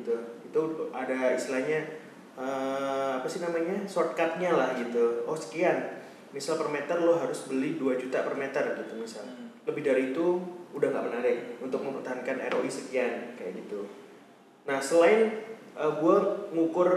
[0.09, 0.17] Gitu.
[0.49, 0.61] Itu
[0.97, 2.01] ada istilahnya
[2.41, 5.29] eh, apa sih namanya shortcutnya lah gitu.
[5.29, 6.01] Oh sekian.
[6.33, 9.29] Misal per meter lo harus beli 2 juta per meter gitu misal.
[9.29, 9.47] Hmm.
[9.69, 10.41] lebih dari itu
[10.73, 13.85] udah nggak menarik untuk mempertahankan ROI sekian kayak gitu.
[14.65, 15.29] Nah selain
[15.77, 16.17] gue
[16.57, 16.89] ngukur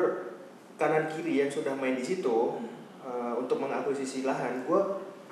[0.82, 2.58] kanan kiri yang sudah main di situ
[3.06, 4.82] eh, untuk mengakuisisi lahan gue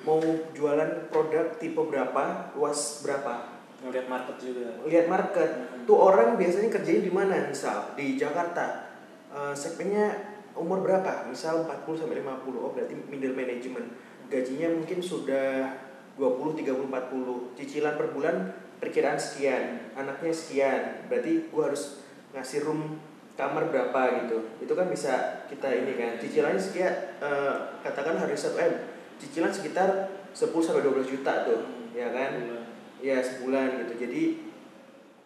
[0.06, 0.22] mau
[0.54, 4.68] jualan produk tipe berapa luas berapa Ngeliat market juga.
[4.84, 5.50] lihat market.
[5.88, 7.48] Tuh orang biasanya kerjain di mana?
[7.48, 8.92] Misal di Jakarta.
[9.32, 11.30] Eh, segmennya umur berapa?
[11.32, 13.88] Misal 40 sampai 50 oh berarti middle management.
[14.28, 15.80] Gajinya mungkin sudah
[16.20, 18.52] 20 30 40 cicilan per bulan
[18.84, 19.96] perkiraan sekian.
[19.96, 21.08] Anaknya sekian.
[21.08, 22.04] Berarti gua harus
[22.36, 23.00] ngasih room
[23.40, 24.60] kamar berapa gitu.
[24.60, 26.20] Itu kan bisa kita ini kan.
[26.20, 28.74] Cicilannya sekian eh, katakan harus 1 m
[29.20, 31.64] cicilan sekitar 10 sampai 12 juta tuh.
[31.96, 32.59] Ya kan
[33.00, 34.24] ya sebulan gitu jadi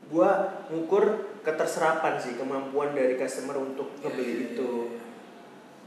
[0.06, 0.30] gua
[0.68, 1.04] ngukur
[1.42, 5.00] keterserapan sih kemampuan dari customer untuk ngebeli itu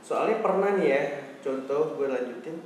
[0.01, 1.03] soalnya pernah nih ya
[1.39, 2.57] contoh gue lanjutin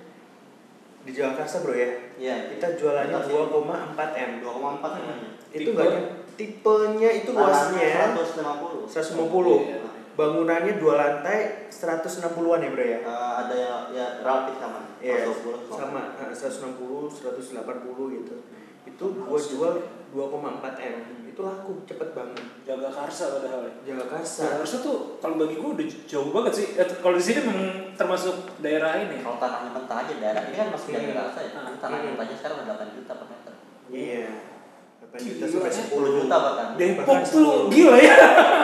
[1.01, 2.37] di Jakarta bro ya Iya.
[2.53, 3.57] kita jualannya Betul sih.
[3.57, 5.29] 2,4 m 2,4 namanya.
[5.51, 5.73] itu Tipe?
[5.73, 5.93] enggak
[6.37, 8.85] tipenya itu luasnya 150.
[8.85, 9.79] 150 Iya.
[10.13, 14.81] bangunannya dua lantai 160-an ya bro ya Eh, ada yang ya relatif sama.
[15.01, 18.35] Iya, 120, sama eh, 160, 180 gitu.
[18.83, 19.75] Itu gua jual
[20.11, 20.21] 2,4
[20.77, 20.95] m.
[21.25, 22.43] Itu laku cepet banget.
[22.63, 23.73] Jaga karsa padahal ya.
[23.87, 24.51] Jaga Nah, kasar.
[24.57, 26.67] harusnya tuh kalau bagi gue udah jauh banget sih.
[26.75, 29.21] Eh, Kalau di sini memang termasuk daerah ini.
[29.21, 30.97] Kalau tanahnya mentah aja daerah ini kan masih Hmm.
[30.99, 31.51] dari rasa ya.
[31.55, 31.73] Ah.
[31.73, 32.07] Tanah Hmm.
[32.13, 33.53] mentahnya sekarang udah 8 juta per meter.
[33.89, 34.29] Iya.
[35.01, 35.79] 8 juta Gila, sampai ya.
[35.81, 36.67] 10 juta bahkan.
[36.75, 37.71] Depok tuh 10.
[37.71, 38.17] gila ya.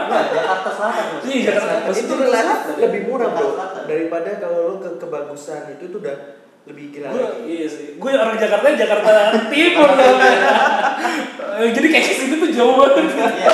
[0.06, 1.06] Nah, Jakarta Selatan.
[1.22, 2.02] Iya, Jakarta Selatan.
[2.02, 3.48] Itu relatif lebih murah bro
[3.86, 6.16] daripada kalau lo ke kebagusan itu tuh udah
[6.66, 7.40] lebih gila Gue lagi.
[7.46, 7.86] iya sih.
[7.94, 9.12] Gue orang Jakarta Jakarta
[9.54, 10.18] Timur dong.
[11.56, 13.06] Eh, Jadi kayak situ tuh jauh banget.
[13.06, 13.52] Iya,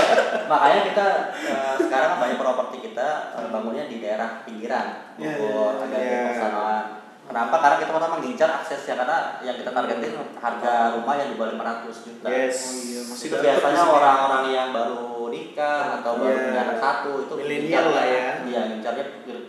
[0.49, 1.07] makanya kita
[1.45, 6.09] eh, sekarang banyak properti kita eh, bangunnya di daerah pinggiran, Iya, Bogor, iya, agak iya.
[6.11, 6.85] di persanaan.
[7.23, 7.55] Kenapa?
[7.55, 12.05] Karena kita pertama mengincar aksesnya karena yang kita targetin harga rumah yang di bawah 500
[12.05, 12.27] juta.
[12.27, 12.57] Yes.
[12.59, 16.45] Oh iya, masih Itu biasanya orang-orang yang baru nikah atau baru Iya.
[16.45, 18.25] punya anak satu itu Milenial lah ya.
[18.43, 19.05] Iya, ngincarnya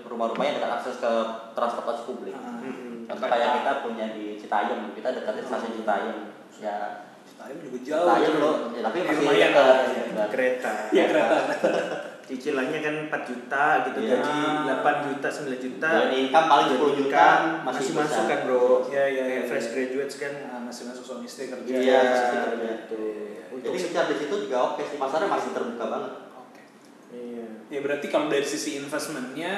[0.05, 1.11] rumah-rumah yang dekat akses ke
[1.51, 2.35] transportasi publik.
[2.37, 2.61] Ah.
[2.61, 2.82] Mm-mm.
[3.05, 6.17] Contoh kayak kita punya di Citayam, kita dekatnya stasiun Citayam.
[6.55, 6.77] Ya,
[7.23, 8.07] Citayam juga jauh.
[8.07, 9.77] Citayam loh, ya, tapi Ya, masih lumayan dekat.
[9.83, 10.27] dekat.
[10.29, 11.37] kereta Iya kereta.
[12.23, 14.15] cicilannya kan 4 juta gitu Iya.
[14.15, 17.99] gaji 8 juta 9 juta Jadi income paling 10 juta Income masih, masih bisa.
[17.99, 19.49] masuk kan bro Iya, iya, Kayak iya.
[19.51, 21.67] fresh graduates kan Nah, masih masuk suami istri kerja.
[21.69, 22.55] Iya, gitu.
[22.55, 23.03] gitu.
[23.51, 26.13] Untuk Jadi secara di situ juga oke sih, pasarnya masih terbuka banget.
[26.33, 26.61] Oke.
[27.11, 29.51] iya Ya berarti kalau dari sisi investmentnya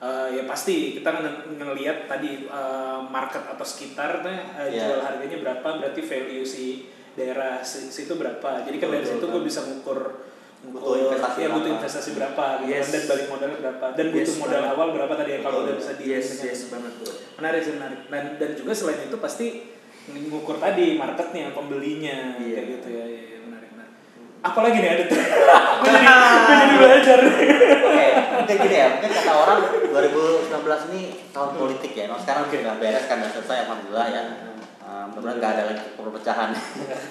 [0.00, 4.82] eh, ya pasti kita nge- ngelihat tadi eh, market atau sekitarnya eh, Iya.
[4.86, 9.42] jual harganya berapa berarti value si daerah si- situ berapa jadi kan dari situ gue
[9.42, 10.28] bisa ngukur
[10.60, 11.76] Butuh investasi ya butuh berapa.
[11.78, 12.80] investasi berapa gitu Yes.
[12.82, 14.74] kan, dan balik modalnya berapa dan butuh Yes, modal banget.
[14.76, 18.00] awal berapa tadi ya kalau udah bisa di yes yes banget bro menarik sih menarik
[18.06, 19.46] dan dan juga selain itu pasti
[20.06, 22.54] ngukur tadi marketnya pembelinya Iya.
[22.54, 23.94] kayak gitu ya, ya, ya menarik menarik
[24.40, 27.18] apalagi nih ada tuh gue jadi gue jadi belajar
[27.90, 28.06] Oke,
[28.38, 29.58] mungkin gini ya, mungkin kata orang
[29.90, 31.02] 2019 ini
[31.34, 32.04] tahun politik ya.
[32.06, 32.62] Nah, sekarang Oke.
[32.62, 34.22] sudah beres kan, sudah selesai alhamdulillah ya.
[34.80, 36.50] Uh, mudah-mudahan nggak ada lagi perpecahan.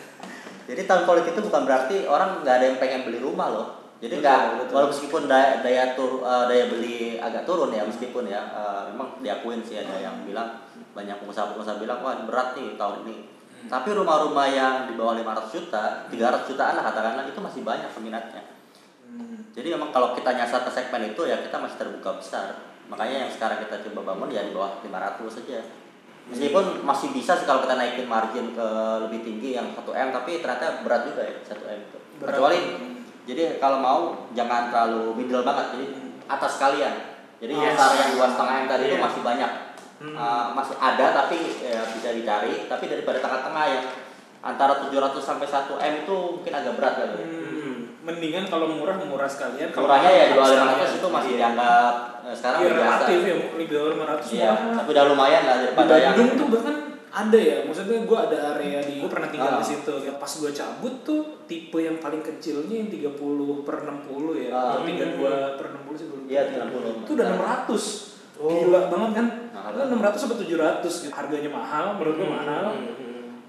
[0.69, 3.67] Jadi tahun politik itu bukan berarti orang nggak ada yang pengen beli rumah loh.
[3.99, 4.73] Jadi nggak, betul.
[4.79, 9.19] walau meskipun daya daya tur, uh, daya beli agak turun ya meskipun ya, uh, memang
[9.19, 10.63] diakuin sih ada yang bilang
[10.95, 13.15] banyak pengusaha-pengusaha bilang wah berat nih tahun ini.
[13.67, 18.43] Tapi rumah-rumah yang di bawah 500 juta, 300 jutaan lah katakanlah itu masih banyak peminatnya.
[19.51, 22.71] Jadi memang kalau kita nyasar ke segmen itu ya kita masih terbuka besar.
[22.87, 25.59] Makanya yang sekarang kita coba bangun ya di bawah 500 saja.
[26.29, 28.67] Meskipun masih bisa sih kalau kita naikin margin ke
[29.01, 31.97] lebih tinggi yang 1M tapi ternyata berat juga ya 1M itu.
[32.21, 32.37] Berat.
[32.37, 32.59] Kecuali
[33.25, 33.99] jadi kalau mau
[34.37, 35.85] jangan terlalu middle banget jadi
[36.29, 36.95] atas kalian.
[37.39, 37.73] Jadi Yes.
[37.73, 39.05] nyasar yang dua setengah M tadi itu Iya.
[39.05, 39.51] masih banyak.
[39.99, 40.15] Hmm.
[40.15, 43.83] Uh, masih ada tapi ya, bisa dicari tapi daripada tengah-tengah yang
[44.39, 47.07] antara 700 sampai 1 M itu mungkin agak berat ya.
[47.11, 50.79] Hmm, mendingan kalau murah murah sekalian kalau Murahnya ya di bawah sekalian.
[50.79, 51.39] 500 itu masih Iya.
[51.41, 52.77] dianggap eh, sekarang biasa.
[52.79, 54.75] relatif ya di bawah 500 Iya, murah.
[54.79, 56.75] tapi udah lumayan lah di daripada yang Bandung tuh bahkan
[57.09, 59.59] ada ya maksudnya gue ada area di gue pernah tinggal Ah.
[59.59, 63.19] di situ ya pas gue cabut tuh tipe yang paling kecilnya yang 30
[63.61, 64.63] per 60 ya Ah.
[64.71, 66.23] atau 32 per 60 sih lupa.
[66.23, 67.03] Iya, 30.
[67.03, 67.83] itu udah 600
[68.39, 68.47] Oh.
[68.47, 71.13] gila banget kan Itu 600 sampai 700 gitu.
[71.13, 72.63] harganya mahal menurut gue mahal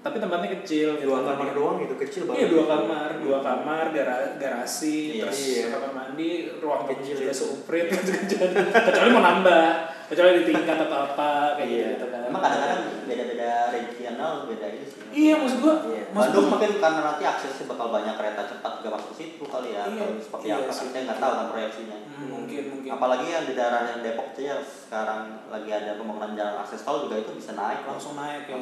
[0.01, 1.07] tapi tempatnya kecil gitu.
[1.07, 5.29] dua kamar doang itu kecil banget Iya dua kamar, dua kamar, gara- garasi, Iya.
[5.29, 5.65] terus Iya.
[5.71, 7.15] kamar mandi, ruang Kecil.
[7.15, 8.09] juga seuprit gitu
[8.89, 9.65] kecuali mau nambah,
[10.09, 11.87] kecuali di tingkat atau apa kayak Iya.
[11.93, 12.21] gitu kan.
[12.25, 14.99] Emang kadang-kadang beda-beda regional beda ini sih.
[15.11, 16.03] Iya maksud gua, Iya.
[16.07, 19.43] maksud Bandung gua mungkin karena nanti aksesnya bakal banyak kereta cepat juga masuk ke situ
[19.45, 20.01] kali ya Iya.
[20.01, 21.97] atau seperti Iya apa saya nggak tahu kan proyeksinya.
[22.11, 22.89] Hmm, mungkin mungkin.
[22.89, 27.05] Apalagi yang di daerah yang Depok itu ya sekarang lagi ada pembangunan jalan akses tol
[27.05, 27.85] juga itu bisa naik.
[27.85, 28.57] langsung naik ya.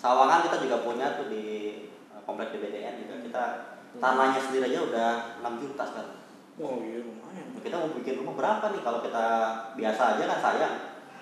[0.00, 0.02] Hmm.
[0.02, 1.44] Sawangan kita juga punya tuh di
[2.08, 3.44] eh, komplek DBDN juga kita
[4.00, 5.10] tanahnya sendiri aja udah
[5.44, 6.16] 6 juta sekarang.
[6.56, 7.46] Oh iya lumayan.
[7.60, 9.24] kita mau bikin rumah berapa nih kalau kita
[9.76, 10.74] biasa aja kan sayang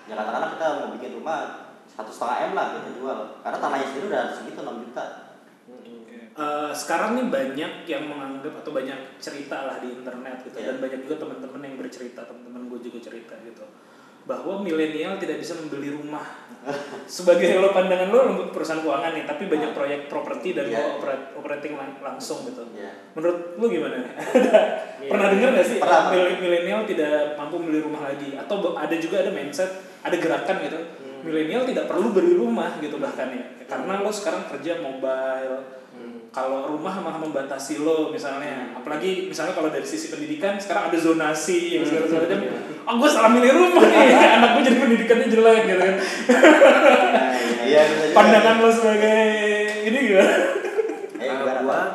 [0.03, 1.39] ya katakanlah kita mau bikin rumah
[1.87, 5.05] satu setengah m lah kita jual karena tanahnya sendiri udah segitu 6 juta
[6.39, 10.71] Eh, sekarang nih banyak yang menganggap atau banyak cerita lah di internet gitu Iya.
[10.71, 13.65] dan banyak juga teman-teman yang bercerita teman-teman gue juga cerita gitu
[14.29, 16.21] bahwa milenial tidak bisa membeli rumah.
[17.03, 20.77] Sebagai lo pandangan lo lo perusahaan keuangan nih tapi banyak proyek properti dan Iya.
[20.77, 22.61] lo operat- operating lang- langsung gitu.
[22.77, 23.97] Ya menurut lo gimana?
[25.09, 26.13] Pernah dengar gak sih Pernah.
[26.37, 28.37] milenial tidak mampu membeli rumah lagi?
[28.37, 29.71] Atau ada juga ada mindset
[30.05, 30.77] ada gerakan gitu.
[31.19, 33.43] Milenial tidak perlu beli rumah gitu bahkan ya.
[33.65, 35.78] Karena lo sekarang kerja mobile
[36.29, 38.77] kalau rumah malah membatasi lo misalnya.
[38.77, 42.39] Apalagi misalnya kalau dari sisi pendidikan sekarang ada zonasi yang segala macam.
[42.85, 44.09] Oh gue salah milih rumah nih.
[44.37, 45.95] Anak gue jadi pendidikannya jelek gitu kan.
[47.69, 48.15] Iya bisa juga.
[48.17, 49.21] pandangan lo sebagai
[49.85, 50.35] ini gimana?
[51.19, 51.89] Eh, gua Pak?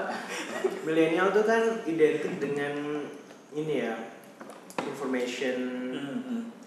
[0.85, 2.75] milenial tuh kan identik dengan
[3.55, 3.95] ini ya
[4.83, 5.59] information.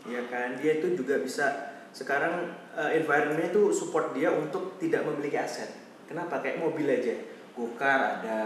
[0.08, 0.56] Ya kan?
[0.64, 5.68] Dia itu juga bisa sekarang eh, environment itu support dia untuk tidak memiliki aset.
[6.08, 6.40] Kenapa?
[6.40, 8.40] Kayak mobil aja Gokar ada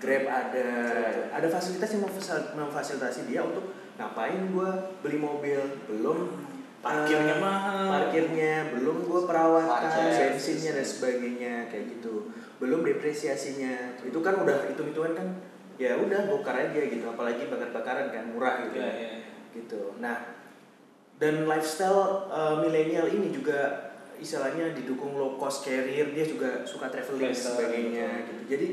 [0.00, 0.68] Grab ada.
[1.28, 1.46] Ada.
[1.50, 5.60] Fasilitas yang memfasil- memfasilitasi dia untuk ngapain gua beli mobil.
[5.90, 6.48] Belum
[6.80, 7.92] Parkirnya Eh, mahal.
[7.92, 9.92] parkirnya belum gue perawatan
[10.32, 12.32] bensinnya dan sebagainya kayak gitu.
[12.56, 14.00] Belum depresiasinya.
[14.00, 15.28] Itu kan udah hitung hitungan kan
[15.76, 17.04] ya udah bongkar aja gitu.
[17.04, 18.80] Apalagi bakar bakaran kan murah gitu.
[18.80, 19.12] Iya, iya.
[19.52, 19.92] gitu.
[20.00, 20.24] Nah
[21.20, 23.89] dan lifestyle uh, milenial ini juga
[24.20, 28.66] istilahnya didukung low cost carrier dia juga suka traveling dan Lifestyle, sebagainya gitu jadi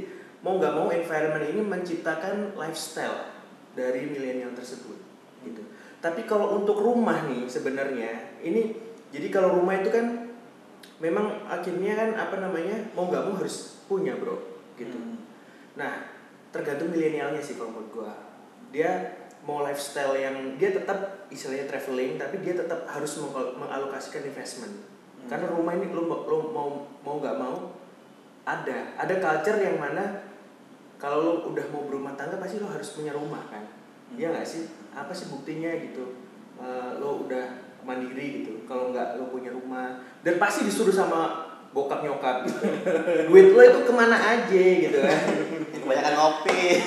[0.44, 3.34] mau nggak mau environment ini menciptakan lifestyle
[3.74, 5.00] dari milenial tersebut
[5.48, 5.64] gitu
[6.04, 8.76] tapi kalau untuk rumah nih sebenarnya ini
[9.10, 10.30] jadi kalau rumah itu kan
[11.00, 14.38] memang akhirnya kan apa namanya mau nggak mau harus punya bro
[14.78, 15.18] gitu Hmm.
[15.78, 16.10] Nah,
[16.50, 18.12] tergantung milenialnya sih kalau menurut gua.
[18.74, 19.14] Dia
[19.46, 24.74] mau lifestyle yang dia tetap istilahnya traveling tapi dia tetap harus meng- mengalokasikan investment.
[25.28, 26.70] Karena rumah ini lo, lo mau
[27.04, 27.76] mau nggak mau
[28.48, 30.24] ada ada culture yang mana
[30.98, 33.64] kalau lo udah mau berumah tangga pasti lo harus punya rumah kan.
[33.64, 34.18] Hmm.
[34.18, 34.72] Iya nggak sih?
[34.96, 36.18] Apa sih buktinya gitu?
[36.58, 37.46] Eh, lo udah
[37.84, 38.66] mandiri gitu.
[38.66, 42.64] Kalau nggak lo punya rumah dan pasti disuruh sama bokap nyokap gitu.
[43.30, 45.22] Duit lo itu ke mana aja gitu kan?
[45.88, 46.64] kebanyakan ngopi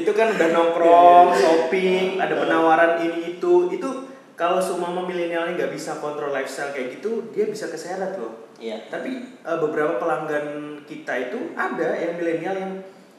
[0.00, 4.03] itu kan udah nongkrong, shopping, ada penawaran ini itu, itu
[4.34, 8.50] kalau semua milenialnya nggak bisa kontrol lifestyle kayak gitu, dia bisa keseret loh.
[8.58, 10.46] iya Tapi eh, beberapa pelanggan
[10.84, 12.72] kita itu ada yang milenial yang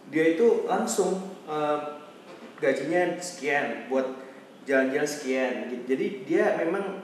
[0.07, 1.79] dia itu langsung eh,
[2.57, 4.05] gajinya sekian buat
[4.63, 5.53] jalan-jalan sekian.
[5.69, 5.83] gitu.
[5.95, 7.03] Jadi dia memang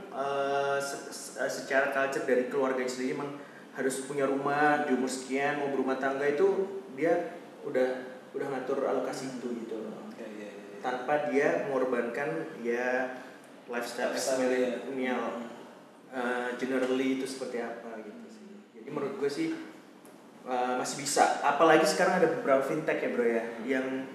[0.78, 3.38] se- se- secara culture dari keluarga sendiri memang
[3.72, 7.32] harus punya rumah di umur sekian mau berumah tangga itu dia
[7.64, 7.88] udah
[8.34, 10.76] udah ngatur alokasi itu gitu loh Iya, iya, iya.
[10.84, 13.16] tanpa dia mengorbankan ya
[13.72, 14.84] lifestyle Lifestyle, iya.
[14.84, 15.24] milenial
[16.12, 18.48] uh, generally itu seperti apa gitu sih.
[18.78, 19.48] Jadi menurut gue sih
[20.46, 21.42] uh, masih bisa.
[21.42, 24.06] Apalagi sekarang ada beberapa fintech ya bro ya yang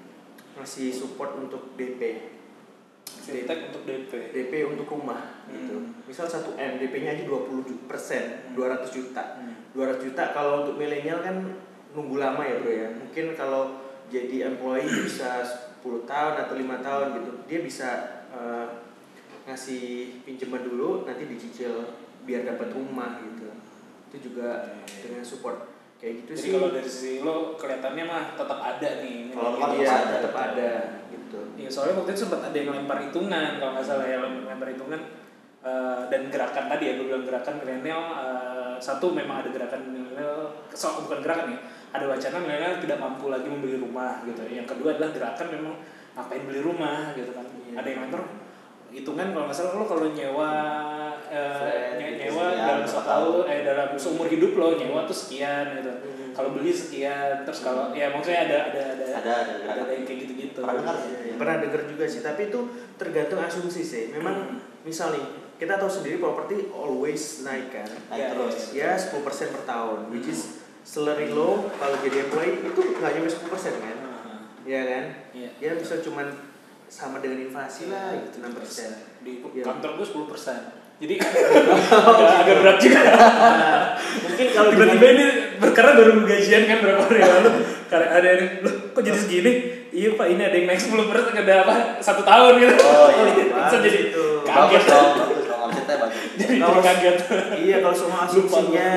[0.56, 2.32] masih support untuk DP.
[3.26, 4.12] Fintech untuk DP.
[4.30, 5.82] DP untuk rumah gitu.
[5.82, 6.04] Hmm.
[6.06, 9.42] Misal 1 M, DP-nya aja 20 persen, 200 juta.
[9.42, 9.56] Hmm.
[9.74, 11.42] 200 juta kalau untuk milenial kan
[11.96, 12.88] nunggu lama ya bro ya.
[12.92, 15.42] Mungkin kalau jadi employee bisa
[15.82, 17.88] 10 tahun atau lima tahun gitu, dia bisa
[18.30, 18.85] eh,
[19.46, 19.82] ngasih
[20.26, 21.94] pinjaman dulu, nanti dicicil
[22.26, 23.48] biar dapat rumah gitu.
[24.10, 26.52] Itu juga dengan support kayak gitu Jadi sih.
[26.52, 29.32] kalau dari sisi lo kelihatannya mah tetap ada nih.
[29.32, 29.80] Kalau lo gitu.
[29.80, 30.70] iya ada, tetap ada
[31.08, 31.40] gitu.
[31.56, 35.00] Iya soalnya waktu itu sempat ada yang lempar hitungan kalau nggak salah ya lempar hitungan
[35.64, 40.52] eh, dan gerakan tadi ya gue bilang gerakan milenial eh, satu memang ada gerakan milenial
[40.74, 41.58] so, bukan gerakan ya
[41.96, 45.74] ada wacana milenial tidak mampu lagi membeli rumah gitu yang kedua adalah gerakan memang
[46.12, 47.82] ngapain beli rumah gitu kan Iya.
[47.82, 48.22] ada yang lempar
[48.88, 50.50] hitungan kalau nggak salah lo kalau nyewa
[51.26, 53.24] eh, nye- gitu, nyewa sekian, dalam berapa satu tahun.
[53.34, 56.32] tahun eh dalam seumur hidup lo nyewa tuh sekian gitu Hmm.
[56.34, 60.04] kalau beli sekian terus kalau ya maksudnya ada ada ada Ada, ada ada, ada yang
[60.04, 60.92] kayak gitu gitu Pernah.
[60.94, 61.34] Iya, iya.
[61.34, 62.60] Pernah dengar juga sih, tapi itu
[62.94, 64.04] tergantung asumsi sih.
[64.10, 65.24] Memang misal nih,
[65.56, 67.88] kita tahu sendiri properti always naik kan.
[68.06, 72.80] naik Iya, terus Ya 10% per tahun, which is salary low kalau jadi employee itu
[72.94, 73.96] nggak nyampe 10% kan.
[73.98, 75.04] Nah, Iya kan?
[75.32, 75.50] Iya.
[75.56, 76.26] Ya bisa cuman
[76.86, 78.40] sama dengan inflasi lah gitu.
[78.40, 79.20] 6%.
[79.20, 79.64] di Iya.
[79.64, 80.60] kantor gue 10 persen.
[80.96, 83.00] Jadi agak, agak berat juga.
[83.04, 83.84] Nah,
[84.24, 85.24] mungkin kalau tiba-tiba ini
[85.58, 87.50] berkarena baru gajian kan berapa hari yang lalu?
[87.86, 89.52] Karena ada yang loh kok jadi segini?
[89.92, 91.74] Iya pak ini ada yang naik 10 persen ada apa?
[92.00, 92.74] Satu tahun gitu.
[92.80, 93.44] Oh, iya.
[93.68, 94.24] bisa jadi Itu.
[94.42, 94.84] kaget.
[94.86, 95.12] Dong
[96.36, 97.16] jadi Kalau- kaget.
[97.56, 98.88] iya kalau semua asumsinya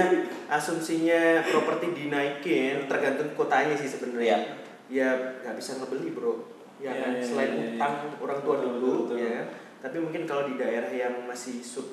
[0.50, 4.58] asumsinya properti dinaikin tergantung kotanya sih sebenarnya.
[4.90, 5.10] Ya
[5.40, 6.49] nggak bisa ngebeli bro.
[6.80, 7.70] Ya Iya, kan iya, selain iya, iya.
[7.74, 9.18] utang orang tua Betul, dulu betul.
[9.20, 9.40] ya.
[9.80, 11.88] Tapi mungkin kalau di daerah yang masih sub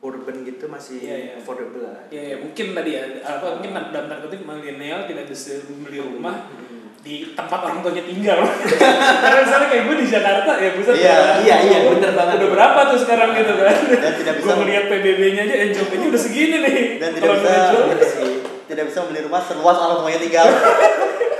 [0.00, 1.32] urban gitu masih Iya, iya.
[1.36, 2.02] affordable lah.
[2.08, 6.50] ya, ya mungkin tadi ya apa mungkin dalam tanda kutip milenial tidak bisa beli rumah
[6.50, 6.90] Hmm.
[6.98, 8.38] di tempat orang tuanya tinggal
[9.22, 12.34] karena misalnya kayak gue di Jakarta ya buset Iya, udah- iya, iya, bener banget.
[12.36, 16.20] udah berapa tuh sekarang gitu kan Dan tidak bisa- gue ngeliat PBB-nya aja NJOP-nya udah
[16.20, 17.74] segini nih Dan tidak bisa-
[18.64, 20.46] tidak bisa beli rumah seluas orang tuanya tinggal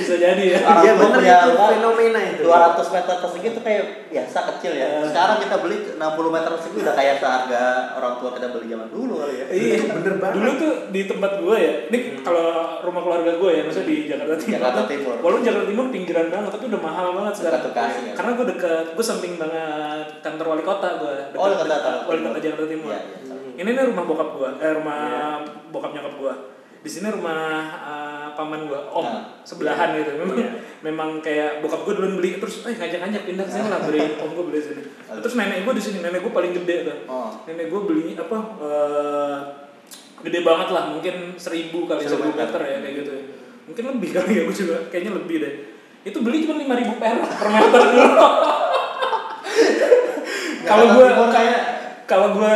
[0.00, 2.42] bisa jadi ya Orang Iya bener itu fenomena itu.
[2.48, 4.88] 200 meter persegi itu kayak biasa kecil ya.
[4.88, 5.00] Iya.
[5.12, 7.64] Sekarang kita beli 60 meter persegi udah kayak seharga
[8.00, 9.46] orang tua kita beli zaman dulu kali ya.
[9.52, 10.34] Iya, bener banget.
[10.40, 12.48] Dulu tuh di tempat gue ya, ini kalau
[12.82, 14.52] rumah keluarga gue ya, maksudnya di Jakarta Timur.
[14.56, 15.14] Jakarta Timur.
[15.20, 17.60] Walaupun Jakarta Timur pinggiran banget, tapi udah mahal banget sekarang.
[17.60, 18.12] Dekat Bekasi, ya?
[18.16, 21.14] Karena gue deket, gue samping banget kantor wali kota gue.
[21.36, 21.68] Oh, dekat
[22.08, 22.90] Wali kota Jakarta Timur.
[22.90, 23.28] Iya, iya.
[23.60, 25.00] Ini nih rumah bokap gue, eh rumah
[25.68, 26.34] bokap nyokap gue.
[26.80, 27.40] Di sini rumah
[27.76, 29.24] eh, paman gue, om Nah.
[29.42, 30.16] sebelahan gitu.
[30.16, 30.50] Memang, Iya.
[30.80, 34.30] memang kayak bokap gue duluan beli terus, eh ngajak-ngajak pindah ke sini lah beli om
[34.30, 34.82] gue beli sini.
[35.12, 37.28] Terus nenek gue di sini, nenek gue paling gede tuh Oh.
[37.44, 39.38] nenek gue beli apa eh,
[40.20, 43.22] gede banget lah mungkin seribu kali Seribu meter ya kayak gitu ya
[43.64, 45.54] mungkin lebih kali ya gue juga kayaknya lebih deh
[46.02, 48.04] itu beli cuma lima ribu perak per meter dulu
[50.60, 51.60] kalau Timur kayak
[52.10, 52.54] kalau gue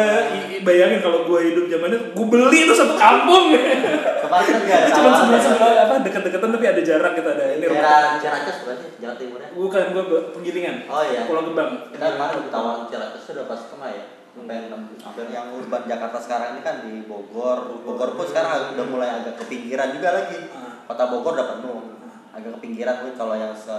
[0.67, 3.55] bayangin kalau gue hidup zamannya gue beli tuh satu kampung.
[3.55, 5.47] Kemarin nggak ada cuma sebelah ya.
[5.47, 9.49] sebelah apa dekat-dekatan tapi ada jarak gitu ada ini daerah Ciracas bukan sih Jakarta Timurnya?
[9.55, 10.77] Bukan gue penggilingan.
[10.91, 11.23] Oh iya.
[11.31, 11.71] Pulau Gebang.
[11.95, 16.19] Kita kemarin udah tawaran Ciracas itu udah pas ke mana ya hampir yang urban Jakarta
[16.19, 20.51] sekarang ini kan di Bogor Bogor pun sekarang udah mulai agak ke pinggiran juga lagi.
[20.51, 20.83] Ah.
[20.91, 21.95] kota Bogor udah penuh
[22.35, 23.79] agak ke pinggiran mungkin kalau yang se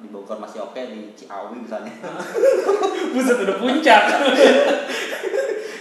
[0.00, 1.92] di Bogor masih oke di Ciawi misalnya
[3.14, 4.02] buset udah puncak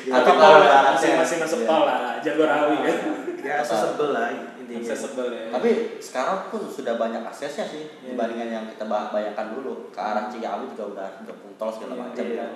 [0.05, 1.67] Atau kalau tol masih masih masuk iya.
[1.67, 2.93] tol lah jalur rawi ya
[3.41, 8.13] ya accessible lah intinya accessible ya tapi sekarang pun sudah banyak aksesnya sih Iya.
[8.13, 12.25] dibandingkan yang kita bayangkan dulu ke arah Ciawi juga udah gabung tol segala Iya, macam
[12.25, 12.37] iya.
[12.37, 12.51] kan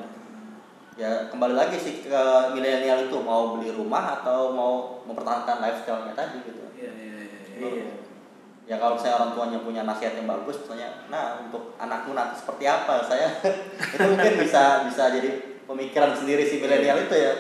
[1.00, 2.22] ya kembali lagi sih ke
[2.54, 4.74] milenial itu mau beli rumah atau mau
[5.08, 7.99] mempertahankan lifestyle-nya tadi gitu iya iya iya Iya.
[8.70, 12.70] Ya kalau saya orang tuanya punya nasihat yang bagus misalnya nah untuk anakmu nanti seperti
[12.70, 13.02] apa?
[13.02, 13.34] Saya
[13.98, 17.34] itu mungkin bisa bisa jadi pemikiran sendiri si milenial itu ya.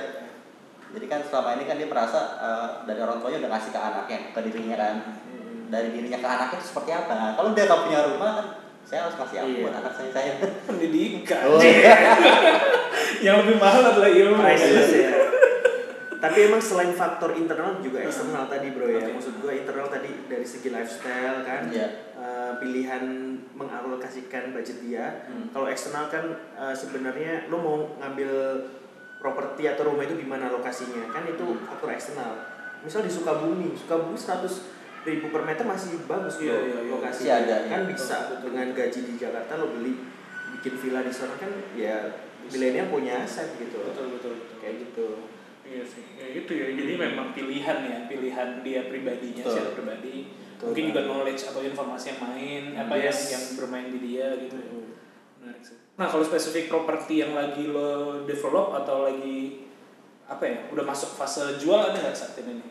[0.89, 4.17] Jadi kan selama ini kan dia merasa eh, dari orang tuanya udah ngasih ke anaknya
[4.33, 4.95] ke dirinya kan.
[5.69, 7.13] Dari dirinya ke anaknya itu seperti apa?
[7.13, 8.47] Nah, kalau dia nggak punya rumah kan
[8.89, 9.61] saya harus kasih apa Iya.
[9.69, 10.09] buat anak saya.
[10.09, 10.31] Saya
[10.65, 11.45] pendidikan.
[11.45, 11.61] Oh.
[13.25, 14.41] yang lebih mahal adalah ilmu.
[14.41, 15.28] Ya
[16.19, 18.07] tapi emang selain faktor internal juga Hmm.
[18.07, 19.11] eksternal tadi bro ya Oke.
[19.13, 21.87] maksud gue internal tadi dari segi lifestyle kan Iya.
[22.13, 23.03] eh, pilihan
[23.53, 25.47] mengalokasikan budget dia Hmm.
[25.49, 28.31] kalau eksternal kan eh, sebenarnya lo mau ngambil
[29.17, 31.63] properti atau rumah itu di mana lokasinya kan itu Hmm.
[31.65, 32.35] faktor eksternal
[32.79, 34.63] misal di Sukabumi Sukabumi 100
[35.01, 36.91] ribu per meter masih bagus Iya, kok iya, iya.
[36.91, 37.89] lokasi Masih ada, kan iya.
[37.89, 39.93] bisa Betul, betul, dengan gaji di Jakarta lo beli
[40.49, 41.97] bikin villa di sana kan ya
[42.45, 45.07] milenial punya aset gitu betul betul betul kayak gitu
[45.69, 46.67] Iya sih, ya gitu ya.
[46.73, 49.53] Jadi memang pilihan ya, pilihan dia pribadinya Betul.
[49.53, 50.15] secara pribadi.
[50.25, 53.29] Betul Mungkin juga knowledge atau informasi yang main, apa yang Yes.
[53.29, 54.57] yang bermain di dia gitu.
[54.57, 54.69] ya.
[55.39, 55.77] Menarik sih.
[55.93, 57.89] Nah kalau spesifik properti yang lagi lo
[58.25, 59.69] develop atau lagi
[60.25, 62.65] apa ya, udah masuk fase jual ada nggak saat ini?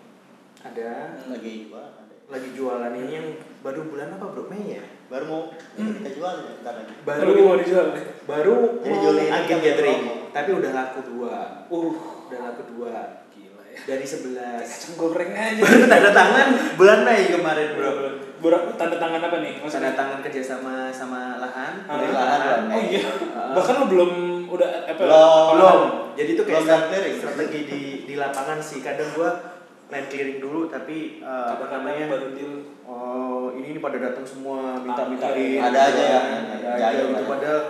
[0.58, 2.18] ada lagi gua ada.
[2.26, 3.28] lagi jualan ini yang
[3.62, 5.42] baru bulan apa bro Mei ya baru mau
[5.78, 7.86] ini kita jual ya bentar lagi baru Baru mau dijual.
[8.26, 10.00] baru Jadi mau agen gathering
[10.34, 11.34] tapi udah laku dua
[11.70, 11.94] Uh,
[12.28, 12.94] udah laku dua
[13.28, 13.78] gila ya.
[13.86, 15.60] dari 11 Kacang goreng aja.
[15.60, 17.90] baru tanda tangan bulan Mei kemarin bro
[18.38, 19.58] Bro, tanda tangan apa nih?
[19.60, 23.02] tanda tangan kerjasama sama lahan Ah, beli lahan, Oh iya.
[23.28, 23.50] Ah.
[23.50, 24.10] Bahkan lo belum
[24.46, 24.94] udah apa?
[24.94, 25.48] Belum.
[25.52, 25.80] belum
[26.14, 27.16] jadi itu kayak clearing.
[27.16, 32.30] strategi di di lapangan sih kadang gua land clearing dulu tapi eh, apa namanya baru
[32.30, 32.54] deal.
[32.84, 35.60] oh ini ini pada datang semua minta Ah, mintain iya.
[35.64, 36.20] Ada aja ya.
[36.46, 37.62] ada aja gitu banget.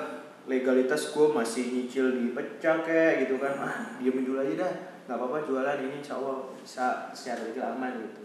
[0.49, 4.72] Legalitas gue masih nyicil di pecah kayak gitu kan ah diemin dulu aja dah
[5.05, 8.22] nggak apa-apa jualan ini insya Allah bisa secara legal aman gitu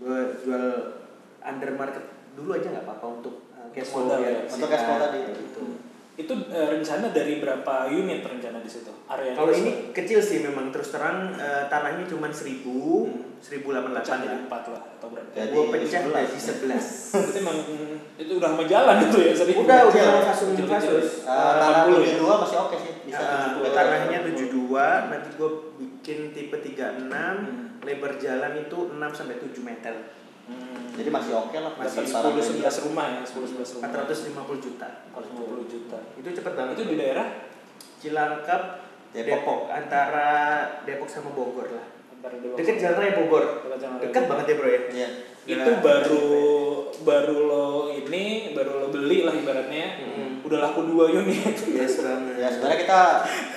[0.00, 0.64] gue jual
[1.40, 2.04] under market
[2.36, 4.44] dulu aja nggak apa-apa untuk uh, cash flow ya.
[4.44, 5.18] Untuk cash flow tadi.
[5.24, 5.62] gitu.
[6.16, 8.92] Itu eh, rencana dari berapa unit rencana di situ?
[9.08, 13.25] Area Kalau ini kecil sih memang terus terang eh, tanahnya cuma seribu, Hmm.
[13.38, 14.38] Seribu delapan pecah lah.
[14.38, 15.28] empat lah atau berapa?
[15.30, 16.12] Jadi Gue pecah 11.
[16.12, 16.84] jadi sebelas.
[17.12, 17.58] Berarti emang
[18.16, 19.58] itu udah sama jalan itu ya seribu.
[19.62, 20.72] Udah, udah sama kasus Kecil-kecil.
[20.72, 21.06] kasus.
[21.22, 21.96] Tanah 80 ya?
[21.96, 23.72] tujuh dua masih oke sih bisa Uh, tujuh puluh.
[23.72, 27.78] tanahnya 72, nanti gue bikin tipe 36, Hmm.
[27.80, 29.94] lebar jalan itu 6 sampai 7 meter.
[30.46, 30.90] Hmm.
[30.92, 31.70] Jadi masih oke lah.
[31.72, 33.86] Dapat Masih 10 11 rumah ya, 10 11 rumah.
[33.88, 34.88] 450 juta.
[35.06, 35.98] Kalau 50 juta.
[36.14, 36.74] Itu cepet banget.
[36.74, 37.26] Itu di daerah
[37.96, 38.62] Cilangkap,
[39.10, 39.26] Depok.
[39.26, 39.60] Depok.
[39.68, 40.28] antara
[40.82, 41.86] Depok sama Bogor lah.
[42.56, 43.44] Deket jalan raya Bogor.
[43.62, 44.30] Dekat jalan raya Dekat Bogor.
[44.34, 44.80] banget ya bro ya.
[44.90, 45.08] Iya.
[45.46, 46.24] Itu baru
[46.98, 49.86] baru lo ini baru lo beli lah ibaratnya.
[50.00, 50.42] Hmm.
[50.42, 51.54] Udah laku dua unit.
[51.66, 52.34] Yes banget.
[52.36, 53.00] Ya sebenarnya kita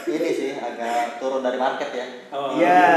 [0.07, 2.05] ini sih agak turun dari market ya.
[2.29, 2.89] Oh, Iya.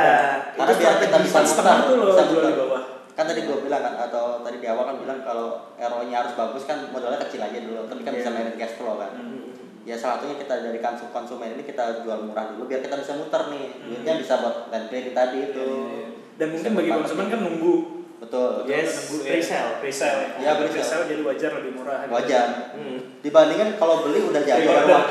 [0.53, 2.83] Karena biar kita bisa lo bisa jual di bawah.
[3.13, 6.65] Kan tadi gue bilang kan atau tadi di awal kan bilang kalau ROI-nya harus bagus
[6.65, 8.19] kan modalnya kecil aja dulu, tapi kan Iya.
[8.19, 9.13] bisa manage cash flow kan.
[9.13, 9.52] Hmm.
[9.83, 13.19] Ya salah satunya kita dari konsum konsumen ini kita jual murah dulu biar kita bisa
[13.19, 13.67] muter nih.
[13.75, 13.89] Hmm.
[13.91, 15.59] Duitnya bisa buat land clearing tadi itu.
[15.59, 16.09] Iya, iya, iya.
[16.39, 17.75] Dan mungkin bagi konsumen kan nunggu
[18.23, 18.71] Betul.
[18.71, 19.11] Yes.
[19.11, 19.73] nunggu Presale.
[19.83, 20.25] presale.
[20.39, 20.79] Iya, Beli presale.
[20.79, 22.07] presale jadi wajar lebih murah.
[22.07, 22.47] Wajar.
[22.79, 22.99] Hmm.
[23.19, 25.07] Dibandingkan kalau beli udah jadi uang.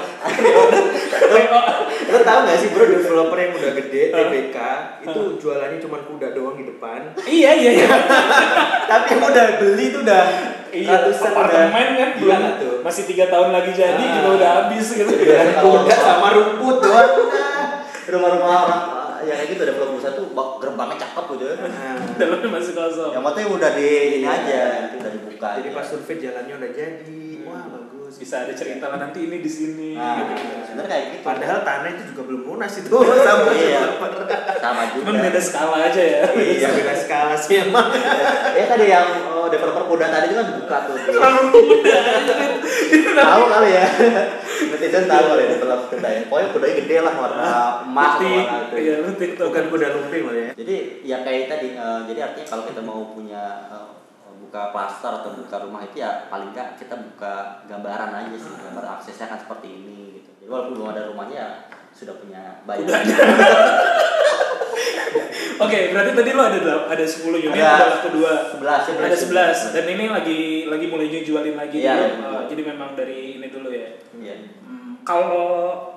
[2.12, 4.58] Lo tau gak sih bro developer yang udah gede TBK
[5.04, 7.12] itu jualannya cuma kuda doang di depan.
[7.28, 7.90] Iya iya iya.
[8.92, 10.24] Tapi yang udah beli itu udah
[10.74, 12.76] Iya, ratusan apartemen kan Gila belum nggak tuh.
[12.82, 14.12] masih tiga tahun lagi jadi Ah.
[14.16, 15.12] juga udah habis gitu.
[15.12, 17.12] Udah kuda sama rumput doang.
[18.12, 18.82] Rumah-rumah orang
[19.22, 21.46] yang kayak gitu developer besar tuh bak- gerbangnya cakep gitu.
[21.62, 23.12] Nah, Dalamnya masih kosong.
[23.12, 25.48] Yang penting udah di ini aja, itu udah dibuka.
[25.54, 25.76] jadi aja.
[25.76, 27.24] pas survei jalannya udah jadi.
[27.44, 27.64] Wah
[28.12, 28.20] bagus.
[28.28, 29.96] Bisa ada cerita lah nanti ini di sini.
[29.96, 30.44] Nah, gitu.
[30.68, 31.24] sebenarnya kayak gitu.
[31.24, 32.92] Padahal tanah itu juga belum lunas itu
[33.28, 33.82] sama Iya.
[33.88, 34.10] developer.
[34.60, 35.04] sama juga.
[35.08, 36.22] Cuman beda skala aja ya.
[36.36, 37.88] Iya beda skala sih emang.
[38.52, 40.96] ya tadi yang oh, developer kuda tadi itu kan dibuka tuh.
[41.00, 42.00] Terlalu muda.
[43.22, 43.88] Tahu kali ya.
[44.62, 47.46] netizen tahu kali ini berlaku kuda ya pokoknya kudanya gede lah warna
[47.82, 48.96] emas warna itu iya.
[49.42, 50.50] Bukan kuda lumping loh ya.
[50.54, 54.01] jadi ya kayak tadi eh, jadi artinya kalau kita mau punya eh,
[54.52, 59.00] buka plaster atau buka rumah itu ya paling nggak kita buka gambaran aja sih gambar
[59.00, 61.50] aksesnya kan seperti ini gitu jadi walaupun belum ada rumahnya ya
[61.96, 63.00] sudah punya bayangan
[65.62, 66.58] Oke, berarti tadi lo ada
[66.90, 68.34] ada 10 unit, Ada ada laku dua.
[68.50, 69.18] 11 Ada
[69.70, 72.02] 11 dan ini lagi lagi mulai jualin lagi Iya, dulu.
[72.02, 72.44] lagi Uh, jual.
[72.50, 73.90] jadi memang dari ini dulu ya.
[74.18, 74.36] Iya.
[74.66, 75.91] Hmm, kalau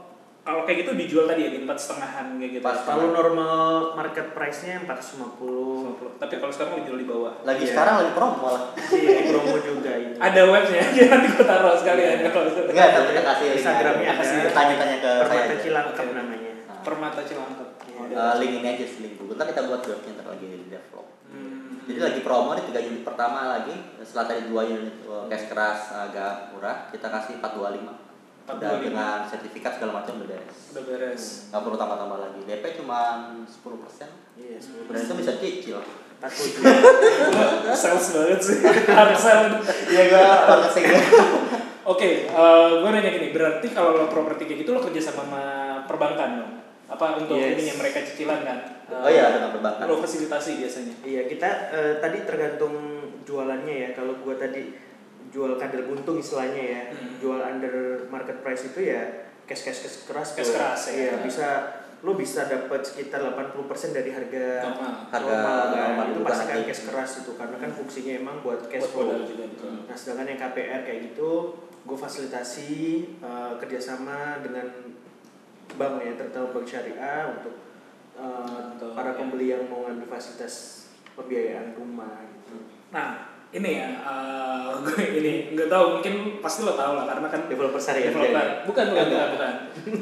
[0.44, 2.62] kalau kayak gitu dijual tadi ya di empat setengahan kayak gitu.
[2.62, 2.84] Pas ya?
[2.84, 3.62] Kalau normal
[3.94, 6.20] market price-nya 450.
[6.20, 7.32] Tapi kalau sekarang dijual di bawah.
[7.42, 7.72] lagi Iya.
[7.72, 10.14] sekarang lagi promo malah Iya, promo juga ini.
[10.26, 12.28] Ada webnya, nanti gue taruh sekalian Iya.
[12.28, 13.46] kalau enggak tapi kita kasih.
[13.56, 15.54] Instagramnya kasih tanya-tanya ke saya Permata.
[15.58, 16.52] Cilangkap namanya.
[16.84, 17.68] Permata Cilangkap.
[17.88, 18.00] Iya.
[18.04, 21.06] Eh, link ini aja sih link Google ntar kita buat webnya ntar lagi di develop
[21.24, 21.82] Hmm.
[21.82, 25.90] jadi lagi promo nih tiga unit pertama lagi setelah tadi dua unit uh, cash keras
[25.90, 28.03] agak murah kita kasih 425
[28.44, 28.84] udah 425.
[28.84, 31.22] dengan sertifikat segala macam udah beres Udah beres.
[31.48, 32.98] nggak perlu tambah-tambah lagi DP cuma
[33.42, 35.78] 10 persen Iya, dan itu bisa cicil
[36.20, 36.64] 47.
[37.84, 38.58] Sales banget sih.
[38.88, 39.22] Harus
[39.88, 40.84] iya gua marketing
[41.92, 45.42] Oke, eh gue nanya gini, berarti kalau lo properti kayak gitu lo kerja sama sama
[45.84, 46.52] perbankan dong?
[46.88, 47.60] Apa untuk Yes.
[47.60, 48.58] ininya mereka cicilan kan?
[48.88, 50.94] oh iya dengan perbankan Lo fasilitasi biasanya.
[51.04, 52.72] Iya, kita eh, tadi tergantung
[53.28, 53.88] jualannya ya.
[53.92, 54.72] Kalau gua tadi
[55.34, 57.18] jual kadal buntung istilahnya ya, Hmm.
[57.18, 57.74] jual under
[58.06, 59.02] market price itu ya
[59.44, 60.28] cash cash cash keras.
[60.32, 60.54] Cash tuh.
[60.54, 60.94] keras, ya.
[60.94, 61.48] Iya, bisa
[62.00, 64.92] lo bisa dapat sekitar 80% dari harga Normal.
[65.08, 65.72] Harga normal kan.
[65.74, 69.24] normal itu kan cash keras itu karena kan fungsinya emang buat cash flow.
[69.24, 69.48] juga.
[69.84, 71.30] Nah, sedangkan yang KPR kayak gitu,
[71.82, 72.70] gue fasilitasi
[73.18, 74.70] eh, kerjasama dengan
[75.74, 77.54] bank ya, terutama bank syariah untuk
[78.14, 79.16] eh, Betul, para ya.
[79.18, 82.22] pembeli yang mau ngambil fasilitas pembiayaan rumah.
[82.22, 82.56] Gitu.
[82.92, 87.40] Nah, ini ya, eh, gue ini nggak tahu mungkin pasti lo tahu lah karena kan
[87.46, 88.10] Developer syariah.
[88.10, 88.34] developer.
[88.36, 88.66] jadi.
[88.66, 89.52] Bukan, bukan, bukan, bukan.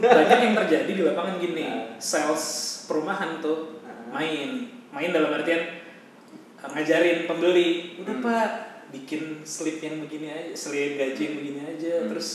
[0.03, 1.97] Banyak yang terjadi di lapangan gini, Nah.
[1.97, 2.45] sales
[2.85, 4.11] perumahan tuh Nah.
[4.11, 4.51] main,
[4.89, 5.63] main dalam artian
[6.55, 8.25] eh, ngajarin pembeli, udah Hmm.
[8.25, 8.51] pak
[8.89, 12.09] bikin slip yang begini aja, slip gaji yang begini aja, Hmm.
[12.09, 12.29] terus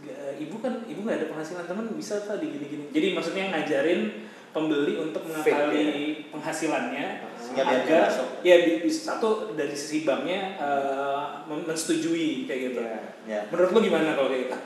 [0.00, 2.84] "Ga- ibu kan ibu nggak ada penghasilan teman bisa pak di gini-gini.
[2.88, 4.02] Jadi maksudnya ngajarin
[4.50, 5.86] pembeli untuk Fake, mengakali
[6.30, 7.06] penghasilannya
[7.44, 8.28] Sehingga biar dia agar masuk.
[8.40, 12.80] ya di, di- satu dari sisi banknya eh, men- mensetujui kayak gitu.
[12.80, 12.98] Iya.
[13.24, 14.58] ya Menurut lo gimana kalau kayak gitu?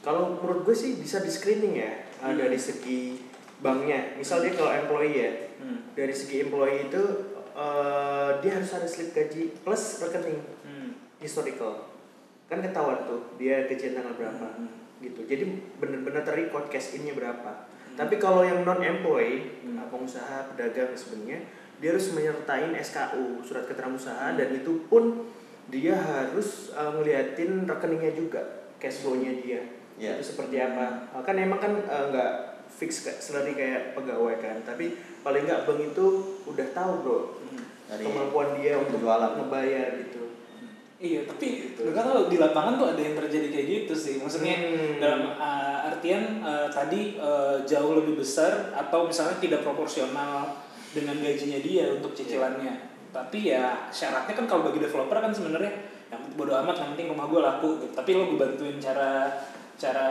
[0.00, 2.36] Kalau menurut gue sih bisa di screening ya uh, Hmm.
[2.36, 3.18] dari segi
[3.58, 4.14] banknya.
[4.14, 5.78] Misalnya kalau employee ya, Hmm.
[5.92, 7.02] dari segi employee itu
[7.52, 10.90] uh, dia harus ada slip gaji plus rekening Hmm.
[11.18, 11.86] historical.
[12.44, 14.70] Kan ketahuan tuh dia gajian tanggal berapa Hmm.
[14.98, 15.22] gitu.
[15.22, 15.42] Jadi
[15.76, 17.70] benar-benar terrecord cash in-nya berapa.
[17.92, 19.86] Tapi kalau yang non employee, Hmm.
[19.86, 21.46] pengusaha, pedagang sebenarnya
[21.82, 24.38] dia harus menyertain SKU, surat keterangan usaha Hmm.
[24.38, 25.26] dan itu pun
[25.66, 28.38] dia harus uh, ngeliatin rekeningnya juga,
[28.78, 29.66] cash flow-nya dia.
[29.98, 30.22] Iya.
[30.22, 31.10] Itu seperti apa?
[31.10, 32.32] Uh, kan emang kan uh, nggak
[32.70, 36.06] fix kayak salary kayak pegawai kan, tapi paling nggak bank itu
[36.46, 37.66] udah tahu bro Hmm.
[37.90, 39.34] dari kemampuan dia untuk penjualan.
[39.42, 40.22] ngebayar gitu.
[41.02, 44.14] Iya, tapi nggak tahu di lapangan tuh ada yang terjadi kayak gitu sih.
[44.22, 45.02] Maksudnya Hmm.
[45.02, 50.62] dalam uh, artian uh, tadi uh, jauh lebih besar atau misalnya tidak proporsional
[50.92, 52.92] dengan gajinya dia untuk cicilannya.
[53.12, 55.72] Tapi ya syaratnya kan kalau bagi developer kan sebenarnya
[56.12, 57.68] yang bodo amat yang penting rumah gue laku.
[57.84, 57.92] Gitu.
[57.96, 59.32] Tapi lo gue bantuin cara
[59.76, 60.08] cara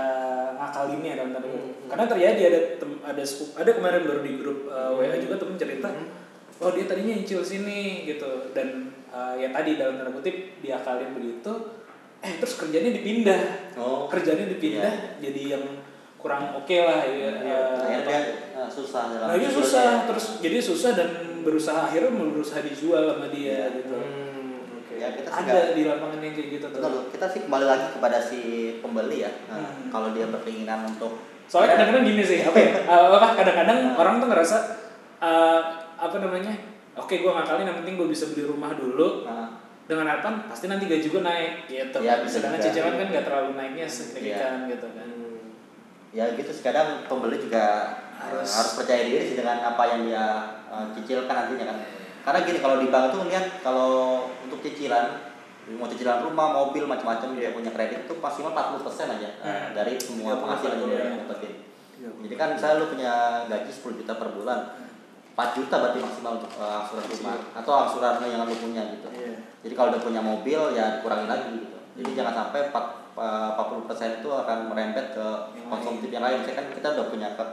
[0.58, 1.64] ngakalinnya dalam tanda kutip.
[1.64, 1.88] Hmm.
[1.88, 3.24] Karena terjadi ada tem, ada
[3.62, 6.08] ada kemarin baru di grup uh, WA juga temen cerita Hmm.
[6.62, 11.50] oh dia tadinya nyicil sini gitu dan uh, ya tadi dalam tanda kutip diakalin begitu
[12.22, 15.66] eh terus kerjanya dipindah oh kerjanya dipindah jadi yang
[16.22, 17.82] kurang oke lah ya Iya, uh,
[18.62, 21.09] eh, susah dalam nah iya susah terus jadi susah dan
[21.41, 23.76] berusaha akhirnya berusaha dijual sama dia Iya.
[23.76, 23.97] gitu.
[23.97, 24.62] Hmm,
[24.93, 27.86] ya kita ada nggak- di lapangan yang kayak gitu tuh Betul, kita sih kembali lagi
[27.91, 28.39] kepada si
[28.78, 29.32] pembeli ya.
[29.47, 29.89] Nah, Hmm.
[29.89, 32.72] Kalau dia berkeinginan untuk soalnya kadang-kadang gini sih apa ya?
[32.86, 34.57] Uh, apa kadang-kadang orang tuh ngerasa
[35.18, 35.59] uh,
[35.97, 36.53] apa namanya?
[36.93, 39.24] Oke gue ngakalin yang penting gue bisa beli rumah dulu.
[39.24, 41.97] Nah, dengan harapan pasti nanti gaji gue naik gitu.
[41.99, 45.07] Iya, bisa sedangkan cicilan kan nggak terlalu naiknya signifikan gitu kan.
[45.07, 45.49] Hmm.
[46.12, 46.62] ya gitu sih.
[46.62, 47.89] Kadang pembeli juga
[48.22, 48.45] Harus.
[48.45, 50.26] harus, percaya diri sih dengan apa yang dia
[50.69, 51.78] uh, cicilkan nantinya kan.
[52.22, 55.32] Karena gini kalau di bank tuh lihat kalau untuk cicilan
[55.78, 58.82] mau cicilan rumah, mobil, macam-macam dia punya kredit itu maksimal 40%
[59.13, 61.13] aja uh, dari semua 30%, penghasilan yang dia iya.
[61.22, 61.53] dapetin.
[62.01, 62.09] Iya.
[62.26, 63.13] Jadi kan misalnya lu punya
[63.45, 64.59] gaji 10 juta per bulan,
[65.38, 69.07] 4 juta berarti maksimal untuk uh, angsuran rumah atau angsuran yang lu punya gitu.
[69.13, 69.34] Iya.
[69.61, 71.78] Jadi kalau udah punya mobil ya dikurangi lagi gitu.
[72.01, 73.49] Jadi jangan sampai 4, uh,
[73.86, 75.26] 40% itu akan merembet ke
[75.69, 76.41] konsumtif yang lain.
[76.41, 77.43] Misalnya kan kita udah punya ke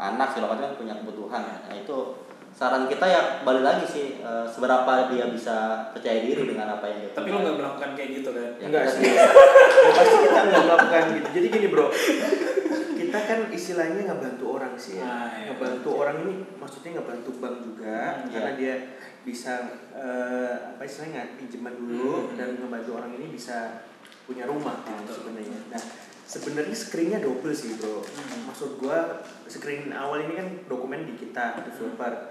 [0.00, 1.42] anak segala macam kan punya kebutuhan.
[1.44, 1.96] Nah itu
[2.50, 5.56] saran kita ya balik lagi sih uh, seberapa dia bisa
[5.94, 8.84] percaya diri dengan apa yang dia tapi lo nggak melakukan kayak gitu kan Ya, Enggak
[8.90, 9.06] sih.
[9.14, 9.22] ya,
[9.94, 11.28] pasti kita nggak melakukan gitu.
[11.30, 11.86] Jadi gini bro,
[12.98, 15.06] kita kan istilahnya ngebantu orang sih ya.
[15.06, 15.54] Ah, iya.
[15.54, 18.58] ngebantu orang ini maksudnya ngebantu bank juga Hmm, karena iya.
[18.58, 18.74] dia
[19.20, 19.52] bisa
[19.94, 22.34] eh, apa istilahnya nggak pinjaman dulu Hmm.
[22.34, 23.86] dan ngebantu orang ini bisa
[24.26, 25.22] punya rumah kan Betul.
[25.22, 25.58] sebenarnya.
[25.70, 25.82] Nah
[26.30, 28.06] sebenarnya screennya double sih bro.
[28.06, 28.46] Hmm.
[28.46, 29.18] Maksud gua
[29.50, 32.30] screen awal ini kan dokumen di kita developer.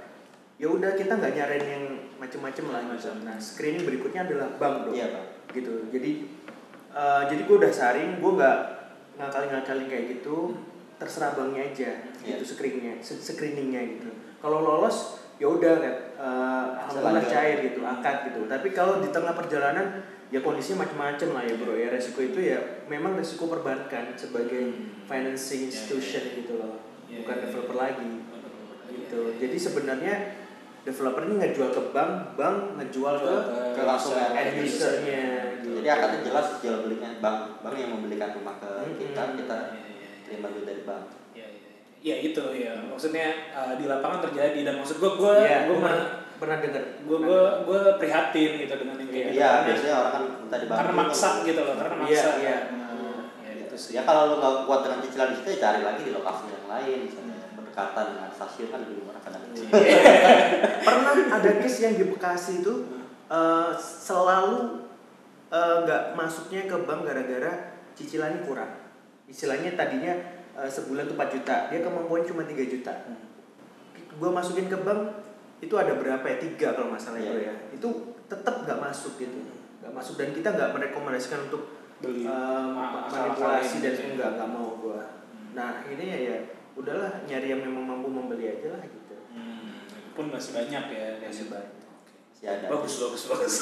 [0.55, 1.85] Ya udah kita nggak nyariin yang
[2.15, 3.11] macem-macem lah gitu.
[3.23, 5.27] Nah screening berikutnya adalah bank dong Iya, Bang.
[5.49, 6.11] gitu jadi
[6.93, 8.59] eh, jadi gue udah saring gue nggak
[9.17, 10.53] ngakali-ngakalin kayak gitu
[10.95, 11.89] terserah banknya aja
[12.21, 12.37] Iya.
[12.37, 17.31] gitu screeningnya screeningnya gitu kalau lolos ya udah kan alhamdulillah Lanjut.
[17.31, 21.73] cair gitu angkat gitu tapi kalau di tengah perjalanan ya kondisinya macam-macam lah ya bro
[21.73, 25.05] ya resiko itu ya memang resiko perbankan sebagai Hmm.
[25.05, 26.35] financing Iya, institution iya.
[26.37, 26.73] gitu loh
[27.09, 27.83] Iya, bukan iya, developer iya.
[27.83, 28.11] lagi
[28.89, 30.15] gitu jadi sebenarnya
[30.79, 33.35] developer ini ngejual ke bank bank ngejual ke
[33.73, 35.23] Ke langsung end usernya
[35.59, 35.69] gitu.
[35.79, 39.35] Jadi akadnya jelas jual belinya bank bank yang membelikan rumah ke Hmm, kita hmm.
[39.39, 40.09] kita Iya, iya, iya.
[40.23, 41.03] terima duit dari bank.
[41.33, 42.73] Ya, ya, ya itu ya.
[42.85, 45.95] Maksudnya uh, di lapangan terjadi dan maksud gue gue Iya, gue gue
[46.39, 46.83] pernah dengar.
[46.97, 49.35] gue gue gue prihatin gitu dengan yang kayak gitu.
[49.35, 50.79] Iya Karena- biasanya orang kan minta dibantu.
[50.79, 52.57] karena maksa gitu loh karena Iya, maksa iya.
[52.71, 55.81] Nah, ya itu sih Ya kalau lu nggak kuat dengan cicilan di situ ya cari
[55.81, 59.43] lagi di lokasi yang lain misalnya berdekatan dengan stasiun kan lebih murah kadang.
[60.87, 62.73] pernah ada case yang di Bekasi itu
[63.27, 64.59] eh, selalu
[65.49, 67.51] eh, nggak masuknya ke bank gara-gara
[67.93, 68.71] cicilannya kurang.
[69.25, 70.13] Istilahnya tadinya
[70.55, 72.93] eh, sebulan tuh 4 juta, dia kemampuannya cuma 3 juta.
[74.15, 75.01] Gua masukin ke bank
[75.59, 76.37] itu ada berapa ya?
[76.37, 77.49] Tiga kalau masalah itu Iya.
[77.49, 77.55] ya.
[77.71, 77.89] Itu
[78.25, 79.39] tetap nggak masuk gitu.
[79.79, 81.63] Nggak masuk dan kita nggak merekomendasikan untuk
[81.99, 84.07] beli Ma- manipulasi asal-asalin dan gitu ya.
[84.09, 85.01] enggak nggak mau gua.
[85.51, 86.37] Nah ini ya ya
[86.73, 89.15] udahlah nyari yang memang mampu membeli aja lah gitu.
[89.29, 89.83] Hmm,
[90.13, 91.51] pun masih banyak ya Masih gitu.
[91.51, 91.75] banyak.
[92.29, 92.65] Masih ada.
[92.69, 93.55] Bagus, bagus, bagus.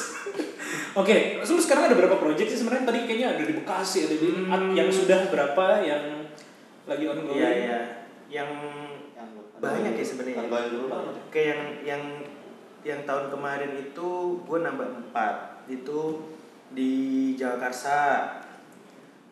[1.00, 2.86] Oke, lu sekarang ada berapa proyek sih sebenarnya?
[2.86, 4.70] Tadi kayaknya ada di Bekasi, ada di Hmm.
[4.70, 6.22] yang sudah berapa yang
[6.84, 7.34] lagi ongoing?
[7.34, 7.80] Iya iya.
[8.30, 8.50] Yang
[9.58, 10.46] banyak ya sebenarnya.
[10.46, 11.14] Lah.
[11.30, 12.02] kayak yang yang
[12.86, 14.08] yang tahun kemarin itu
[14.42, 15.66] gue nambah empat.
[15.70, 16.30] Itu
[16.72, 16.92] di
[17.34, 18.34] Jakarta.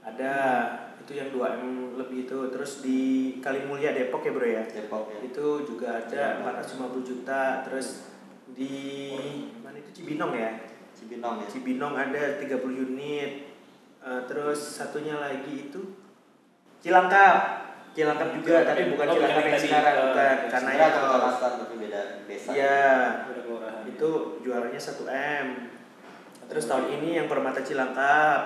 [0.07, 0.35] Ada
[1.03, 1.65] itu yang 2 m
[1.99, 2.39] lebih itu.
[2.51, 3.01] Terus di
[3.43, 4.63] Kalimulya Depok ya bro ya?
[4.67, 5.19] Depok ya.
[5.27, 7.67] itu juga ada 450 juta.
[7.67, 8.11] Terus
[8.55, 9.15] di
[9.63, 10.03] mana itu?
[10.03, 10.53] Cibinong ya?
[10.95, 11.47] Cibinong ya.
[11.51, 13.31] Cibinong ada 30 unit.
[14.07, 15.83] Eh, terus satunya lagi itu
[16.79, 17.66] Cilangkap
[17.97, 21.17] Cilangkap juga Cilangkap tapi yang- bukan oh, Cilangkap yang sekarang tadi, bukan karena ya kalau
[21.35, 22.51] tapi beda desa.
[22.53, 22.79] Iya,
[23.25, 23.83] kelurahan.
[23.87, 24.11] itu
[24.43, 25.47] jualannya 1 m.
[26.47, 28.41] Terus tahun ini yang Permata Cilangkap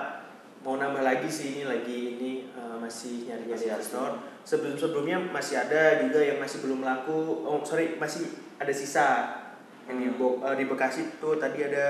[0.61, 4.09] mau nambah lagi sih ini lagi ini eh, masih nyari nyari investor.
[4.41, 7.43] Sebelum sebelumnya masih ada juga yang masih belum laku.
[7.43, 8.25] Oh sorry masih
[8.55, 9.07] ada sisa.
[9.83, 10.15] Yang di, Hmm.
[10.15, 11.87] Bo- eh, di Bekasi tuh tadi ada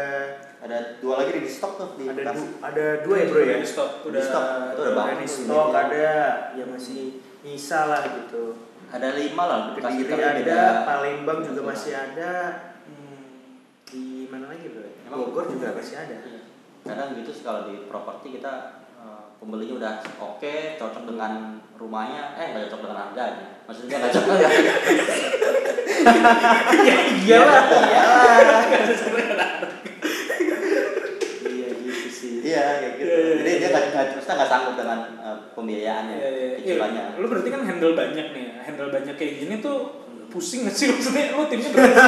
[0.59, 2.38] Ada dua lagi di stok tuh di ada Bekasi.
[2.39, 3.45] du- ada dua ya bro ya.
[3.45, 6.09] Udah di stok, Di udah stok, itu udah bangun di stok ada
[6.53, 7.01] yang masih
[7.42, 8.70] nyisa lah gitu.
[8.92, 10.62] Ada lima lah Bekasi Kediri ada, beda.
[10.84, 11.70] Palembang juga beda.
[11.72, 12.34] masih ada.
[12.86, 13.64] Hmm.
[13.88, 14.84] Di mana lagi bro?
[15.08, 16.16] Emang- Bogor juga masih ada.
[16.22, 16.42] Iya.
[16.82, 18.54] Kadang gitu sih kalau di properti kita
[19.00, 23.48] eh, pembelinya udah oke, cocok dengan rumahnya, eh nggak cocok dengan harganya.
[23.66, 24.50] Maksudnya nggak cocok ya.
[26.89, 27.64] ya iyalah.
[28.72, 29.10] iya sih
[32.52, 33.08] Iya kayak gitu.
[33.08, 33.58] Iya, iya, Jadi iya.
[33.58, 36.49] dia nggak nggak maksudnya nggak sanggup dengan eh, pembiayaannya, Iya, iya.
[36.58, 37.04] cicilannya.
[37.08, 38.54] Iya, Lu berarti kan handle banyak nih, ya.
[38.62, 39.78] handle banyak kayak gini tuh
[40.28, 42.04] pusing gak sih maksudnya lu timnya berapa?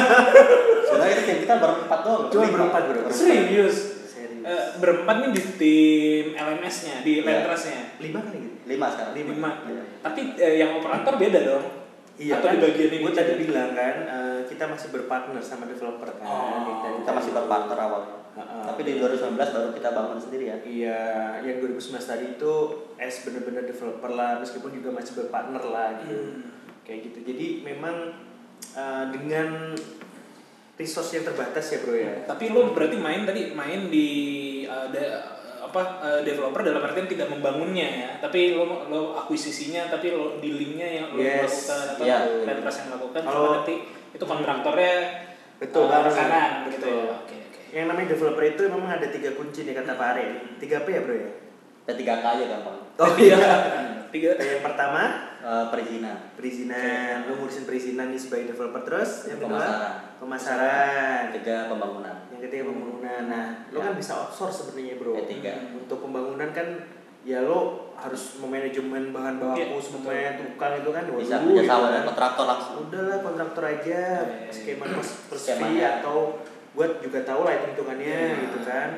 [0.82, 2.22] Sebenarnya itu tim kita berempat doang.
[2.26, 2.54] Cuma Lima.
[2.54, 3.00] berempat, bro.
[3.06, 3.76] Serius?
[4.06, 7.24] serius Eh, berempat nih di tim LMS-nya, di Iya.
[7.24, 7.96] Lentrasnya.
[7.98, 9.12] lima kali gitu Lima sekarang.
[9.14, 9.50] Lima.
[9.62, 9.82] Iya.
[10.00, 11.64] Tapi eh, yang operator beda dong.
[12.14, 13.40] iya Atau kan di bagian ini gue tadi juga?
[13.42, 17.38] bilang kan eh, kita masih berpartner sama developer kan Oh, Dari Kita masih tadi.
[17.38, 18.16] berpartner awalnya.
[18.36, 20.56] Tapi di 2019 baru kita bangun sendiri ya.
[20.60, 21.00] iya
[21.40, 22.52] yang 2019 tadi itu
[22.96, 26.42] es bener-bener developer lah meskipun juga masih berpartner lah gitu Hmm.
[26.82, 28.10] kayak gitu jadi memang
[28.72, 29.70] eh, dengan
[30.74, 34.08] resource yang terbatas ya bro ya Tapi lo berarti main tadi main di
[34.66, 35.30] da-
[35.64, 40.86] apa eh, developer dalam artian tidak membangunnya ya, tapi lo lo akuisisinya, tapi lo dealingnya
[40.92, 42.18] yang lo Yes, lakukan atau iya.
[42.44, 43.74] Lentras yang lakukan, Kalau- nanti
[44.10, 44.94] itu kontraktornya
[45.56, 46.12] Betul banget.
[46.12, 46.94] kanan gitu Betul.
[47.00, 47.14] ya.
[47.16, 47.43] Oke oke.
[47.74, 51.00] Yang namanya developer itu memang ada tiga kunci nih kata Pak Are tiga P ya
[51.00, 51.30] bro ya
[51.84, 52.76] Ada tiga K aja gampang.
[52.96, 53.36] oh iya
[54.14, 54.30] Tiga.
[54.38, 55.02] yang pertama
[55.44, 56.16] Eh, perizinan.
[56.32, 59.92] perizinan lu ngurusin perizinan nih sebagai developer terus yang kedua Pemasaran.
[60.16, 62.16] pemasaran Ketiga pembangunan.
[62.30, 63.84] yang ketiga pembangunan nah lo Ya.
[63.84, 65.52] kan bisa outsource sebenarnya bro Ketiga.
[65.74, 66.88] untuk pembangunan kan
[67.20, 71.92] ya lo harus memanajemen bahan baku Iya, semuanya tukang itu kan Bisa sama gitu dengan
[71.92, 72.02] kan.
[72.06, 72.74] kontraktor langsung.
[72.82, 74.00] udahlah kontraktor aja
[74.48, 75.04] skema per,
[76.00, 76.16] atau
[76.74, 78.42] buat juga tahu lah hitung hitungannya Iya.
[78.50, 78.90] gitu kan.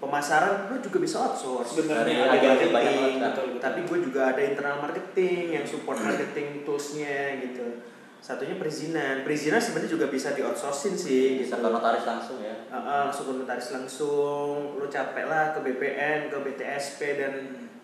[0.00, 1.76] Pemasaran lu juga bisa outsource.
[1.76, 6.64] Sebenarnya ada banyak banyak betul, betul, tapi gue juga ada internal marketing yang support marketing
[6.64, 7.84] toolsnya gitu.
[8.24, 9.28] Satunya perizinan.
[9.28, 11.64] Perizinan sebenarnya juga bisa di outsourcing sih bisa gitu.
[11.64, 12.56] ke notaris langsung ya.
[12.72, 14.80] Uh, uh, langsung ke notaris langsung.
[14.80, 17.32] Lu capek lah ke BPN ke BTSP dan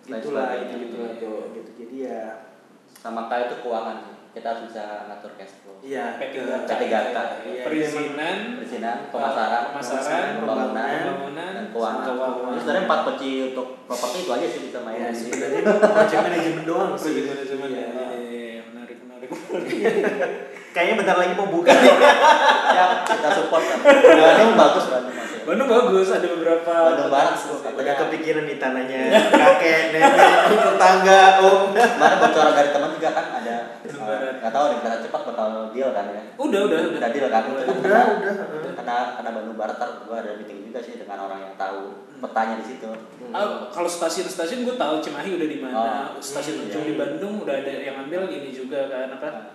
[0.06, 1.70] Lain gitulah gitu gitu tuh gitu.
[1.84, 2.48] Jadi ya
[2.96, 6.68] sama kayak itu keuangan sih kita harus bisa ngatur cash flow iya PT ke- Gata,
[6.68, 7.22] PT Gata.
[7.40, 12.52] Iya, perizinan, perizinan pemasaran pemasaran, pembangunan pembangunan, dan keuangan keuangan.
[12.54, 16.92] sebenarnya empat kunci untuk properti itu aja sih bisa main ya sebenarnya project manajemen doang
[17.00, 17.80] sih manajemen Iya.
[17.80, 17.88] ya.
[17.88, 19.28] Iya, iya, menarik, menarik.
[20.76, 21.72] kayaknya bentar lagi mau buka.
[21.72, 23.78] Siap kita support kan.
[23.80, 25.16] Bandung bagus Bandung
[25.46, 27.94] Bandung bagus, ada beberapa Bandung Barat udah katanya.
[28.02, 29.00] Kepikiran nih tanahnya.
[29.30, 30.34] Kakek nenek
[30.68, 31.70] tetangga om.
[31.72, 33.56] Kemarin bocoran dari teman juga kan ada
[33.96, 36.22] nggak tahu nih kereta cepat bakal deal kan ya?
[36.36, 36.98] Udah, udah, udah.
[37.00, 37.42] udah deal kan?
[37.48, 37.64] Udah.
[37.80, 38.34] Karena udah
[38.76, 42.54] karena karena Bandung Barat kan gua ada meeting juga sih dengan orang yang tahu petanya
[42.60, 42.90] di situ.
[43.30, 46.90] Ah, kalau stasiun-stasiun gue tahu Cimahi udah di mana, Oh, stasiun hmm, ujung iya.
[46.90, 49.52] di Bandung udah ada yang ambil ini juga kan apa?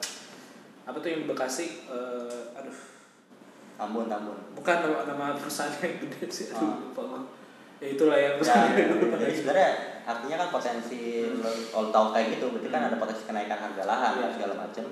[0.81, 1.85] Apa tuh yang di Bekasi?
[1.85, 2.77] eh, aduh,
[3.75, 6.75] Tambun Tambun bukan nama, nama perusahaan yang gede sih, aduh Oh.
[6.87, 7.21] lupa gue.
[7.79, 9.15] Ya itulah yang ya, perusahaan yang gue lupa.
[9.17, 9.69] jadi sebenarnya
[10.03, 11.01] artinya kan potensi
[11.67, 14.27] kalau tahu kayak gitu berarti kan ada potensi kenaikan harga lahan Iya.
[14.31, 14.85] segala macam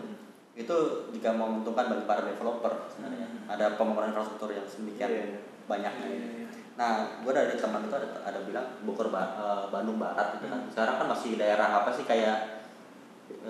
[0.54, 0.78] itu
[1.10, 5.26] jika menguntungkan bagi para developer sebenarnya ada pembangunan infrastruktur yang sedemikian Iya.
[5.66, 6.48] banyaknya Iya, iya.
[6.76, 10.64] Nah, gue dari teman itu ada, ada bilang Bogor Ba- eh, Bandung Barat gitu kan.
[10.66, 12.59] Sekarang kan masih daerah apa sih kayak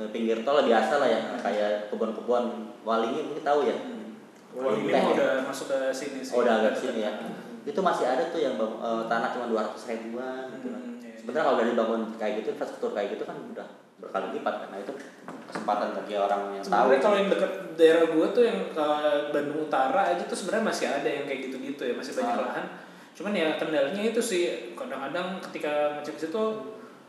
[0.09, 3.75] pinggir tol biasa lah ya, kayak kebun-kebun Walingi mungkin tahu ya.
[4.49, 5.13] Ini Teh mah ya?
[5.13, 6.33] udah masuk ke sini sih.
[6.33, 7.11] Oh, udah agak sini ya.
[7.67, 10.81] Itu masih ada tuh yang eh, tanah cuma 200 ribuan gitu kan.
[10.81, 11.13] Hmm, iya.
[11.19, 13.67] Sebenarnya kalau udah dibangun kayak gitu, infrastruktur kayak gitu kan udah
[13.99, 14.71] berkali lipat.
[14.71, 14.91] Nah, itu
[15.51, 16.71] kesempatan bagi orang yang tahu.
[16.71, 18.87] Sebenarnya kalau yang dekat daerah gue tuh yang ke
[19.35, 22.43] Bandung Utara aja tuh sebenarnya masih ada yang kayak gitu-gitu ya, masih banyak Ah.
[22.47, 22.65] lahan.
[23.13, 24.41] Cuman ya kendalanya itu sih
[24.73, 26.21] kadang-kadang ketika ngecek di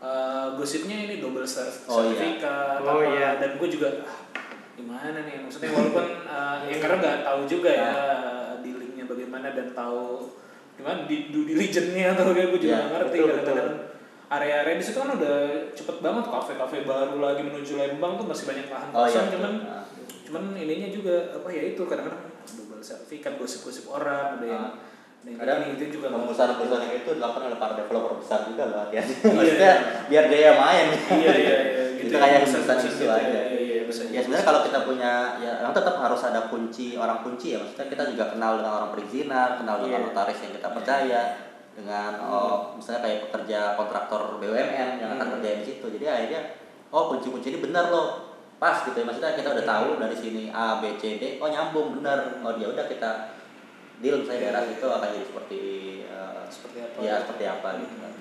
[0.01, 2.09] eh, gosipnya ini double serv- Oh, iya.
[2.11, 3.31] sertifikat Oh, apa iya.
[3.37, 4.21] dan gue juga ah,
[4.73, 7.93] gimana nih maksudnya walaupun eh, ya karena nggak tahu juga ya
[8.59, 10.33] dealingnya bagaimana dan tahu
[10.73, 13.71] gimana di due diligence-nya atau kayak gue juga nggak ngerti betul, kadang-kadang
[14.31, 15.37] area-area di situ kan udah
[15.71, 19.53] cepet banget kafe-kafe baru lagi menuju Lembang tuh masih banyak lahan Oh, iya, kosong cuman
[19.63, 19.85] Ah.
[20.23, 24.73] cuman ininya juga apa ya itu kadang-kadang double sertifikat gosip-gosip orang ada yang Ah.
[25.21, 28.79] Ada yang Kadang itu juga Perusahaan-perusahaan yang itu dilakukan oleh para developer besar juga loh
[28.83, 29.13] hati-hati.
[29.21, 29.73] Iya, Maksudnya
[30.09, 30.87] biar dia main.
[31.13, 33.21] iya iya iya Itu kayak bisa perusahaan bisa itu gitu aja.
[33.29, 36.97] ya iya iya bisa Ya sebenarnya kalau kita punya ya yang tetap harus ada kunci
[36.97, 40.07] orang kunci ya maksudnya kita juga kenal dengan orang perizinan, kenal dengan Iya.
[40.09, 41.21] notaris yang kita percaya,
[41.71, 45.35] dengan oh, misalnya kayak pekerja kontraktor BUMN yang akan Hmm.
[45.39, 45.85] kerja di situ.
[45.87, 46.41] Jadi akhirnya
[46.89, 48.09] oh kunci-kunci ini benar loh.
[48.57, 51.97] Pas gitu ya maksudnya kita udah tahu dari sini A B C D oh nyambung
[51.97, 52.41] benar.
[52.41, 53.11] Oh dia udah kita
[54.01, 55.61] deal misalnya daerah itu akan jadi seperti
[56.05, 58.13] eh, seperti apa ya seperti apa gitu kan.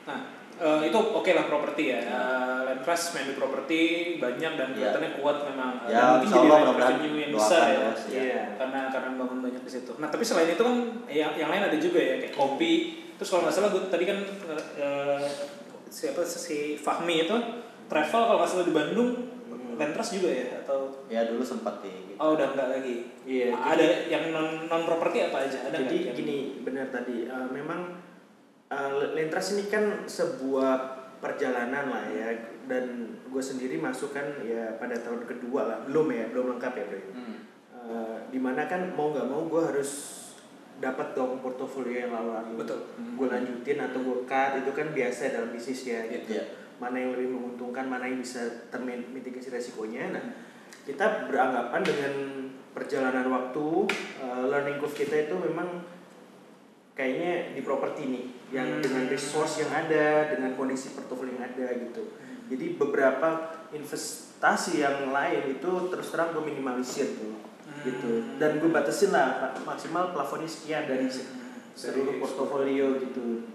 [0.00, 0.18] Nah,
[0.56, 2.00] eh, itu oke lah properti ya.
[2.02, 3.80] Uh, Land Trust main di properti
[4.16, 4.94] banyak dan Iya.
[4.94, 5.72] kelihatannya kuat memang.
[5.84, 7.76] Dan Ya, mungkin insya jadi revenue yang besar ya.
[7.76, 7.90] ya.
[8.08, 8.42] Iya.
[8.56, 9.92] Karena karena bangun banyak di situ.
[9.98, 12.72] Nah, tapi selain itu kan yang yang lain ada juga ya kayak kopi.
[13.20, 14.18] Terus kalau nggak salah gue tadi kan
[14.80, 15.24] eh,
[15.86, 17.36] siapa si Fahmi itu
[17.86, 19.10] travel kalau nggak salah di Bandung
[19.76, 22.09] Land Trust juga ya atau Ya dulu sempat di.
[22.20, 22.96] Oh udah nggak lagi.
[23.24, 25.64] Iya, Ada yang non non properti apa aja?
[25.66, 27.96] Ada jadi gini benar tadi uh, memang
[28.68, 30.72] uh, Lentras ini kan sebuah
[31.18, 32.28] perjalanan lah ya
[32.64, 32.84] dan
[33.24, 37.00] gue sendiri masuk kan ya pada tahun kedua lah belum ya belum lengkap ya bro
[37.10, 37.36] Hmm.
[37.80, 39.90] Uh, di mana kan mau nggak mau gue harus
[40.78, 42.80] dapat dong portofolio yang lalu-lalu Betul.
[43.16, 46.44] gue lanjutin atau gue cut itu kan biasa dalam bisnis ya gitu Iya.
[46.78, 48.40] mana yang lebih menguntungkan mana yang bisa
[48.72, 50.24] termitigasi resikonya nah
[50.90, 52.14] kita beranggapan dengan
[52.74, 53.66] perjalanan waktu
[54.18, 55.86] uh, learning curve kita itu memang
[56.92, 58.82] kayaknya di properti nih yang Hmm.
[58.82, 62.10] dengan resource yang ada dengan kondisi portofolio yang ada gitu
[62.50, 63.28] jadi beberapa
[63.70, 67.82] investasi yang lain itu terus terang gue minimalisir tuh Hmm.
[67.86, 68.10] gitu
[68.42, 71.70] dan gue batasin lah maksimal plafonnya sekian dari Hmm.
[71.78, 73.46] seluruh portofolio gitu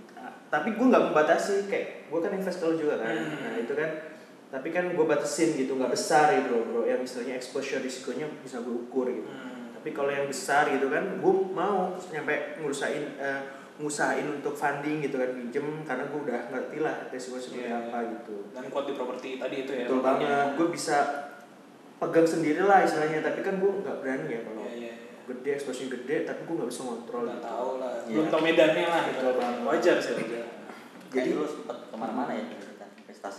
[0.48, 3.36] tapi gue nggak membatasi kayak gue kan investor juga kan Hmm.
[3.44, 4.14] nah itu kan
[4.56, 8.60] tapi kan gue batasin gitu nggak besar gitu bro, bro yang misalnya exposure risikonya bisa
[8.60, 9.76] gue ukur gitu Hmm.
[9.76, 13.41] tapi kalau yang besar gitu kan gue mau nyampe ngurusain eh,
[13.76, 17.84] ngusahain untuk funding gitu kan pinjem karena gue udah ngerti lah resiko seperti Iya.
[17.84, 19.84] apa gitu dan kuat di properti tadi itu ya.
[19.84, 20.97] betul banget gue bisa
[21.95, 24.93] pegang sendiri lah istilahnya tapi kan gue nggak berani ya kalau Iya iya.
[24.95, 24.95] iya.
[25.26, 27.47] gede exposure gede tapi gue nggak bisa ngontrol Nggak gitu.
[27.49, 27.93] tahu lah.
[27.99, 28.14] Iya.
[28.14, 29.01] Belum tahu medannya lah.
[29.10, 29.60] Betul banget.
[29.66, 30.45] Wajar sih wajar.
[31.12, 32.45] Jadi dulu sempat ke mana-mana ya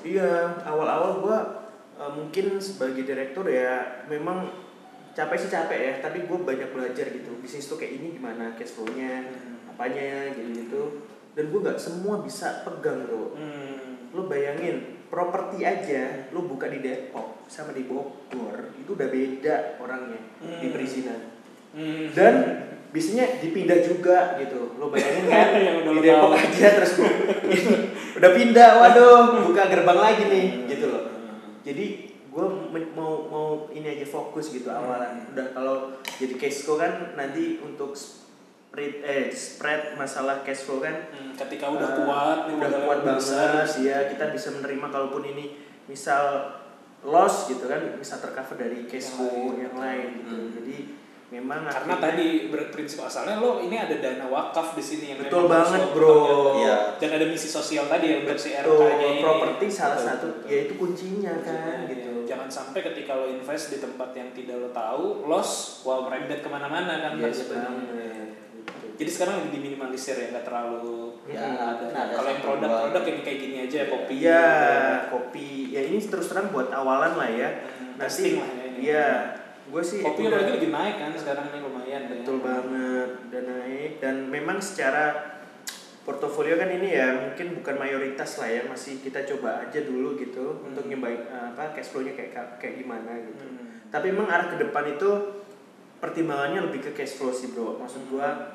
[0.03, 0.33] Iya,
[0.63, 1.39] awal-awal gua
[1.97, 4.51] eh, mungkin sebagai direktur ya memang
[5.13, 7.33] capek sih capek ya, tapi gue banyak belajar gitu.
[7.41, 9.25] Bisnis tuh kayak ini gimana cash flow-nya,
[9.67, 10.83] apanya gitu gitu.
[11.37, 14.09] dan gue nggak semua bisa pegang bro Hmm.
[14.17, 20.17] lo bayangin properti aja lo buka di Depok sama di Bogor itu udah beda orangnya
[20.41, 20.73] di Hmm.
[20.73, 21.21] perizinan
[21.77, 22.09] Hmm.
[22.17, 22.35] dan
[22.91, 24.75] biasanya dipindah juga gitu.
[24.77, 25.49] Lo bayangin kan?
[25.67, 26.41] Yang udah di Depok tahu.
[26.41, 26.93] aja terus
[28.17, 31.05] udah pindah waduh buka gerbang lagi nih gitu loh.
[31.63, 31.87] Jadi
[32.27, 32.47] gue
[32.93, 35.29] mau mau ini aja fokus gitu awalan.
[35.31, 35.77] Udah kalau
[36.17, 41.67] jadi cash flow kan nanti untuk spread eh spread masalah cash flow kan Hmm, ketika
[41.67, 45.57] udah eh, kuat udah kuat banget ya kita bisa menerima kalaupun ini
[45.87, 46.53] misal
[47.01, 49.57] loss gitu kan bisa tercover dari cash Yang flow lain.
[49.59, 50.35] yang lain gitu.
[50.35, 50.49] Hmm.
[50.53, 50.77] jadi
[51.27, 55.47] memang Karena akhirnya- tadi berprinsip asalnya lo ini ada dana wakaf di sini yang Betul
[55.47, 56.55] banget, bro.
[56.57, 56.77] Iya.
[56.97, 59.21] Dan ada misi sosial tadi yang berarti Betul, RK-nya ini.
[59.21, 60.47] properti salah Betul, satu betul.
[60.47, 64.57] ya itu kuncinya kan Iya, gitu Jangan sampai ketika lo invest di tempat yang tidak
[64.57, 67.55] lo tahu, loss, wah merembet ke mana-mana kan yes gitu.
[68.97, 71.59] Jadi sekarang lagi diminimalisir ya, nggak terlalu Ya, Hmm.
[71.75, 74.15] ada, ada kalau yang produk-produk yang kayak gini aja kopi.
[74.17, 74.47] Iya,
[75.07, 75.51] kopi.
[75.69, 77.51] Ya ini terus terang buat awalan lah ya.
[77.67, 78.47] Hmm, Nanti, lah
[78.79, 79.46] ya ini.
[79.67, 82.11] Gue sih Kopi udah- apalagi lagi naik kan sekarang ini lumayan ya.
[82.15, 85.35] betul banget dan naik dan memang secara
[86.01, 90.39] portofolio kan ini ya mungkin bukan mayoritas lah ya masih kita coba aja dulu gitu
[90.57, 90.71] Hmm.
[90.71, 93.43] untuk nyobain eh, apa cash flow-nya kayak kayak gimana gitu.
[93.43, 93.83] Hmm.
[93.89, 95.11] Tapi memang arah ke depan itu
[95.97, 97.75] pertimbangannya lebih ke cash flow sih bro.
[97.77, 98.55] Maksud gua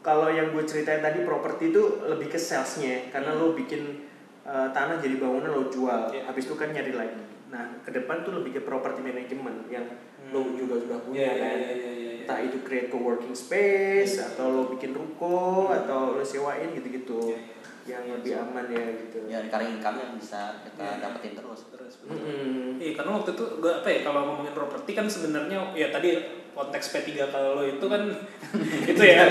[0.00, 3.42] kalau yang gue ceritain tadi properti itu lebih ke salesnya karena Hmm.
[3.42, 4.06] lo bikin
[4.44, 6.22] uh, tanah jadi bangunan lo jual, Iya.
[6.24, 7.18] habis itu kan nyari lagi.
[7.46, 9.86] Nah ke depan tuh lebih ke property management yang
[10.28, 10.58] lo Hmm.
[10.58, 11.56] juga sudah punya Iya, iya, kan.
[11.56, 12.12] iya, iya, iya.
[12.20, 14.26] Entah itu create co-working space Iya.
[14.28, 15.78] atau lo bikin ruko Hmm.
[15.78, 17.54] atau lo sewain gitu-gitu Iya, iya.
[17.86, 19.18] yang lebih aman ya gitu.
[19.24, 20.98] ya recurring income yang bisa kita Iya.
[21.00, 21.94] dapetin terus Terus.
[22.02, 22.76] Mm-mm.
[22.76, 26.18] Iya karena waktu itu gue apa ya kalau ngomongin properti kan sebenarnya ya tadi
[26.56, 28.02] konteks P3 kalau lo itu kan
[28.90, 29.28] itu ya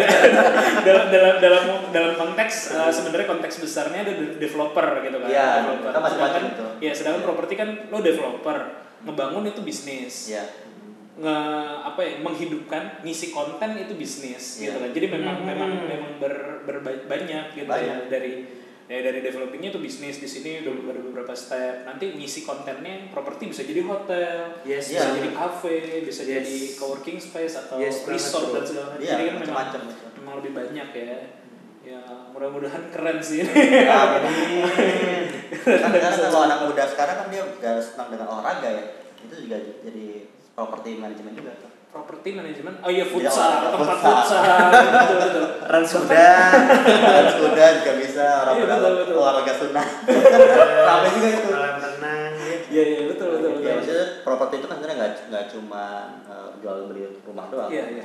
[0.80, 5.28] dalam dalam dalam dalam konteks eh, sebenarnya konteks besarnya ada de- developer gitu kan.
[5.28, 5.89] Iya, developer.
[5.89, 6.65] macam-macam Sedangkan- itu.
[6.80, 8.57] Ya sedangkan properti kan lo developer
[9.01, 10.30] ngebangun itu bisnis.
[10.30, 10.45] ya
[11.15, 11.38] Nge
[11.82, 14.67] apa ya menghidupkan ngisi konten itu bisnis Iya.
[14.67, 14.89] gitu kan.
[14.91, 15.47] Jadi memang Hmm.
[15.47, 17.82] memang memang ber, berba- banyak gitu Banyak.
[17.82, 18.34] ya dari
[18.86, 23.49] ya dari developingnya itu bisnis di sini udah ada beberapa step nanti ngisi kontennya properti
[23.49, 25.15] bisa jadi hotel Yes, bisa Iya.
[25.17, 26.29] jadi cafe bisa Yes.
[26.38, 30.09] jadi coworking space atau Yes, resort dan segala macam Iya, jadi kan memang macam-macam.
[30.15, 31.17] memang lebih banyak ya
[31.81, 35.25] ya mudah-mudahan keren sih Amin.
[35.61, 38.86] kan kan kalau anak muda sekarang kan dia gak senang dengan olahraga ya
[39.19, 40.05] itu juga jadi
[40.53, 44.15] property management juga tuh properti manajemen oh iya Iya, futsal tempat futsal.
[44.19, 46.27] futsal betul betul Rans kuda.
[46.91, 49.15] Dan kuda juga bisa orang Iya, betul, betul.
[49.15, 49.87] olahraga sunnah
[50.91, 52.55] rame juga itu Kolam renang ya.
[52.67, 55.83] iya iya betul betul ya betul maksudnya properti itu kan sebenarnya nggak nggak cuma
[56.27, 58.03] eh, jual beli rumah doang Iya, iya.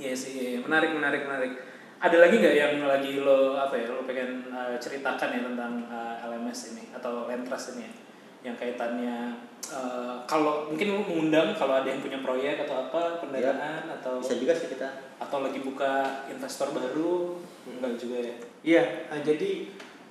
[0.00, 0.58] Iya sih, iya, iya.
[0.62, 1.52] menarik, menarik, menarik.
[2.00, 6.16] Ada lagi nggak yang lagi lo apa ya, lo pengen uh, ceritakan ya tentang uh,
[6.24, 7.92] LMS ini atau Land Trust ini ya,
[8.40, 9.36] yang kaitannya
[9.68, 14.40] uh, kalau mungkin lo mengundang kalau ada yang punya proyek atau apa pendanaan atau bisa
[14.40, 14.88] juga sih kita
[15.20, 17.36] atau lagi buka investor baru,
[17.68, 18.34] enggak juga ya?
[18.60, 19.50] Iya, eh, jadi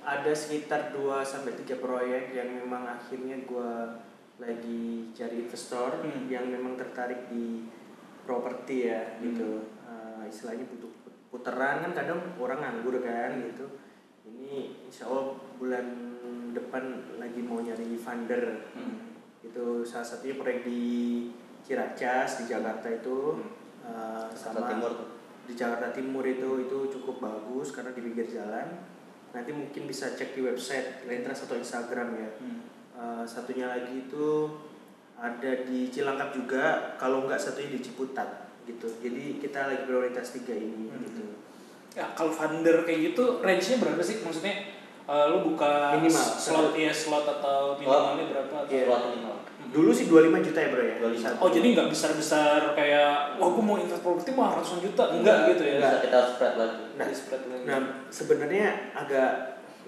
[0.06, 3.98] ada sekitar 2 sampai 3 proyek yang memang akhirnya gua
[4.40, 6.30] lagi cari investor Hmm.
[6.30, 7.66] yang memang tertarik di
[8.24, 9.20] properti ya Hmm.
[9.26, 9.50] gitu.
[9.84, 10.88] Eh, istilahnya butuh
[11.30, 13.66] putaran kan kadang orang nganggur kan gitu.
[14.24, 15.86] Ini insya Allah bulan
[16.52, 18.70] depan lagi mau nyari funder.
[18.76, 19.16] Hmm.
[19.44, 20.82] Itu salah satunya proyek di
[21.60, 23.40] Ciracas di Jakarta itu
[23.80, 24.92] Jakarta sama Timur
[25.50, 28.86] di Jakarta Timur itu itu cukup bagus karena di pinggir jalan.
[29.30, 32.30] Nanti mungkin bisa cek di website Lentras atau Instagram ya.
[32.38, 32.60] Hmm.
[33.00, 34.50] Eh, satunya lagi itu
[35.20, 38.88] ada di Cilangkap juga, kalau nggak satunya di Ciputat gitu.
[39.00, 41.00] Jadi kita lagi prioritas tiga ini Hmm.
[41.04, 41.24] gitu.
[41.98, 44.22] Ya kalau funder kayak gitu, range-nya berapa sih?
[44.22, 44.79] Maksudnya
[45.10, 46.26] uh, lo buka Minimal.
[46.38, 48.54] slot ya slot atau minimalnya berapa?
[48.60, 48.70] Atau?
[48.70, 48.84] Iya.
[48.86, 49.36] Keluar minimal
[49.70, 50.96] Dulu sih 25 juta ya bro ya.
[51.00, 51.18] 25.
[51.20, 51.36] Satu.
[51.38, 55.62] Oh jadi nggak besar-besar kayak wah gue mau invest properti mah ratusan juta enggak gitu
[55.64, 55.78] ya?
[55.78, 57.64] bisa kita spread lagi Nah, spread lagi.
[57.64, 57.78] Nah,
[58.08, 59.32] sebenarnya agak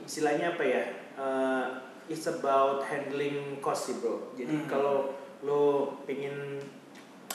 [0.00, 0.82] istilahnya apa ya?
[1.12, 1.64] eh,
[2.08, 4.30] it's about handling cost sih bro.
[4.32, 4.66] Jadi Hmm.
[4.66, 5.10] kalau
[5.42, 5.62] lo
[6.02, 6.62] pengen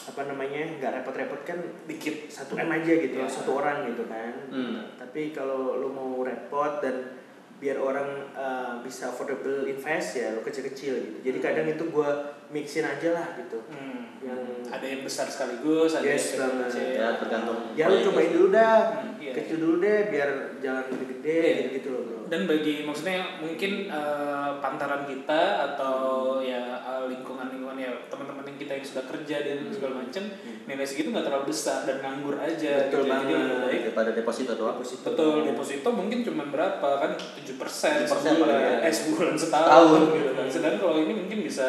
[0.07, 2.25] apa namanya nggak repot-repot kan dikit.
[2.27, 3.27] satu m aja gitu, Iya.
[3.27, 4.31] satu orang gitu kan.
[4.47, 4.87] Hmm.
[4.95, 7.16] Tapi kalau lo mau repot dan
[7.57, 11.17] biar orang eh, bisa affordable invest ya lo kecil-kecil gitu.
[11.23, 11.45] Jadi Hmm.
[11.45, 12.09] kadang itu gua
[12.47, 13.65] mixin aja lah gitu.
[13.67, 14.13] Hmm.
[14.19, 16.69] Yang Ada yang besar sekaligus, ada Yes, yang banget.
[16.69, 16.87] kecil.
[16.93, 18.33] ya tergantung ya lo proyeknya cobain sih.
[18.33, 19.31] dulu dah, Hmm, iya.
[19.33, 20.29] kecil dulu deh biar
[20.59, 21.55] jangan gede-gede Iya.
[21.57, 22.16] gitu, gitu loh bro.
[22.27, 28.73] Dan bagi maksudnya mungkin eh, pantaran kita atau ya eh, lingkungan-lingkungan ya teman-teman lingkungan kita
[28.81, 30.23] yang sudah kerja dan segala macam
[30.65, 32.89] nilai segitu nggak terlalu besar dan nganggur aja.
[32.89, 33.13] Betul gitu.
[33.13, 33.61] jadi banget.
[33.61, 34.77] baik daripada deposito doang.
[34.81, 37.11] Betul deposito mungkin cuma berapa kan?
[37.13, 38.77] tujuh persen 7% sebulan paling ya.
[38.89, 40.01] eh sebulan setahun Tahun.
[40.17, 40.45] gitu kan.
[40.49, 41.67] Sedangkan kalau ini mungkin bisa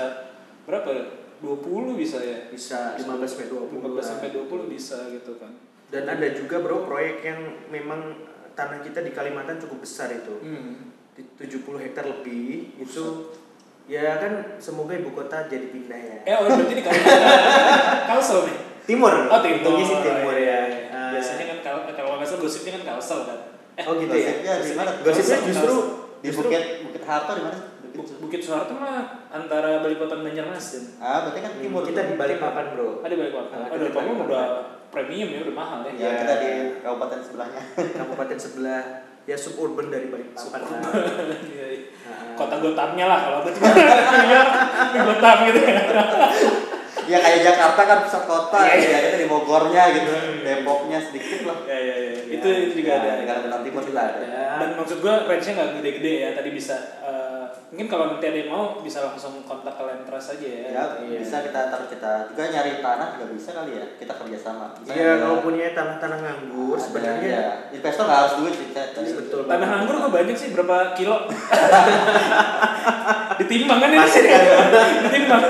[0.65, 0.89] berapa?
[1.39, 2.39] 20 bisa ya?
[2.51, 5.53] Bisa 15 sampai 20 15 sampai 20 bisa gitu kan.
[5.89, 7.41] Dan ada juga bro proyek yang
[7.71, 8.17] memang
[8.59, 10.73] tanah kita di Kalimantan cukup besar itu hmm.
[11.15, 13.05] di 70 hektar lebih itu
[13.87, 16.99] ya kan semoga ibu kota jadi pindah ya eh oh berarti di kalau
[18.09, 19.57] Kalsel nih timur Oh timur.
[19.63, 20.81] untungnya sih timur Iya, ya iya.
[20.91, 21.11] Ah.
[21.15, 23.39] Biasanya kan kalau kalau nggak salah gosipnya kan Kalsel kan.
[23.75, 24.91] Eh, oh gitu ya Gosipnya di mana?
[24.99, 25.75] gosipnya justru
[26.19, 27.59] di justru Bukit Bukit Harto di mana?
[27.79, 30.85] Bukit Bu- Bukit Soeharto mah antara Balikpapan Banjarmasin.
[30.99, 31.83] Ah, berarti kan timur.
[31.83, 33.55] kita di Balikpapan bro Ada Balikpapan.
[33.55, 34.27] Ah, Oh, Balikpapan Balikpapan.
[34.27, 34.47] udah
[34.89, 35.93] premium ya, udah mahal ya.
[35.93, 36.11] Ya, Ya.
[36.19, 36.51] kita di
[36.81, 37.63] kabupaten sebelahnya.
[37.77, 38.83] kabupaten sebelah
[39.25, 40.81] ya suburban dari Balikpapan lah.
[41.45, 41.87] Iya, iya.
[42.09, 42.33] Ah.
[42.33, 43.69] Kota Gotamnya lah kalau aku cuma
[45.07, 45.83] Gotam gitu ya.
[47.09, 48.87] Ya kayak Jakarta kan pusat kota, Iya, iya.
[48.87, 50.11] ya kita di Bogornya gitu,
[50.41, 51.57] Depoknya sedikit lah.
[51.65, 52.11] Ya, ya, ya.
[52.13, 53.11] Ya, Itu itu juga Ya, ada.
[53.17, 54.19] di Kalimantan Timur juga ada.
[54.59, 56.29] Dan maksud gua range-nya nggak gede-gede ya.
[56.33, 60.47] Tadi bisa eh, mungkin kalau nanti ada yang mau bisa langsung kontak ke Lentras aja
[60.47, 60.59] ya.
[60.69, 61.17] Ya, Iya.
[61.19, 63.85] bisa kita taruh kita juga nyari tanah juga bisa kali ya.
[63.97, 64.67] Kita kerjasama.
[64.85, 68.55] Iya, kalau punya tanah-tanah nganggur ada, sebenarnya ya, investor nggak harus duit.
[68.69, 69.75] Tadi betul Tanah banget.
[69.81, 71.17] anggur kok banyak sih berapa kilo?
[73.39, 73.99] Ditimbang kan ini?
[75.01, 75.43] Ditimbang.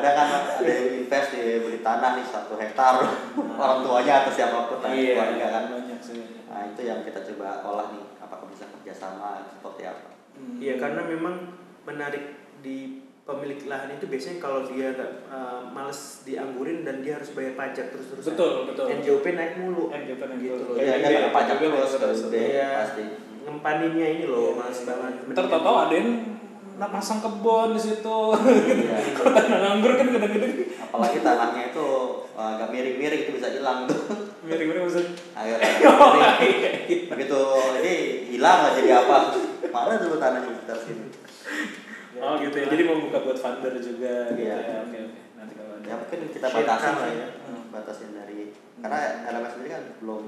[0.00, 3.04] Kadang kan ada yang invest di beli tanah nih satu hektar
[3.36, 5.64] orang tuanya atau siapa pun tanya Iya, keluarga kan.
[5.70, 6.20] banyak sih.
[6.48, 10.08] Nah itu yang kita coba olah nih apakah bisa kerjasama seperti apa.
[10.34, 10.56] Hmm.
[10.56, 11.34] Iya karena memang
[11.82, 12.24] menarik
[12.58, 17.52] di pemilik lahan itu biasanya kalau dia nggak uh, males dianggurin dan dia harus bayar
[17.54, 18.32] pajak terus terusan.
[18.32, 18.86] Betul, betul.
[18.90, 19.92] NJOP naik mulu.
[19.92, 20.74] NJOP naik gitu loh.
[20.74, 22.18] Iya, Kayak kan gede, kena pajak terus terus.
[22.32, 22.68] Iya.
[22.80, 23.04] pasti.
[23.40, 24.86] Ngempaninnya ini loh, Iya, males iya.
[24.88, 25.12] banget.
[25.36, 26.10] Tau-tau ada yang
[26.80, 28.18] nak pasang kebun di situ.
[28.32, 28.96] Iya.
[29.20, 31.88] Kalau tanah anggur kan kadang-kadang Apalagi tanahnya itu
[32.32, 34.00] uh, agak miring-miring itu bisa hilang tuh.
[34.48, 35.12] mirip-mirip maksudnya.
[35.36, 35.60] Agak
[35.92, 36.40] Oh, miring.
[36.56, 36.96] iya, iya.
[37.12, 37.40] Begitu
[37.84, 37.94] ini
[38.32, 39.16] hilang lah jadi apa?
[39.68, 41.06] Mana dulu tanah di sekitar sini?
[42.16, 42.66] Oh gitu ya.
[42.72, 44.56] Jadi mau buka buat funder juga gitu Iya.
[44.56, 44.76] ya.
[44.80, 45.20] Oke oke.
[45.36, 45.84] Nanti kalau ada.
[45.84, 47.28] Ya mungkin kita batasin lah lah ya.
[47.44, 47.62] Hmm.
[47.68, 48.40] Batasin dari
[48.80, 48.98] karena
[49.28, 50.22] LMS sendiri kan belum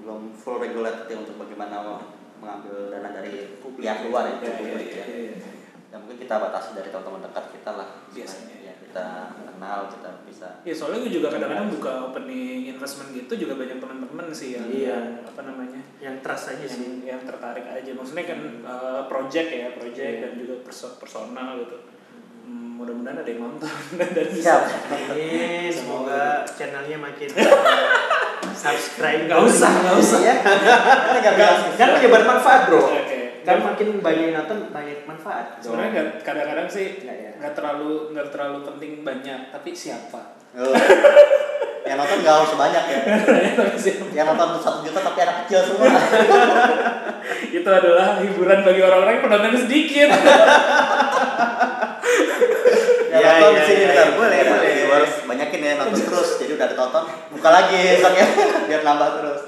[0.00, 2.00] belum full regulated ya untuk bagaimana
[2.40, 5.51] mengambil dana dari pihak luar ya, Iya, iya, publik iya, ya.
[5.92, 5.98] Iya, iya.
[5.98, 7.88] Ya mungkin kita batasi dari teman-teman dekat kita lah.
[8.08, 8.56] Biasanya.
[8.58, 9.06] Ya kita
[9.46, 14.26] kenal, kita bisa Ya soalnya gue juga kadang-kadang buka opening investment gitu juga banyak teman-teman
[14.28, 15.22] sih yang Iya.
[15.22, 16.88] apa namanya Yang trust aja yang, sih.
[17.02, 20.20] yang tertarik aja maksudnya kan uh, project ya project Iya.
[20.20, 21.76] dan juga perso- personal gitu
[22.42, 24.34] Hmm, mudah-mudahan ada yang nonton dan Siap.
[24.34, 24.52] bisa
[24.90, 27.30] Amin, semoga channelnya makin
[28.52, 29.24] subscribe.
[29.24, 30.18] Nggak usah, nggak usah.
[30.20, 30.34] Iya.
[30.42, 32.82] Kan nggak bilang Kan menyebar manfaat bro.
[33.42, 35.58] Kan makin banyak yang nonton banyak manfaat.
[35.58, 37.50] sebenarnya kadang-kadang sih Nggak ya.
[37.52, 40.68] terlalu nggak terlalu penting banyak tapi siapa Oh.
[41.82, 43.00] Yang nonton nggak harus banyak ya.
[44.16, 45.90] Yang nonton satu juta tapi anak kecil semua.
[47.58, 50.08] itu adalah hiburan bagi orang-orang yang penontonnya sedikit
[53.12, 54.04] Ya, Ya, nonton ya, sini ya, bentar.
[54.04, 54.14] ya.
[54.14, 54.70] Boleh, Ya, boleh.
[54.72, 56.28] viewers banyakin ya nonton terus.
[56.38, 58.26] Jadi udah ditonton, buka lagi besoknya
[58.64, 59.40] biar nambah terus.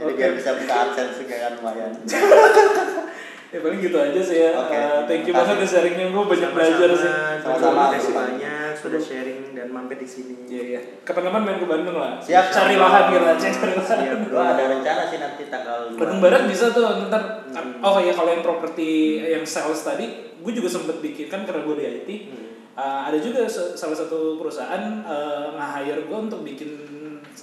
[0.00, 0.16] Jadi Oke.
[0.16, 1.92] biar bisa buka AdSense juga kan lumayan.
[3.52, 4.78] ya paling gitu aja sih ya Oke.
[4.78, 7.12] Uh, thank you banget ya sharingnya gue banyak belajar sih
[7.44, 7.60] Sama-sama.
[7.60, 10.34] Terima kasih banyak sudah sharing dan mampir di sini.
[10.48, 10.80] Iya iya.
[11.04, 12.16] Kapan-kapan main ke Bandung lah.
[12.16, 12.48] Siap.
[12.48, 13.48] Cari lahan gitu aja.
[13.52, 14.18] Cari lahan.
[14.32, 15.80] Gua ada rencana sih nanti tanggal.
[16.00, 17.44] Bandung Barat bisa tuh ntar.
[17.52, 17.84] Hmm.
[17.84, 21.74] Oh iya kalau yang properti yang sales tadi, gue juga sempet bikin kan karena gue
[21.76, 22.08] di IT.
[22.32, 22.46] Hmm.
[22.80, 26.70] uh, ada juga salah satu perusahaan uh, nge-hire gue untuk bikin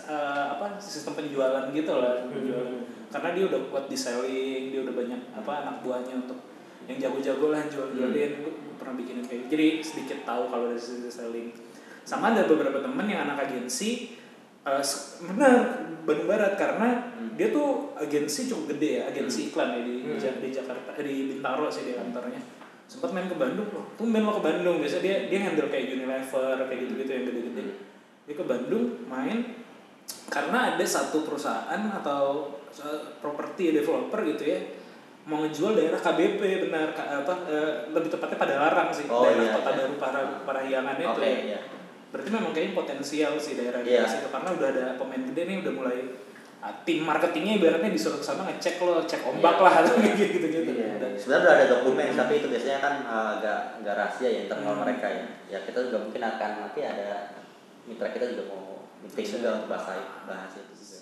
[0.03, 2.31] uh, apa sistem penjualan gitu lah Hmm.
[2.31, 2.77] penjualan.
[3.07, 6.39] Karena dia udah kuat di selling, dia udah banyak apa anak buahnya untuk
[6.85, 8.31] yang jago-jago lah jual-jualin.
[8.41, 9.51] Gue pernah bikin kayak gitu.
[9.53, 11.49] Jadi sedikit tahu kalau dari sisi selling.
[12.03, 14.15] Sama ada beberapa temen yang anak agensi
[14.64, 17.03] uh, s- benar Bandung Barat karena
[17.35, 20.39] dia tuh agensi cukup gede ya, agensi iklan ya di, Hmm.
[20.39, 22.39] Di Jakarta, eh, di Bintaro sih di kantornya.
[22.88, 24.80] Sempat main ke Bandung loh, tumben lo ke Bandung.
[24.80, 27.64] Biasa dia dia handle kayak Unilever kayak gitu-gitu yang gede-gede.
[28.23, 29.66] Dia ke Bandung main
[30.27, 34.59] karena ada satu perusahaan atau uh, properti developer gitu ya
[35.23, 39.53] mau ngejual daerah KBP benar apa eh, lebih tepatnya pada larang sih Oh, daerah iya,
[39.53, 39.77] kota iya.
[39.77, 41.39] baru para Parahyangan itu Oke, ya.
[41.43, 41.59] iya.
[42.07, 44.07] Berarti memang kayaknya potensial sih daerah Iya.
[44.07, 45.99] daerah situ karena udah ada pemain gede nih udah mulai
[46.57, 49.63] ah, tim marketingnya ibaratnya disuruh ke sana ngecek lo cek ombak Iya.
[49.67, 50.88] lah atau kayak gitu gitu Iya.
[51.19, 54.84] Sebenarnya udah ada dokumen, tapi itu biasanya kan uh, agak agak rahasia ya internal Hmm.
[54.88, 55.25] mereka ya.
[55.49, 57.35] Ya kita juga mungkin akan nanti ada
[57.84, 58.66] mitra kita juga mau
[59.05, 60.99] meeting juga untuk bahas bahas itu juga.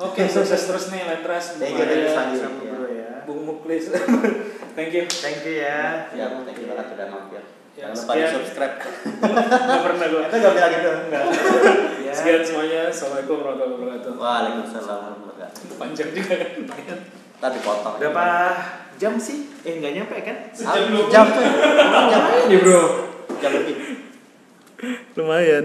[0.00, 1.58] Oke, sukses terus nih Lentras.
[1.58, 3.10] Thank Bung you, thank you, ya.
[3.24, 3.84] Bung Muklis.
[4.70, 5.02] Thank you.
[5.10, 6.08] Thank you ya.
[6.14, 7.42] Ya, thank you banget udah mampir.
[7.74, 8.76] Ya, Jangan lupa di subscribe.
[9.74, 10.22] Gak pernah gue.
[10.30, 10.90] Kita gak bilang gitu.
[11.10, 11.24] Enggak.
[12.06, 12.12] Ya.
[12.14, 12.80] Sekian semuanya.
[12.86, 14.12] Assalamualaikum warahmatullahi wabarakatuh.
[14.14, 15.78] Waalaikumsalam warahmatullahi wabarakatuh.
[15.78, 16.50] Panjang juga kan.
[16.54, 16.98] lumayan.
[17.40, 17.94] Tadi potong.
[17.98, 18.26] Berapa
[19.00, 19.38] jam sih?
[19.66, 20.36] Eh nggak nyampe kan?
[20.54, 21.42] Sejam Jam tuh.
[21.42, 22.22] Jam.
[22.46, 22.82] Ini bro.
[23.42, 23.76] Jam lebih.
[25.18, 25.58] Lumayan.